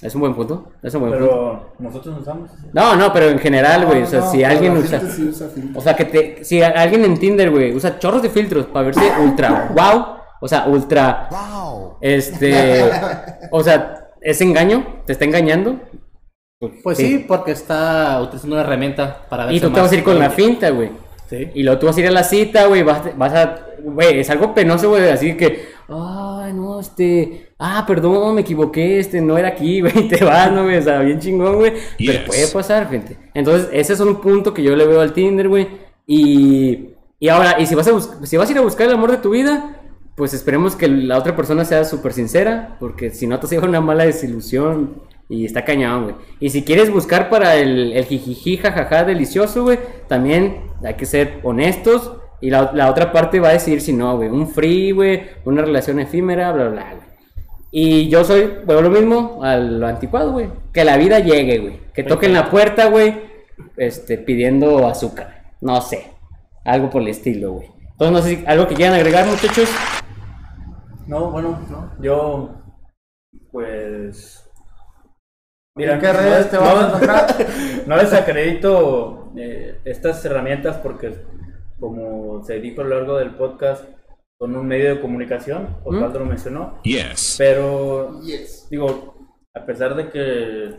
Es 0.02 0.16
un 0.16 0.20
buen 0.20 0.34
punto. 0.34 0.72
Es 0.82 0.92
un 0.94 1.02
buen 1.02 1.12
punto. 1.12 1.26
Pero 1.26 1.74
nosotros 1.78 2.20
usamos. 2.20 2.50
No, 2.72 2.96
no, 2.96 3.12
pero 3.12 3.28
en 3.28 3.38
general, 3.38 3.86
güey. 3.86 4.02
o 4.02 4.06
sea, 4.06 4.20
No, 4.20 4.30
si 4.32 4.42
alguien 4.42 4.76
usa. 4.76 5.00
sí 5.00 5.28
usa. 5.28 5.48
O 5.76 5.80
sea, 5.80 5.94
que 5.94 6.04
te, 6.04 6.44
si 6.44 6.60
alguien 6.60 7.04
en 7.04 7.16
Tinder, 7.16 7.50
güey, 7.50 7.72
usa 7.72 8.00
chorros 8.00 8.20
de 8.20 8.28
filtros 8.28 8.66
para 8.66 8.86
verse 8.86 9.12
ultra 9.22 9.70
wow, 9.74 10.16
o 10.40 10.48
sea, 10.48 10.66
ultra, 10.66 11.28
este, 12.00 12.82
o 13.52 13.62
sea, 13.62 14.10
es 14.20 14.40
engaño, 14.40 15.02
te 15.06 15.12
está 15.12 15.24
engañando. 15.24 15.76
Pues 16.82 16.98
sí, 16.98 17.24
porque 17.26 17.52
está 17.52 18.20
utilizando 18.20 18.56
una 18.56 18.64
herramienta 18.64 19.26
para 19.28 19.46
ver 19.46 19.54
Y 19.54 19.60
tú 19.60 19.70
te 19.70 19.80
vas 19.80 19.90
a 19.90 19.94
ir 19.94 20.04
con 20.04 20.18
la 20.18 20.30
finta, 20.30 20.70
güey. 20.70 20.90
Sí. 21.28 21.48
Y 21.54 21.62
luego 21.62 21.80
tú 21.80 21.86
vas 21.86 21.96
a 21.96 22.00
ir 22.00 22.06
a 22.08 22.10
la 22.10 22.24
cita, 22.24 22.66
güey, 22.66 22.82
vas, 22.82 23.16
vas 23.16 23.32
a, 23.32 23.66
güey, 23.82 24.20
es 24.20 24.30
algo 24.30 24.54
penoso, 24.54 24.90
güey, 24.90 25.08
así 25.08 25.36
que, 25.36 25.72
ay, 25.94 26.52
no, 26.52 26.80
este, 26.80 27.48
ah, 27.58 27.84
perdón, 27.86 28.34
me 28.34 28.40
equivoqué, 28.42 28.98
este, 28.98 29.20
no 29.20 29.36
era 29.38 29.48
aquí, 29.48 29.80
güey, 29.82 30.08
te 30.08 30.24
vas, 30.24 30.50
no, 30.52 30.64
güey, 30.64 30.78
o 30.78 30.82
sea, 30.82 31.00
bien 31.00 31.18
chingón, 31.18 31.56
güey, 31.56 31.72
pero 31.98 32.18
Yes. 32.18 32.26
puede 32.26 32.46
pasar, 32.48 32.88
gente. 32.88 33.16
Entonces, 33.34 33.68
ese 33.72 33.92
es 33.94 34.00
un 34.00 34.20
punto 34.20 34.52
que 34.54 34.62
yo 34.62 34.74
le 34.76 34.86
veo 34.86 35.00
al 35.00 35.12
Tinder, 35.12 35.48
güey, 35.48 35.68
y, 36.06 36.90
y 37.20 37.28
ahora, 37.28 37.56
y 37.60 37.66
si 37.66 37.74
vas, 37.74 37.88
a 37.88 38.26
si 38.26 38.36
vas 38.36 38.48
a 38.48 38.52
ir 38.52 38.58
a 38.58 38.62
buscar 38.62 38.86
el 38.88 38.94
amor 38.94 39.10
de 39.10 39.18
tu 39.18 39.30
vida, 39.30 39.76
pues 40.16 40.34
esperemos 40.34 40.76
que 40.76 40.88
la 40.88 41.18
otra 41.18 41.34
persona 41.36 41.64
sea 41.64 41.84
súper 41.84 42.12
sincera, 42.12 42.76
porque 42.80 43.10
si 43.10 43.26
no 43.26 43.38
te 43.40 43.46
lleva 43.46 43.66
una 43.68 43.80
mala 43.80 44.04
desilusión 44.04 44.94
y 45.28 45.46
está 45.46 45.64
cañón, 45.64 46.02
güey. 46.04 46.14
Y 46.40 46.50
si 46.50 46.62
quieres 46.64 46.90
buscar 46.90 47.30
para 47.30 47.56
el, 47.56 47.92
el 47.92 48.04
jijiji, 48.04 48.58
jajaja 48.58 49.04
delicioso, 49.04 49.62
güey, 49.62 49.78
también 50.08 50.64
hay 50.84 50.94
que 50.94 51.06
ser 51.06 51.40
honestos. 51.42 52.12
Y 52.42 52.50
la, 52.50 52.72
la 52.74 52.90
otra 52.90 53.10
parte 53.10 53.40
va 53.40 53.48
a 53.48 53.52
decidir 53.52 53.80
si 53.80 53.94
no, 53.94 54.16
güey. 54.16 54.28
Un 54.28 54.48
free, 54.48 54.90
güey, 54.90 55.22
una 55.44 55.62
relación 55.62 56.00
efímera, 56.00 56.52
bla, 56.52 56.64
bla, 56.64 56.72
bla, 56.72 56.94
güey. 56.94 57.12
Y 57.74 58.10
yo 58.10 58.22
soy, 58.22 58.58
bueno, 58.66 58.82
lo 58.82 58.90
mismo 58.90 59.42
a 59.42 59.56
lo 59.56 59.86
anticuado, 59.86 60.32
güey. 60.32 60.50
Que 60.74 60.84
la 60.84 60.98
vida 60.98 61.20
llegue, 61.20 61.58
güey. 61.58 61.80
Que 61.94 62.02
toquen 62.02 62.34
la 62.34 62.50
puerta, 62.50 62.86
güey, 62.86 63.22
este, 63.78 64.18
pidiendo 64.18 64.86
azúcar. 64.86 65.54
No 65.62 65.80
sé. 65.80 66.12
Algo 66.66 66.90
por 66.90 67.00
el 67.00 67.08
estilo, 67.08 67.52
güey. 67.52 67.70
Entonces, 67.92 68.12
no 68.12 68.22
sé 68.22 68.36
si 68.36 68.44
algo 68.46 68.68
que 68.68 68.74
quieran 68.74 68.94
agregar, 68.94 69.26
muchachos. 69.26 69.70
No, 71.06 71.30
bueno, 71.30 71.58
yo, 72.00 72.50
pues... 73.50 74.50
Mira, 75.74 75.94
¿En 75.94 76.00
qué 76.00 76.12
redes 76.12 76.50
te 76.50 76.58
vas 76.58 76.74
a 76.74 76.86
encontrar? 76.88 77.36
no 77.86 77.96
desacredito 77.96 79.32
eh, 79.36 79.80
estas 79.84 80.22
herramientas 80.26 80.76
porque, 80.76 81.14
como 81.82 82.44
se 82.44 82.60
dijo 82.60 82.80
a 82.80 82.84
lo 82.84 82.94
largo 82.96 83.16
del 83.18 83.34
podcast, 83.34 83.84
son 84.38 84.54
un 84.54 84.66
medio 84.68 84.94
de 84.94 85.00
comunicación, 85.00 85.78
Osvaldo 85.84 86.20
lo 86.20 86.26
mencionó, 86.26 86.78
Yes. 86.84 87.34
pero 87.38 88.20
Yes. 88.22 88.68
digo, 88.70 89.14
a 89.52 89.66
pesar 89.66 89.96
de 89.96 90.08
que 90.08 90.76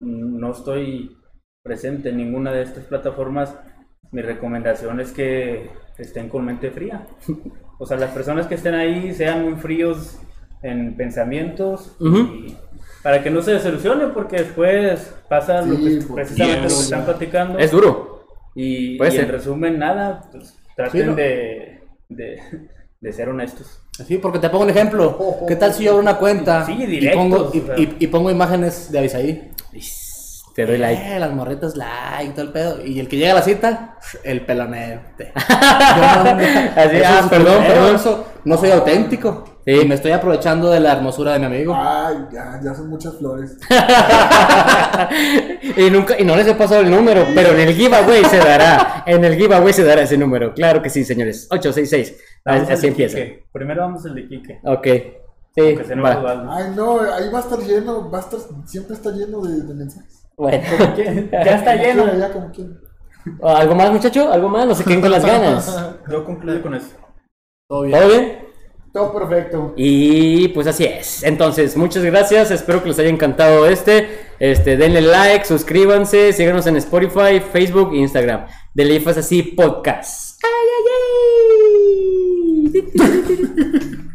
no 0.00 0.52
estoy 0.52 1.14
presente 1.62 2.08
en 2.08 2.16
ninguna 2.16 2.52
de 2.52 2.62
estas 2.62 2.84
plataformas, 2.84 3.54
mi 4.12 4.22
recomendación 4.22 4.98
es 5.00 5.12
que 5.12 5.68
estén 5.98 6.30
con 6.30 6.44
mente 6.46 6.70
fría. 6.70 7.06
O 7.78 7.84
sea, 7.84 7.98
las 7.98 8.12
personas 8.12 8.46
que 8.46 8.54
estén 8.54 8.72
ahí 8.74 9.12
sean 9.12 9.44
muy 9.44 9.56
fríos 9.60 10.18
en 10.62 10.96
pensamientos 10.96 11.94
y 12.00 12.56
para 13.02 13.22
que 13.22 13.28
no 13.30 13.42
se 13.42 13.52
desilusionen 13.52 14.12
porque 14.14 14.36
después 14.38 15.14
pasa 15.28 15.60
lo 15.60 15.76
que 15.76 15.82
pues, 15.82 16.06
precisamente 16.06 16.62
lo 16.62 16.68
que 16.68 16.74
están 16.74 17.04
platicando 17.04 17.58
Es 17.58 17.70
duro. 17.70 18.05
Y, 18.56 18.96
y 19.02 19.16
en 19.18 19.28
resumen 19.28 19.78
nada, 19.78 20.22
pues 20.32 20.56
traten 20.74 21.00
Sí, 21.02 21.06
¿no? 21.06 21.14
de, 21.14 21.80
de, 22.08 22.38
de 23.00 23.12
ser 23.12 23.28
honestos. 23.28 23.80
Sí, 24.06 24.18
porque 24.18 24.38
te 24.38 24.48
pongo 24.50 24.64
un 24.64 24.70
ejemplo. 24.70 25.36
¿Qué 25.46 25.56
tal 25.56 25.72
si 25.72 25.84
yo 25.84 25.92
abro 25.92 26.02
una 26.02 26.18
cuenta 26.18 26.66
Sí, 26.66 26.72
y, 26.72 26.86
directos, 26.86 27.22
pongo, 27.22 27.50
y, 27.54 27.60
o 27.60 27.66
sea. 27.66 27.78
y- 27.78 27.96
y 28.00 28.06
pongo 28.08 28.30
imágenes 28.30 28.90
de 28.90 28.98
Avisaí? 28.98 29.50
Te 30.54 30.64
doy 30.64 30.78
like. 30.78 31.16
Eh, 31.16 31.20
las 31.20 31.32
morritas 31.32 31.76
like, 31.76 32.32
todo 32.32 32.46
el 32.46 32.52
pedo. 32.52 32.84
Y 32.84 32.98
el 32.98 33.08
que 33.08 33.16
llega 33.18 33.32
a 33.32 33.36
la 33.36 33.42
cita, 33.42 33.98
el 34.24 34.40
pelonete. 34.46 35.32
Así, 35.34 36.96
ah, 37.04 37.26
perdón, 37.28 37.62
perdón. 37.66 38.00
no 38.44 38.56
soy 38.56 38.70
auténtico. 38.70 39.55
Sí. 39.66 39.84
Me 39.84 39.96
estoy 39.96 40.12
aprovechando 40.12 40.70
de 40.70 40.78
la 40.78 40.92
hermosura 40.92 41.32
de 41.32 41.40
mi 41.40 41.46
amigo. 41.46 41.74
Ay, 41.76 42.28
ya, 42.32 42.60
ya 42.62 42.72
son 42.72 42.88
muchas 42.88 43.16
flores. 43.16 43.58
y 45.76 45.90
nunca 45.90 46.14
y 46.20 46.24
no 46.24 46.36
les 46.36 46.46
he 46.46 46.54
pasado 46.54 46.82
el 46.82 46.90
número, 46.90 47.26
pero 47.34 47.48
en 47.48 47.58
el 47.58 47.74
giveaway 47.74 48.24
se 48.26 48.38
dará. 48.38 49.02
En 49.06 49.24
el 49.24 49.34
giveaway 49.34 49.72
se 49.72 49.82
dará 49.82 50.02
ese 50.02 50.16
número. 50.16 50.54
Claro 50.54 50.80
que 50.80 50.88
sí, 50.88 51.04
señores. 51.04 51.48
866. 51.50 52.16
Vamos 52.44 52.70
Así, 52.70 52.86
empieza. 52.86 53.16
Quique. 53.16 53.44
Primero 53.52 53.82
vamos 53.82 54.06
al 54.06 54.14
de 54.14 54.28
Quique. 54.28 54.60
Ok. 54.62 54.86
Sí. 55.56 55.76
Que 55.76 55.84
se 55.84 55.96
nos 55.96 56.06
va. 56.06 56.56
Ay, 56.56 56.72
no, 56.76 57.00
ahí 57.00 57.28
va 57.32 57.38
a 57.38 57.42
estar 57.42 57.58
lleno, 57.58 58.08
va 58.08 58.18
a 58.18 58.20
estar, 58.20 58.38
siempre 58.66 58.94
está 58.94 59.10
lleno 59.10 59.42
de, 59.42 59.62
de 59.62 59.74
mensajes. 59.74 60.28
Bueno. 60.36 60.62
Ya 60.96 61.56
está 61.56 61.74
lleno. 61.74 62.04
Quiera, 62.04 62.18
ya 62.18 62.32
como 62.32 62.52
quiera. 62.52 62.70
¿Algo 63.42 63.74
más, 63.74 63.90
muchacho? 63.90 64.32
¿Algo 64.32 64.48
más? 64.48 64.64
No 64.64 64.76
se 64.76 64.84
queden 64.84 65.00
con 65.00 65.10
las 65.10 65.26
ganas. 65.26 65.76
Yo 66.08 66.24
concluyo 66.24 66.62
con 66.62 66.76
eso. 66.76 66.90
Todo 67.68 67.82
bien. 67.82 67.98
¿Todo 67.98 68.08
bien? 68.08 68.45
Todo 68.96 69.12
perfecto. 69.12 69.74
Y 69.76 70.48
pues 70.48 70.66
así 70.66 70.84
es. 70.84 71.22
Entonces, 71.22 71.76
muchas 71.76 72.02
gracias. 72.02 72.50
Espero 72.50 72.82
que 72.82 72.88
les 72.88 72.98
haya 72.98 73.10
encantado 73.10 73.66
este. 73.66 74.20
Este, 74.38 74.78
denle 74.78 75.02
like, 75.02 75.44
suscríbanse, 75.44 76.32
síganos 76.32 76.66
en 76.66 76.76
Spotify, 76.76 77.40
Facebook 77.52 77.92
e 77.92 77.98
Instagram. 77.98 78.46
De 78.72 78.86
Leifas 78.86 79.18
así 79.18 79.42
podcast. 79.42 80.42
¡Ay, 80.42 80.50
ay, 80.78 80.84
ay! 82.72 84.02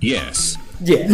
Yes. 0.00 0.58
Yeah. 0.80 1.08